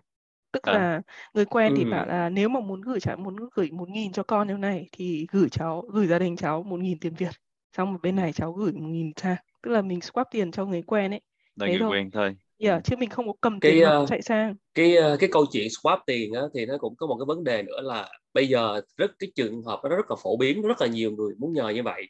[0.51, 0.73] tức à.
[0.73, 1.01] là
[1.33, 1.75] người quen ừ.
[1.77, 4.53] thì bảo là nếu mà muốn gửi cháu muốn gửi một nghìn cho con như
[4.53, 7.31] này thì gửi cháu gửi gia đình cháu một nghìn tiền việt
[7.77, 10.65] xong một bên này cháu gửi một nghìn sang tức là mình swap tiền cho
[10.65, 11.21] người quen ấy
[11.55, 11.89] là người thôi.
[11.91, 15.19] quen thôi yeah, chứ mình không có cầm cái, tiền uh, chạy sang cái uh,
[15.19, 17.81] cái câu chuyện swap tiền á, thì nó cũng có một cái vấn đề nữa
[17.81, 21.11] là bây giờ rất cái trường hợp nó rất là phổ biến rất là nhiều
[21.11, 22.07] người muốn nhờ như vậy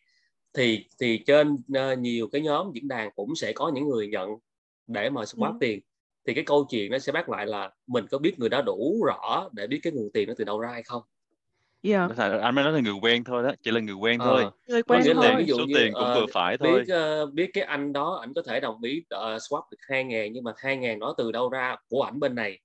[0.58, 4.30] thì thì trên uh, nhiều cái nhóm diễn đàn cũng sẽ có những người nhận
[4.88, 5.58] để mà swap ừ.
[5.60, 5.80] tiền
[6.28, 9.04] thì cái câu chuyện nó sẽ bắt lại là mình có biết người đó đủ
[9.08, 11.02] rõ để biết cái nguồn tiền nó từ đâu ra hay không
[11.82, 12.18] Yeah.
[12.18, 14.84] anh mới nói là người quen thôi đó chỉ là người quen thôi à, người
[14.84, 15.26] quen thôi.
[15.26, 17.64] Là, ví dụ số như, tiền cũng uh, vừa phải thôi biết uh, biết cái
[17.64, 20.78] anh đó ảnh có thể đồng ý uh, swap được hai ngàn nhưng mà hai
[20.78, 22.60] ngàn đó từ đâu ra của ảnh bên này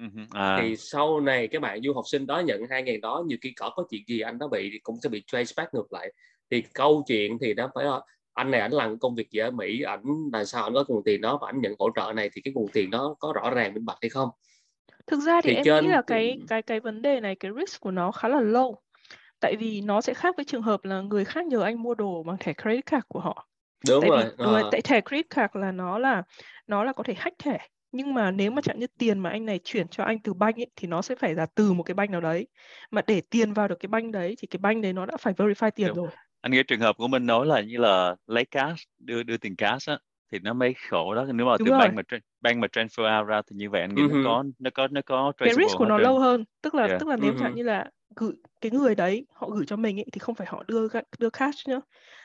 [0.00, 0.26] uh-huh.
[0.30, 0.58] à.
[0.60, 3.52] thì sau này cái bạn du học sinh đó nhận hai ngàn đó nhiều khi
[3.56, 6.12] có có chuyện gì anh đó bị thì cũng sẽ bị trace back ngược lại
[6.50, 8.00] thì câu chuyện thì nó phải là
[8.34, 11.04] anh này ảnh làm công việc gì ở Mỹ ảnh là sao ảnh có nguồn
[11.04, 13.50] tiền đó và ảnh nhận hỗ trợ này thì cái nguồn tiền đó có rõ
[13.50, 14.28] ràng minh bạch hay không?
[15.06, 15.84] Thực ra thì, thì em trên...
[15.84, 18.74] nghĩ là cái cái cái vấn đề này cái risk của nó khá là low.
[19.40, 22.22] Tại vì nó sẽ khác với trường hợp là người khác nhờ anh mua đồ
[22.22, 23.48] bằng thẻ credit card của họ.
[23.88, 24.68] Đúng tại rồi vì, à.
[24.72, 26.22] tại thẻ credit card là nó là
[26.66, 27.58] nó là có thể hack thẻ.
[27.92, 30.60] Nhưng mà nếu mà chẳng như tiền mà anh này chuyển cho anh từ banh
[30.60, 32.46] ấy, thì nó sẽ phải là từ một cái banh nào đấy.
[32.90, 35.34] Mà để tiền vào được cái banh đấy thì cái banh đấy nó đã phải
[35.34, 35.96] verify tiền đúng.
[35.96, 36.08] rồi
[36.40, 39.56] anh nghĩ trường hợp của mình nói là như là lấy cash đưa đưa tiền
[39.56, 39.98] cash á
[40.32, 41.80] thì nó mới khổ đó nếu mà Đúng từ rồi.
[41.80, 42.02] bank mà
[42.40, 44.22] bank mà transfer out ra thì như vậy anh nghĩ uh-huh.
[44.22, 47.00] nó có nó có nó có cái risk của nó lâu hơn tức là yeah.
[47.00, 47.38] tức là nếu uh-huh.
[47.40, 50.46] chẳng như là gửi cái người đấy họ gửi cho mình ấy, thì không phải
[50.50, 51.80] họ đưa đưa cash nữa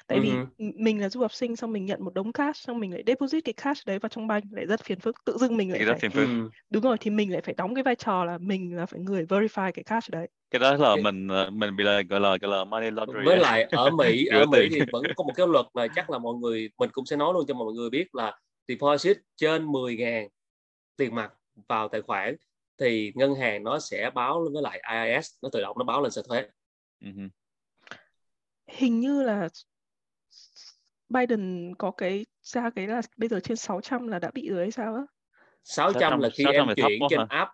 [0.07, 0.45] tại uh-huh.
[0.57, 3.03] vì mình là du học sinh xong mình nhận một đống cash xong mình lại
[3.07, 5.79] deposit cái cash đấy vào trong bank lại rất phiền phức tự dưng mình lại
[5.79, 6.27] thì phải phiền phức.
[6.69, 9.25] đúng rồi thì mình lại phải đóng cái vai trò là mình là phải người
[9.25, 12.51] verify cái cash đấy cái đó là mình ờ, mình bị là gọi là gọi
[12.51, 15.65] là money laundering với lại ở Mỹ ở Mỹ thì vẫn có một cái luật
[15.73, 18.37] là chắc là mọi người mình cũng sẽ nói luôn cho mọi người biết là
[18.67, 20.27] deposit trên 10 ngàn
[20.97, 21.33] tiền mặt
[21.67, 22.35] vào tài khoản
[22.79, 26.11] thì ngân hàng nó sẽ báo với lại IRS nó tự động nó báo lên
[26.11, 26.45] sở thuế
[27.01, 27.29] uh-huh.
[28.67, 29.49] hình như là
[31.13, 34.71] Biden có cái ra cái là bây giờ trên 600 là đã bị rồi hay
[34.71, 35.01] sao á
[35.63, 37.25] 600, 600 là khi 600 em chuyển trên hả?
[37.29, 37.51] app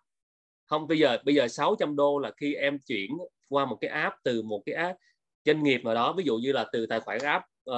[0.65, 3.11] không bây giờ bây giờ 600 đô là khi em chuyển
[3.49, 4.99] qua một cái app từ một cái app
[5.45, 7.75] doanh nghiệp nào đó ví dụ như là từ tài khoản app uh,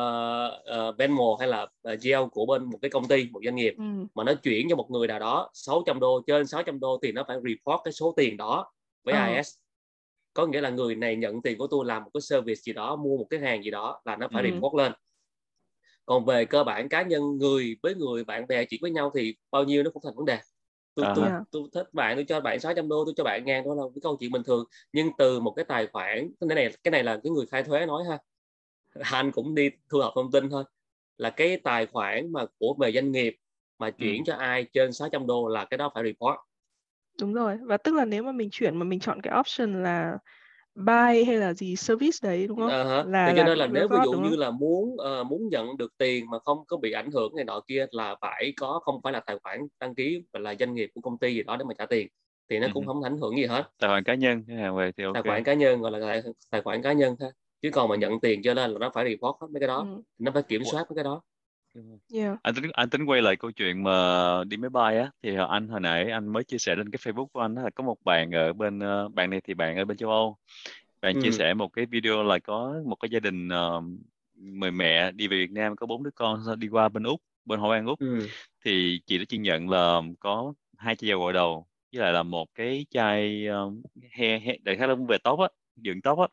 [0.90, 3.74] uh, Venmo hay là uh, GL của bên một cái công ty một doanh nghiệp
[3.78, 3.84] ừ.
[4.16, 7.24] mà nó chuyển cho một người nào đó 600 đô trên 600 đô thì nó
[7.28, 8.72] phải report cái số tiền đó
[9.04, 9.36] với ừ.
[9.36, 9.50] IS
[10.34, 12.96] có nghĩa là người này nhận tiền của tôi làm một cái service gì đó
[12.96, 14.50] mua một cái hàng gì đó là nó phải ừ.
[14.52, 14.92] report lên
[16.06, 19.36] còn về cơ bản cá nhân người với người bạn bè chỉ với nhau thì
[19.52, 20.38] bao nhiêu nó cũng thành vấn đề
[20.96, 21.14] tôi, à.
[21.16, 23.84] tôi, tôi thích bạn tôi cho bạn 600 đô tôi cho bạn ngàn đó là
[23.96, 27.04] cái câu chuyện bình thường nhưng từ một cái tài khoản cái này cái này
[27.04, 28.18] là cái người khai thuế nói ha
[29.12, 30.64] anh cũng đi thu thập thông tin thôi
[31.18, 33.36] là cái tài khoản mà của về doanh nghiệp
[33.80, 33.92] mà ừ.
[33.98, 34.24] chuyển ừ.
[34.26, 36.38] cho ai trên 600 đô là cái đó phải report
[37.20, 40.18] đúng rồi và tức là nếu mà mình chuyển mà mình chọn cái option là
[40.82, 42.70] buy hay là gì service đấy đúng không?
[42.70, 43.10] Uh-huh.
[43.10, 46.30] Là, cho nên là nếu ví dụ như là muốn uh, muốn nhận được tiền
[46.30, 49.20] mà không có bị ảnh hưởng này nọ kia là phải có không phải là
[49.20, 51.74] tài khoản đăng ký và là doanh nghiệp của công ty gì đó để mà
[51.78, 52.08] trả tiền
[52.50, 52.88] thì nó cũng uh-huh.
[52.88, 53.64] không ảnh hưởng gì hết.
[53.80, 55.14] Tài khoản cá nhân về thì okay.
[55.14, 57.32] Tài khoản cá nhân gọi là tài, tài khoản cá nhân thôi.
[57.62, 59.78] Chứ còn mà nhận tiền cho nên là nó phải report hết mấy cái đó,
[59.78, 60.02] ừ.
[60.20, 61.22] nó phải kiểm soát mấy cái đó.
[62.14, 62.38] Yeah.
[62.44, 63.94] anh tính anh tính quay lại câu chuyện mà
[64.44, 67.28] đi máy bay á thì anh hồi nãy anh mới chia sẻ lên cái Facebook
[67.28, 69.98] của anh là có một bạn ở bên uh, bạn này thì bạn ở bên
[69.98, 70.38] châu Âu
[71.02, 71.22] bạn ừ.
[71.24, 73.84] chia sẻ một cái video là có một cái gia đình uh,
[74.36, 77.60] người mẹ đi về Việt Nam có bốn đứa con đi qua bên Úc bên
[77.60, 78.28] Hội An Úc ừ.
[78.66, 82.24] thì chị đã chứng nhận là có hai chai dầu gội đầu với lại là
[82.24, 83.74] một cái chai uh,
[84.12, 86.28] he, he đại khái là về tóc á dưỡng tóc á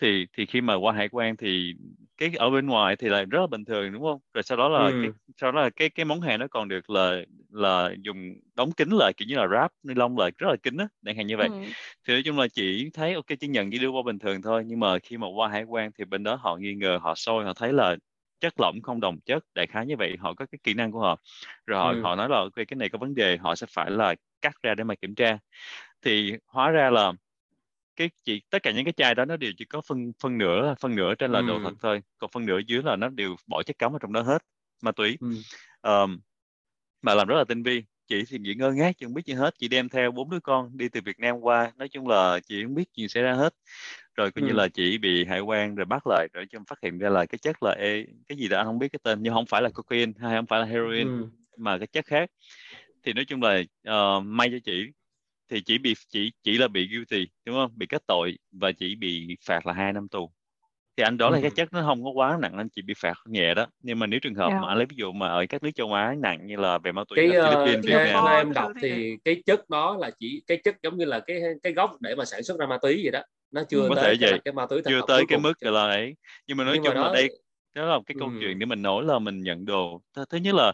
[0.00, 1.74] thì thì khi mà qua hải quan thì
[2.16, 4.68] cái ở bên ngoài thì là rất là bình thường đúng không rồi sau đó
[4.68, 5.00] là ừ.
[5.02, 8.72] cái sau đó là cái cái món hàng nó còn được là là dùng đóng
[8.72, 11.26] kín lại kiểu như là wrap ni lông lại rất là kín á chẳng hạn
[11.26, 11.54] như vậy ừ.
[12.06, 14.64] thì nói chung là chỉ thấy ok chứng nhận chỉ đưa qua bình thường thôi
[14.66, 17.44] nhưng mà khi mà qua hải quan thì bên đó họ nghi ngờ họ soi
[17.44, 17.96] họ thấy là
[18.40, 21.00] chất lỏng không đồng chất đại khái như vậy họ có cái kỹ năng của
[21.00, 21.18] họ
[21.66, 22.00] rồi họ, ừ.
[22.02, 24.74] họ nói là ok cái này có vấn đề họ sẽ phải là cắt ra
[24.74, 25.38] để mà kiểm tra
[26.02, 27.12] thì hóa ra là
[27.96, 30.74] cái chỉ tất cả những cái chai đó nó đều chỉ có phân phân nửa
[30.80, 31.46] phân nửa trên là ừ.
[31.46, 34.12] đồ thật thôi còn phân nửa dưới là nó đều bỏ chất cấm ở trong
[34.12, 34.42] đó hết
[34.82, 35.28] ma túy ừ.
[35.82, 36.20] um,
[37.02, 39.54] mà làm rất là tinh vi chị thì chị ngơ ngác chưa biết gì hết
[39.58, 42.62] chị đem theo bốn đứa con đi từ Việt Nam qua nói chung là chị
[42.62, 43.54] không biết gì xảy ra hết
[44.14, 44.46] rồi coi ừ.
[44.48, 47.26] như là chị bị hải quan rồi bắt lại rồi trong phát hiện ra là
[47.26, 49.62] cái chất là ê, cái gì đó anh không biết cái tên nhưng không phải
[49.62, 51.28] là cocaine hay không phải là heroin ừ.
[51.56, 52.30] mà cái chất khác
[53.02, 54.86] thì nói chung là uh, may cho chị
[55.50, 57.70] thì chỉ bị chỉ chỉ là bị guilty đúng không?
[57.76, 60.30] Bị kết tội và chỉ bị phạt là hai năm tù.
[60.96, 63.14] Thì anh đó là cái chất nó không có quá nặng anh chỉ bị phạt
[63.26, 63.66] nhẹ đó.
[63.82, 64.62] Nhưng mà nếu trường hợp yeah.
[64.62, 66.92] mà anh lấy ví dụ mà ở các nước châu Á nặng như là về
[66.92, 70.60] ma túy cái uh, Việt Nam em đọc thì cái chất đó là chỉ cái
[70.64, 73.10] chất giống như là cái cái gốc để mà sản xuất ra ma túy vậy
[73.10, 73.22] đó.
[73.50, 74.40] Nó chưa có tới thể vậy.
[74.44, 76.14] cái ma túy chưa tới cái mức là ấy.
[76.46, 77.06] Nhưng mà nói nhưng chung mà đó...
[77.06, 77.28] là đây
[77.74, 78.34] đó là cái câu ừ.
[78.40, 80.00] chuyện để mình nói là mình nhận đồ.
[80.30, 80.72] Thứ nhất là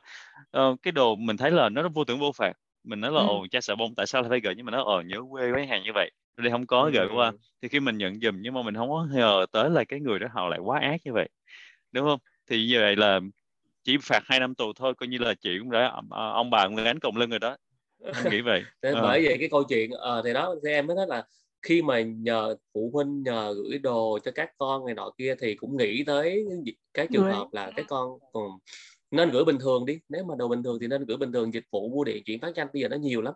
[0.58, 2.52] uh, cái đồ mình thấy là nó vô tưởng vô phạt
[2.84, 3.26] mình nói là ừ.
[3.26, 5.52] ồ cha sợ bông tại sao lại phải gửi nhưng mà nó ờ nhớ quê
[5.52, 6.10] với hàng như vậy.
[6.36, 6.90] Đây không có ừ.
[6.94, 7.32] gửi qua.
[7.62, 10.18] thì khi mình nhận dùm nhưng mà mình không có ngờ tới là cái người
[10.18, 11.28] đó họ lại quá ác như vậy.
[11.92, 12.18] Đúng không?
[12.46, 13.20] Thì như vậy là
[13.84, 16.66] chỉ phạt hai năm tù thôi coi như là chị cũng đã ờ, ông bà
[16.66, 17.56] cũng gánh còng lưng rồi đó.
[18.12, 18.62] Anh nghĩ vậy.
[18.82, 19.02] Thế à.
[19.02, 21.24] bởi vậy cái câu chuyện à, thì đó thì em mới nói là
[21.62, 25.54] khi mà nhờ phụ huynh nhờ gửi đồ cho các con này nọ kia thì
[25.54, 26.44] cũng nghĩ tới
[26.94, 28.50] cái trường hợp là cái con còn
[29.10, 29.98] nên gửi bình thường đi.
[30.08, 31.54] Nếu mà đồ bình thường thì nên gửi bình thường.
[31.54, 33.34] Dịch vụ bưu điện chuyển phát nhanh bây giờ nó nhiều lắm.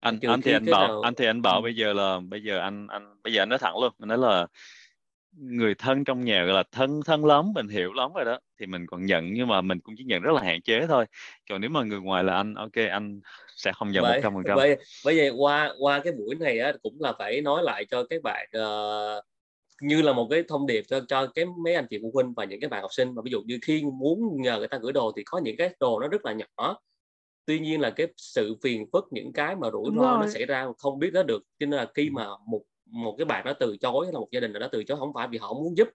[0.00, 1.00] Anh anh thì anh bảo nào...
[1.00, 1.62] anh thì anh bảo ừ.
[1.62, 3.92] bây giờ là bây giờ anh anh bây giờ anh nói thẳng luôn.
[3.98, 4.46] Anh nói là
[5.32, 8.38] người thân trong nhà gọi là thân thân lắm mình hiểu lắm rồi đó.
[8.60, 11.06] Thì mình còn nhận nhưng mà mình cũng chỉ nhận rất là hạn chế thôi.
[11.50, 13.20] Còn nếu mà người ngoài là anh ok anh
[13.56, 14.56] sẽ không nhận một trăm phần trăm.
[14.56, 14.76] bởi
[15.16, 18.48] vậy qua qua cái buổi này á, cũng là phải nói lại cho các bạn
[18.58, 19.24] uh,
[19.82, 22.44] như là một cái thông điệp cho cho cái mấy anh chị phụ huynh và
[22.44, 24.92] những cái bạn học sinh mà ví dụ như khi muốn nhờ người ta gửi
[24.92, 26.80] đồ thì có những cái đồ nó rất là nhỏ
[27.46, 30.66] tuy nhiên là cái sự phiền phức những cái mà rủi ro nó xảy ra
[30.78, 33.76] không biết nó được cho nên là khi mà một một cái bạn nó từ
[33.78, 35.88] chối là một gia đình nó từ chối không phải vì họ muốn giúp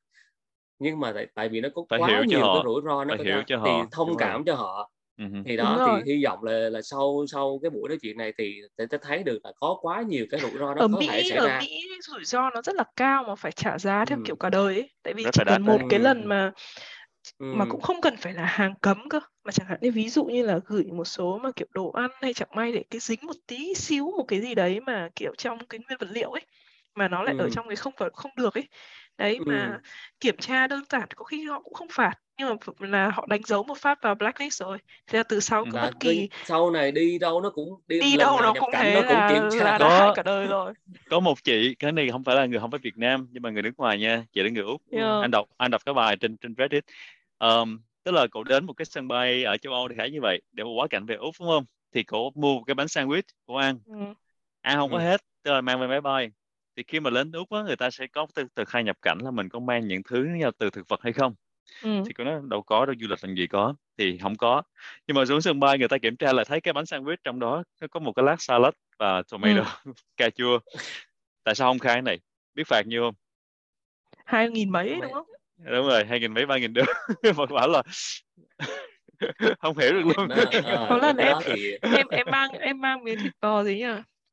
[0.80, 2.54] nhưng mà tại, tại vì nó có phải quá hiểu nhiều họ.
[2.54, 3.92] cái rủi ro nó phải hiểu cho thì họ.
[3.92, 4.46] thông Đúng cảm rồi.
[4.46, 5.44] cho họ uh-huh.
[5.46, 8.62] thì đó thì hy vọng là là sau sau cái buổi nói chuyện này thì
[8.78, 11.24] sẽ thấy được là có quá nhiều cái rủi ro nó ở có Mỹ, thể
[11.30, 11.60] xảy ở ra.
[11.60, 14.24] Mỹ rủi ro nó rất là cao mà phải trả giá theo ừ.
[14.26, 14.90] kiểu cả đời ấy.
[15.04, 16.52] Tại vì Rất chỉ cần một cái lần mà
[17.40, 20.26] mà cũng không cần phải là hàng cấm cơ mà chẳng hạn như ví dụ
[20.26, 23.20] như là gửi một số mà kiểu đồ ăn hay chẳng may để cái dính
[23.24, 26.46] một tí xíu một cái gì đấy mà kiểu trong cái nguyên vật liệu ấy
[26.96, 27.44] mà nó lại ừ.
[27.44, 28.68] ở trong cái không phải không được ấy
[29.18, 29.44] đấy ừ.
[29.48, 29.80] mà
[30.20, 33.42] kiểm tra đơn giản có khi họ cũng không phạt nhưng mà là họ đánh
[33.46, 34.78] dấu một phát vào blacklist rồi
[35.08, 38.18] thế là từ sau cứ bất kỳ sau này đi đâu nó cũng đi, đi
[38.18, 40.74] đâu nó cũng thế nó cũng là, kiểm tra là có, cả đời rồi
[41.10, 43.50] có một chị cái này không phải là người không phải Việt Nam nhưng mà
[43.50, 45.22] người nước ngoài nha chị là người úc yeah.
[45.22, 46.86] anh đọc anh đọc cái bài trên trên Reddit
[47.40, 50.22] um, tức là cậu đến một cái sân bay ở châu Âu thì khá như
[50.22, 53.22] vậy để quá cảnh về úc đúng không thì cậu mua một cái bánh sandwich
[53.46, 53.96] của ăn ừ.
[54.62, 54.98] ăn không ừ.
[54.98, 56.32] có hết tức là mang về máy bay
[56.78, 59.18] thì khi mà đến úc á, người ta sẽ có từ từ khai nhập cảnh
[59.22, 61.36] là mình có mang những thứ như từ thực vật hay không?
[61.82, 61.90] Ừ.
[62.06, 64.62] thì cô nói đâu có đâu du lịch làm gì có thì không có.
[65.08, 67.40] Nhưng mà xuống sân bay người ta kiểm tra là thấy cái bánh sandwich trong
[67.40, 69.92] đó nó có một cái lát salad và tomato ừ.
[70.18, 70.60] cà chua.
[71.44, 72.20] Tại sao không khai cái này?
[72.56, 73.16] Biết phạt nhiêu không?
[74.26, 75.28] Hai nghìn mấy đúng không?
[75.58, 76.84] Đúng rồi hai nghìn mấy ba nghìn đô.
[77.38, 77.84] Mà bảo là
[79.60, 80.30] không hiểu được luôn.
[80.90, 81.38] có lần em
[81.82, 83.86] em em mang em mang miếng thịt bò gì nhỉ?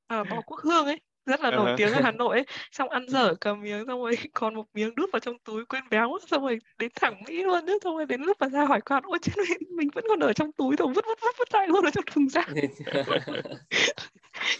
[0.06, 1.00] À, bò quốc hương ấy
[1.30, 1.76] rất là nổi uh-huh.
[1.76, 2.46] tiếng ở Hà Nội ấy.
[2.72, 5.84] xong ăn dở cả miếng xong rồi còn một miếng đút vào trong túi quên
[5.90, 8.80] béo xong rồi đến thẳng Mỹ luôn nữa xong rồi đến lúc mà ra hỏi
[8.80, 11.54] con ôi chết mình, mình vẫn còn ở trong túi rồi vứt vứt vứt vứt
[11.54, 12.48] lại luôn ở trong thùng rác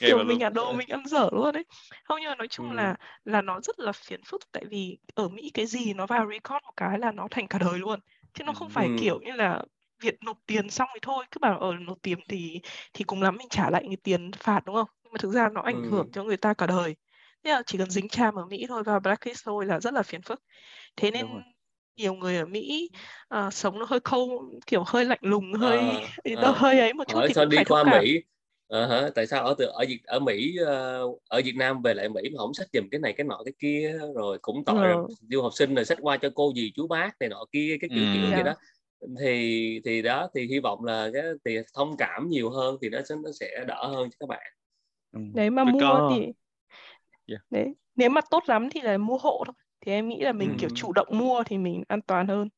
[0.00, 1.64] kiểu mình ở đâu mình ăn dở luôn đấy
[2.04, 2.74] không nhưng mà nói chung ừ.
[2.74, 2.94] là
[3.24, 6.64] là nó rất là phiền phức tại vì ở Mỹ cái gì nó vào record
[6.64, 8.00] một cái là nó thành cả đời luôn
[8.34, 8.96] chứ nó không phải ừ.
[9.00, 9.62] kiểu như là
[10.00, 12.60] việc nộp tiền xong thì thôi cứ bảo ở nộp tiền thì
[12.92, 15.48] thì cùng lắm mình trả lại cái tiền phạt đúng không nhưng mà thực ra
[15.54, 15.88] nó ảnh ừ.
[15.90, 16.96] hưởng cho người ta cả đời
[17.44, 20.02] thế là chỉ cần dính chàm ở Mỹ thôi và blacklist thôi là rất là
[20.02, 20.42] phiền phức
[20.96, 21.26] thế nên
[21.96, 22.90] nhiều người ở Mỹ
[23.34, 26.52] uh, sống nó hơi khâu kiểu hơi lạnh lùng hơi à, à.
[26.56, 28.22] hơi ấy một chút Hỏi thì sao đi qua Mỹ
[28.76, 29.10] uh, hả?
[29.14, 30.56] tại sao ở từ ở Việt ở Mỹ
[31.28, 33.52] ở Việt Nam về lại Mỹ mà không sách giùm cái này cái nọ cái
[33.58, 35.06] kia rồi cũng tội ừ.
[35.30, 37.90] du học sinh rồi sách qua cho cô gì chú bác này nọ kia cái
[37.94, 38.10] kiểu ừ.
[38.14, 38.54] kiểu gì đó
[39.20, 42.98] thì thì đó thì hy vọng là cái thì thông cảm nhiều hơn thì nó
[43.08, 44.52] sẽ nó sẽ đỡ hơn cho các bạn
[45.12, 45.20] ừ.
[45.34, 46.12] đấy mà Tôi mua có...
[46.14, 46.32] thì yeah.
[47.26, 47.38] Dạ.
[47.50, 50.48] đấy nếu mà tốt lắm thì là mua hộ thôi thì em nghĩ là mình
[50.48, 50.54] ừ.
[50.58, 52.48] kiểu chủ động mua thì mình an toàn hơn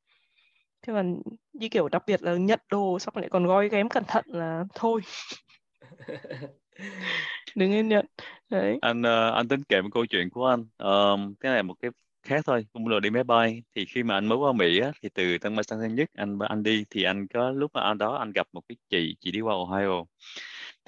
[0.83, 1.23] thế còn
[1.53, 4.65] như kiểu đặc biệt là nhận đồ xong lại còn gói ghém cẩn thận là
[4.75, 5.01] thôi
[7.55, 8.07] đừng nên nhận
[8.49, 11.75] đấy anh uh, anh tính kể một câu chuyện của anh um, cái này một
[11.83, 11.91] cái
[12.23, 14.93] khác thôi cũng là đi máy bay thì khi mà anh mới qua Mỹ á,
[15.03, 17.99] thì từ Tân Mai Tân Nhất anh anh đi thì anh có lúc mà anh
[17.99, 20.05] đó anh gặp một cái chị chị đi qua Ohio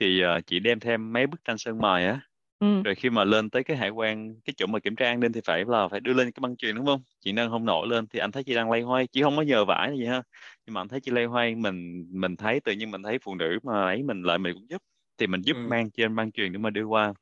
[0.01, 2.21] thì uh, chị đem thêm mấy bức tranh sơn mài á.
[2.59, 2.83] Ừ.
[2.85, 5.33] rồi khi mà lên tới cái hải quan cái chỗ mà kiểm tra an ninh
[5.33, 7.03] thì phải là phải đưa lên cái băng truyền đúng không?
[7.21, 9.43] Chị nâng không nổi lên thì anh thấy chị đang lay hoay chị không có
[9.43, 10.23] nhờ vải gì ha.
[10.67, 13.35] Nhưng mà anh thấy chị lay hoay mình mình thấy tự nhiên mình thấy phụ
[13.35, 14.83] nữ mà ấy mình lại mình cũng giúp.
[15.19, 15.67] Thì mình giúp ừ.
[15.69, 17.13] mang trên băng truyền để mà đưa qua.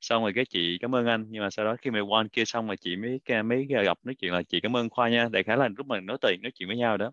[0.00, 1.26] Xong rồi cái chị cảm ơn anh.
[1.28, 4.14] Nhưng mà sau đó khi mà quan kia xong rồi chị mới mới gặp nói
[4.14, 5.28] chuyện là chị cảm ơn khoa nha.
[5.32, 7.12] Đại khái là lúc mình nói tiền nói chuyện với nhau đó.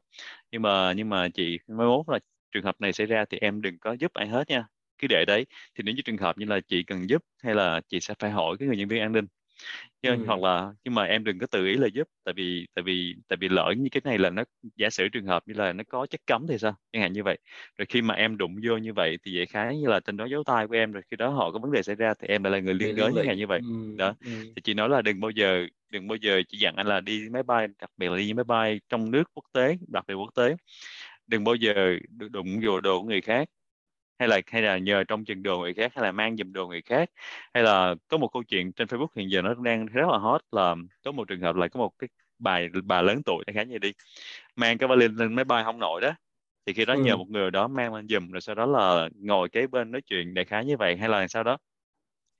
[0.52, 2.20] Nhưng mà nhưng mà chị mới mốt là
[2.52, 4.68] trường hợp này xảy ra thì em đừng có giúp ai hết nha
[5.02, 5.46] cứ để đấy
[5.76, 8.32] thì nếu như trường hợp như là chị cần giúp hay là chị sẽ phải
[8.32, 9.26] hỏi cái người nhân viên an ninh.
[10.02, 10.24] Chứ ừ.
[10.28, 13.16] hoặc là nhưng mà em đừng có tự ý là giúp tại vì tại vì
[13.28, 14.44] tại vì lỡ như cái này là nó
[14.76, 16.76] giả sử trường hợp như là nó có chất cấm thì sao?
[16.94, 17.38] Chẳng hạn như vậy.
[17.78, 20.26] Rồi khi mà em đụng vô như vậy thì dễ khái như là trên đó
[20.26, 22.44] dấu tay của em rồi khi đó họ có vấn đề xảy ra thì em
[22.44, 23.60] lại là người liên đới chẳng hạn như vậy.
[23.60, 23.96] Ừ.
[23.98, 24.14] đó.
[24.26, 24.32] ừ.
[24.56, 27.30] thì chị nói là đừng bao giờ đừng bao giờ chị dặn anh là đi
[27.32, 30.30] máy bay đặc biệt là đi máy bay trong nước quốc tế đặc biệt quốc
[30.36, 30.56] tế.
[31.28, 31.74] Đừng bao giờ
[32.32, 33.48] đụng vô đồ của người khác
[34.22, 36.68] hay là hay là nhờ trong chừng đồ người khác hay là mang giùm đồ
[36.68, 37.10] người khác?
[37.54, 40.42] Hay là có một câu chuyện trên Facebook hiện giờ nó đang rất là hot
[40.52, 42.08] là có một trường hợp là có một cái
[42.40, 43.94] bài bà lớn tuổi khá như đi
[44.56, 46.12] mang cái vali lên máy bay không nổi đó.
[46.66, 47.02] Thì khi đó ừ.
[47.02, 50.02] nhờ một người đó mang lên giùm rồi sau đó là ngồi kế bên nói
[50.02, 51.58] chuyện đại khái như vậy hay là sau đó.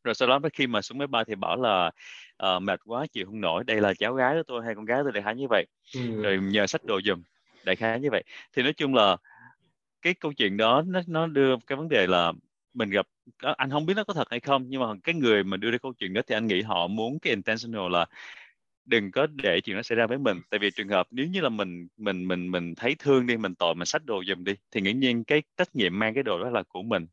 [0.04, 1.92] Rồi sau đó khi mà xuống máy bay thì bảo là
[2.56, 5.00] uh, mệt quá chịu không nổi đây là cháu gái của tôi hay con gái
[5.04, 5.66] tôi đại khái như vậy.
[5.96, 6.22] Ừ.
[6.24, 7.24] rồi nhờ sách đồ giùm
[7.66, 8.24] đại khái như vậy.
[8.54, 9.18] Thì nói chung là
[10.02, 12.34] cái câu chuyện đó nó nó đưa cái vấn đề là
[12.74, 13.08] mình gặp
[13.40, 15.78] anh không biết nó có thật hay không nhưng mà cái người mà đưa ra
[15.78, 18.06] câu chuyện đó thì anh nghĩ họ muốn cái intentional là
[18.86, 20.38] đừng có để chuyện nó xảy ra với mình.
[20.50, 23.56] Tại vì trường hợp nếu như là mình mình mình mình thấy thương đi mình
[23.56, 26.44] tội mình xách đồ giùm đi thì nghiễm nhiên cái trách nhiệm mang cái đồ
[26.44, 27.08] đó là của mình.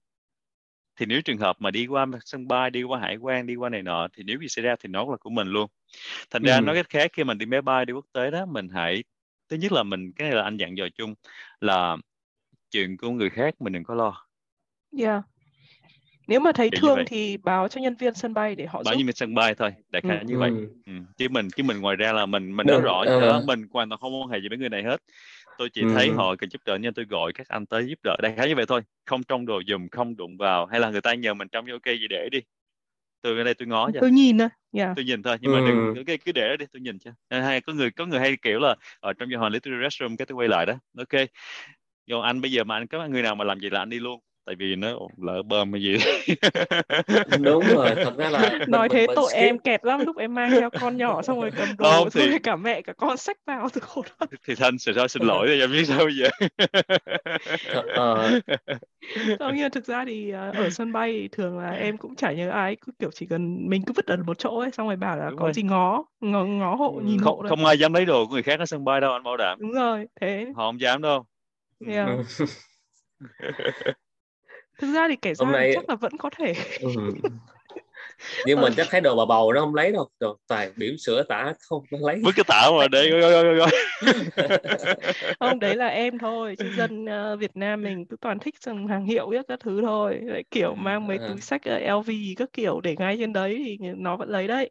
[0.97, 3.69] Thì nếu trường hợp mà đi qua sân bay đi qua hải quan đi qua
[3.71, 5.71] này nọ thì nếu gì xảy ra thì nó là của mình luôn.
[6.31, 6.61] Thành ra ừ.
[6.61, 9.05] nói cách khác khi mình đi máy bay đi quốc tế đó mình hãy
[9.49, 11.15] thứ nhất là mình cái này là anh dặn dò chung
[11.61, 11.97] là
[12.71, 14.27] chuyện của người khác mình đừng có lo
[14.99, 15.23] yeah
[16.29, 18.95] nếu mà thấy Kiểu thương thì báo cho nhân viên sân bay để họ báo
[18.95, 20.25] nhân viên sân bay thôi đại khái ừ.
[20.27, 20.69] như vậy ừ.
[20.87, 20.93] ừ.
[21.17, 23.23] chứ mình chứ mình ngoài ra là mình mình nói rõ uh.
[23.23, 24.97] đó, mình hoàn toàn không quan hệ gì với người này hết
[25.59, 25.89] tôi chỉ ừ.
[25.95, 28.49] thấy họ cần giúp đỡ nên tôi gọi các anh tới giúp đỡ đại khái
[28.49, 31.35] như vậy thôi không trong đồ dùm không đụng vào hay là người ta nhờ
[31.35, 32.41] mình trong ok gì để đi
[33.23, 34.93] tôi ở đây tôi ngó cho tôi nhìn thôi yeah.
[34.97, 36.03] tôi nhìn thôi nhưng mà đừng ừ.
[36.07, 38.77] cái cứ để đi tôi nhìn cho hay có người có người hay kiểu là
[39.01, 41.29] ở trong giờ họ lấy tôi restroom cái tôi quay lại đó ok
[42.09, 43.99] do anh bây giờ mà anh có người nào mà làm gì là anh đi
[43.99, 44.21] luôn.
[44.47, 45.97] Tại vì nó lỡ bơm hay gì.
[47.41, 50.71] Đúng rồi thật ra là nói thế tội em kẹt lắm lúc em mang theo
[50.81, 52.39] con nhỏ xong rồi cầm đồ không, thì...
[52.39, 54.27] cả mẹ cả con sách vào từ khổ đó.
[54.47, 56.29] Thì thanh sẽ thôi xin lỗi rồi em biết sao bây giờ.
[57.95, 58.41] Ờ.
[59.39, 62.33] không như thực ra thì ờ, ở sân bay thì thường là em cũng chả
[62.33, 64.97] nhớ ai cứ kiểu chỉ cần mình cứ vứt ở một chỗ ấy xong rồi
[64.97, 65.53] bảo là đúng có rồi.
[65.53, 67.03] gì ngó ngó, ngó hộ ừ.
[67.05, 69.13] nhìn không, hộ không ai dám lấy đồ của người khác ở sân bay đâu
[69.13, 69.59] anh bảo đảm.
[69.61, 70.47] Đúng rồi thế.
[70.57, 71.25] Họ không dám đâu
[71.87, 72.09] yeah.
[74.79, 75.71] thực ra thì kể ra nay...
[75.75, 76.55] chắc là vẫn có thể.
[76.81, 76.91] Ừ.
[78.47, 80.09] nhưng mà chắc thấy đồ bà bầu nó không lấy đâu.
[80.21, 82.21] Đồ toàn biểu sữa tả không nó lấy.
[82.25, 83.11] Vứt cái tả mà để
[85.41, 86.57] không đấy là em thôi.
[86.59, 89.83] Chứ dân uh, Việt Nam mình cứ toàn thích dùng hàng hiệu biết các thứ
[89.83, 90.21] thôi.
[90.23, 94.17] Lại kiểu mang mấy túi sách LV các kiểu để ngay trên đấy thì nó
[94.17, 94.71] vẫn lấy đấy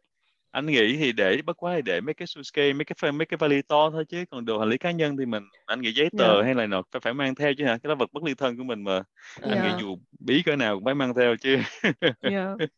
[0.50, 3.38] anh nghĩ thì để bất quá thì để mấy cái suitcase mấy cái mấy cái
[3.38, 6.08] vali to thôi chứ còn đồ hành lý cá nhân thì mình anh nghĩ giấy
[6.18, 6.38] tờ yeah.
[6.38, 6.44] Dạ.
[6.44, 8.56] hay là nào phải phải mang theo chứ hả cái đó vật bất ly thân
[8.56, 9.04] của mình mà yeah.
[9.42, 9.78] anh nghĩ dạ.
[9.80, 11.56] dù bí cỡ nào cũng phải mang theo chứ
[11.90, 12.16] yeah.
[12.22, 12.54] Dạ.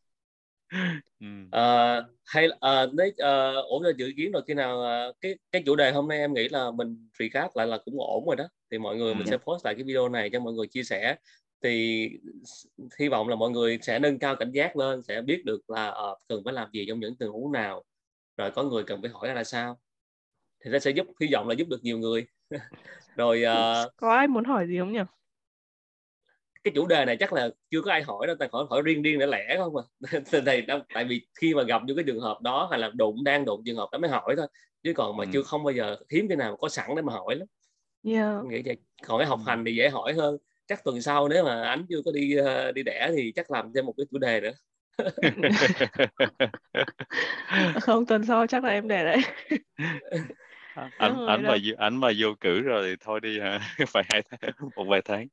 [1.20, 1.26] ừ.
[1.46, 5.62] uh, hay uh, nếu uh, ổn cho dự kiến rồi khi nào uh, cái cái
[5.66, 8.44] chủ đề hôm nay em nghĩ là mình recap lại là cũng ổn rồi đó
[8.70, 9.14] thì mọi người ừ.
[9.14, 11.16] mình sẽ post lại cái video này cho mọi người chia sẻ
[11.62, 12.08] thì
[12.98, 15.88] hy vọng là mọi người sẽ nâng cao cảnh giác lên sẽ biết được là
[15.88, 17.84] uh, cần phải làm gì trong những tình huống nào.
[18.36, 19.78] Rồi có người cần phải hỏi ra sao.
[20.64, 22.26] Thì nó sẽ giúp hy vọng là giúp được nhiều người.
[23.16, 25.00] Rồi uh, có ai muốn hỏi gì không nhỉ?
[26.64, 29.02] Cái chủ đề này chắc là chưa có ai hỏi đâu tại hỏi hỏi riêng
[29.02, 32.40] riêng để lẻ không mà thầy tại vì khi mà gặp những cái trường hợp
[32.40, 34.46] đó hay là đụng đang đụng trường hợp đó mới hỏi thôi.
[34.82, 35.30] Chứ còn mà ừ.
[35.32, 37.48] chưa không bao giờ hiếm cái nào có sẵn để mà hỏi lắm.
[38.04, 38.44] Yeah.
[38.44, 38.76] nghĩ vậy.
[39.06, 40.38] Còn cái học hành thì dễ hỏi hơn
[40.70, 43.72] chắc tuần sau nếu mà anh chưa có đi uh, đi đẻ thì chắc làm
[43.74, 44.52] thêm một cái chủ đề nữa
[47.80, 49.18] không tuần sau chắc là em đẻ đấy
[50.74, 54.52] anh anh mà anh mà vô cử rồi thì thôi đi hả phải hai tháng
[54.76, 55.26] một vài tháng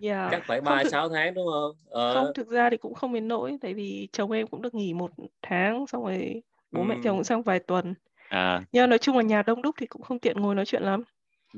[0.00, 0.28] yeah.
[0.30, 2.14] chắc phải ba sáu tháng đúng không ờ.
[2.14, 4.94] không thực ra thì cũng không đến nỗi tại vì chồng em cũng được nghỉ
[4.94, 5.10] một
[5.42, 6.84] tháng xong rồi bố ừ.
[6.84, 7.94] mẹ chồng cũng sang vài tuần
[8.28, 8.62] à.
[8.72, 11.02] nhưng nói chung là nhà đông đúc thì cũng không tiện ngồi nói chuyện lắm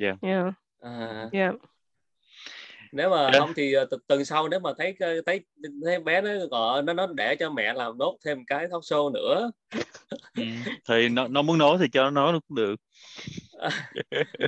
[0.00, 0.22] yeah.
[0.22, 0.54] Yeah.
[0.80, 1.28] À.
[1.32, 1.54] Yeah
[2.92, 3.32] nếu mà yeah.
[3.32, 3.40] Dạ.
[3.40, 5.40] không thì ờ, tuần sau nếu mà thấy thấy
[5.84, 9.12] thấy bé nó gọi nó nó để cho mẹ làm nốt thêm cái talk show
[9.12, 9.50] nữa
[10.36, 10.42] ừ.
[10.88, 12.76] thì nó nó muốn nói thì cho nó nói cũng được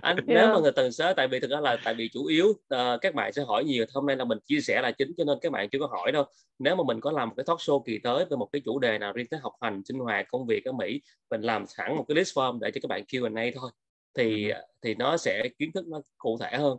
[0.03, 0.27] anh yeah.
[0.27, 3.01] nếu mà người tần số tại vì thực ra là tại vì chủ yếu uh,
[3.01, 5.39] các bạn sẽ hỏi nhiều hôm nay là mình chia sẻ là chính cho nên
[5.43, 6.25] các bạn chưa có hỏi đâu
[6.59, 8.79] nếu mà mình có làm một cái talk show kỳ tới về một cái chủ
[8.79, 11.01] đề nào riêng tới học hành sinh hoạt công việc ở Mỹ
[11.31, 13.71] mình làm sẵn một cái list form để cho các bạn Q&A thôi
[14.17, 14.61] thì ừ.
[14.83, 16.79] thì nó sẽ kiến thức nó cụ thể hơn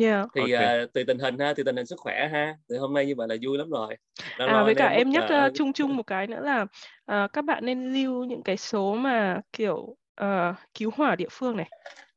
[0.00, 0.28] Yeah.
[0.34, 0.84] thì okay.
[0.84, 3.14] uh, tùy tình hình ha tùy tình hình sức khỏe ha thì hôm nay như
[3.16, 3.96] vậy là vui lắm rồi
[4.38, 7.44] Đó à với cả em nhắc uh, chung chung một cái nữa là uh, các
[7.44, 11.68] bạn nên lưu những cái số mà kiểu uh, cứu hỏa địa phương này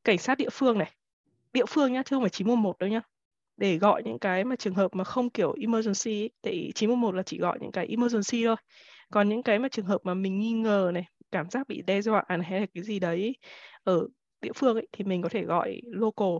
[0.04, 0.92] cảnh sát địa phương này
[1.52, 3.00] địa phương nhá chứ không phải 911 đâu nhá
[3.56, 6.30] để gọi những cái mà trường hợp mà không kiểu emergency ấy.
[6.42, 8.56] tại 911 là chỉ gọi những cái emergency thôi
[9.10, 12.02] còn những cái mà trường hợp mà mình nghi ngờ này cảm giác bị đe
[12.02, 13.36] dọa này, hay là cái gì đấy
[13.84, 14.08] ở
[14.40, 16.36] địa phương ấy thì mình có thể gọi local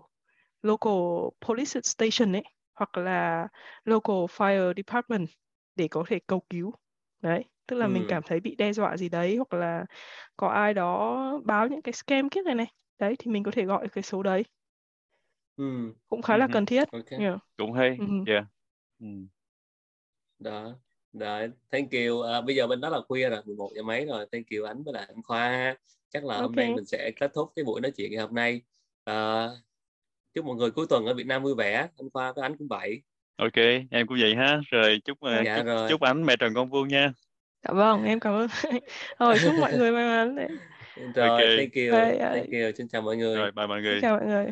[0.67, 2.45] local police station ấy
[2.75, 3.49] hoặc là
[3.85, 5.29] local fire department
[5.77, 6.73] để có thể cầu cứu
[7.23, 7.91] đấy tức là ừ.
[7.91, 9.85] mình cảm thấy bị đe dọa gì đấy hoặc là
[10.37, 12.67] có ai đó báo những cái scam kiếp này này
[12.99, 14.45] đấy thì mình có thể gọi cái số đấy
[15.57, 15.93] ừ.
[16.09, 17.21] cũng khá là cần thiết okay.
[17.21, 17.39] yeah.
[17.57, 18.07] cũng hay ừ.
[18.27, 18.45] yeah.
[19.01, 19.07] ừ.
[20.39, 20.77] đó
[21.13, 21.41] đó
[21.71, 24.47] thank you à, bây giờ bên đó là khuya rồi 11 giờ mấy rồi thank
[24.57, 25.77] you ánh với lại anh khoa
[26.11, 26.43] chắc là okay.
[26.43, 28.63] hôm nay mình sẽ kết thúc cái buổi nói chuyện ngày hôm nay
[29.05, 29.49] à,
[30.37, 31.89] chúc mọi người cuối tuần ở Việt Nam vui vẻ.
[31.99, 33.03] Anh Khoa với anh cũng vậy.
[33.37, 33.57] Ok
[33.91, 34.61] em cũng vậy ha.
[34.71, 35.89] Rồi chúc dạ, chúc, rồi.
[35.91, 37.13] chúc anh mẹ trần con vuông nha.
[37.65, 38.49] Dạ vâng em cảm ơn.
[39.19, 40.37] Rồi chúc mọi người may mắn.
[41.15, 41.57] Rồi okay.
[41.57, 41.93] thank you.
[41.93, 42.71] Bye, thank you.
[42.77, 43.37] Xin chào mọi người.
[43.37, 43.95] Rồi bye mọi người.
[43.95, 44.47] Xin chào mọi người